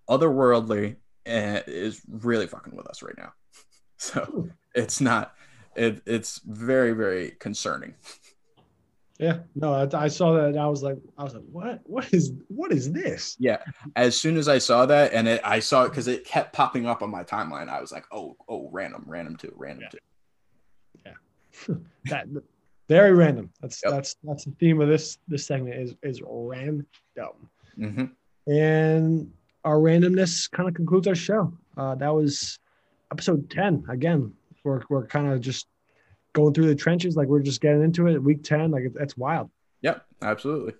[0.09, 3.33] otherworldly uh, is really fucking with us right now.
[4.03, 5.35] So it's not.
[5.77, 7.97] It, it's very very concerning.
[9.21, 11.81] Yeah, no, I, I saw that and I was like, I was like, what?
[11.85, 13.37] What is what is this?
[13.39, 13.59] Yeah.
[13.95, 16.87] As soon as I saw that, and it, I saw it because it kept popping
[16.87, 19.99] up on my timeline, I was like, oh, oh, random, random two, random too.
[21.05, 21.13] Yeah.
[21.53, 21.85] two.
[22.07, 22.29] That
[22.89, 23.51] very random.
[23.61, 23.93] That's Yep.
[23.93, 26.87] that's that's the theme of this this segment is is random.
[27.77, 28.05] hmm
[28.47, 29.31] And
[29.65, 31.53] our randomness kind of concludes our show.
[31.77, 32.59] Uh, that was
[33.13, 33.85] episode 10.
[33.91, 34.33] Again,
[34.65, 35.67] we're, we're kind of just
[36.32, 37.16] going through the trenches.
[37.16, 38.23] Like we're just getting into it.
[38.23, 38.70] Week 10.
[38.70, 39.51] Like that's wild.
[39.82, 40.74] Yep, absolutely.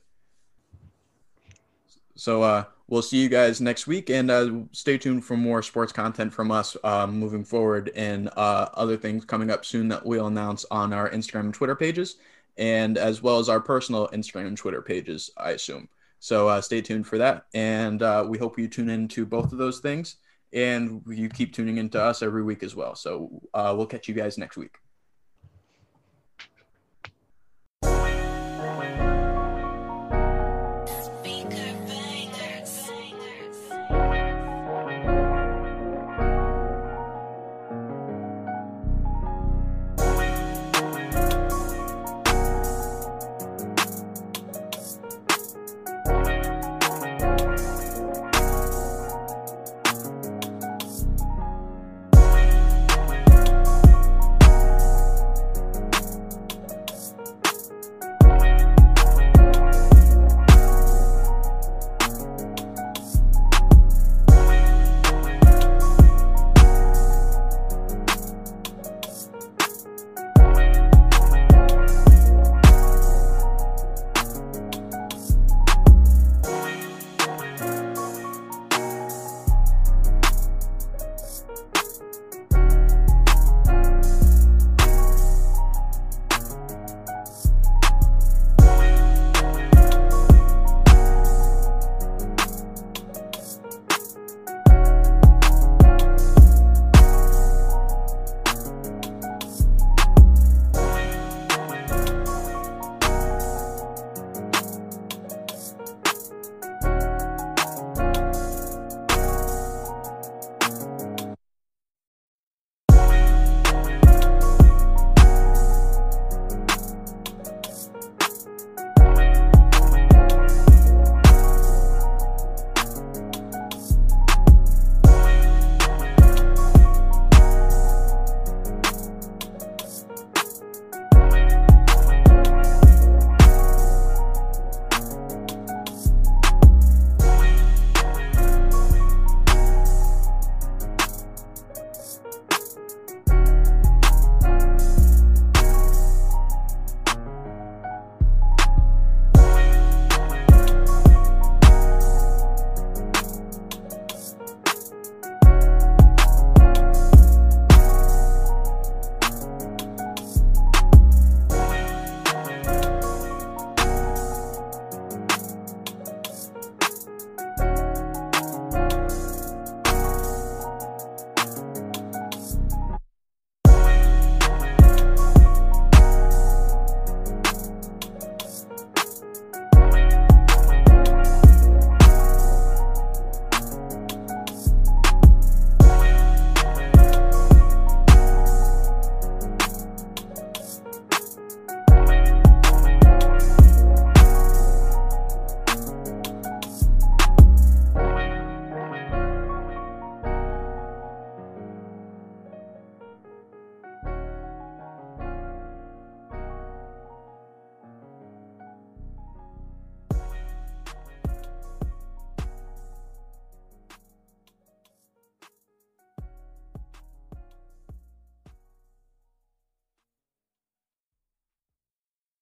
[2.15, 5.91] So uh, we'll see you guys next week, and uh, stay tuned for more sports
[5.91, 10.27] content from us um, moving forward, and uh, other things coming up soon that we'll
[10.27, 12.17] announce on our Instagram and Twitter pages,
[12.59, 15.89] and as well as our personal Instagram and Twitter pages, I assume.
[16.19, 19.53] So uh, stay tuned for that, and uh, we hope you tune in to both
[19.53, 20.17] of those things,
[20.53, 22.95] and you keep tuning into us every week as well.
[22.95, 24.77] So uh, we'll catch you guys next week.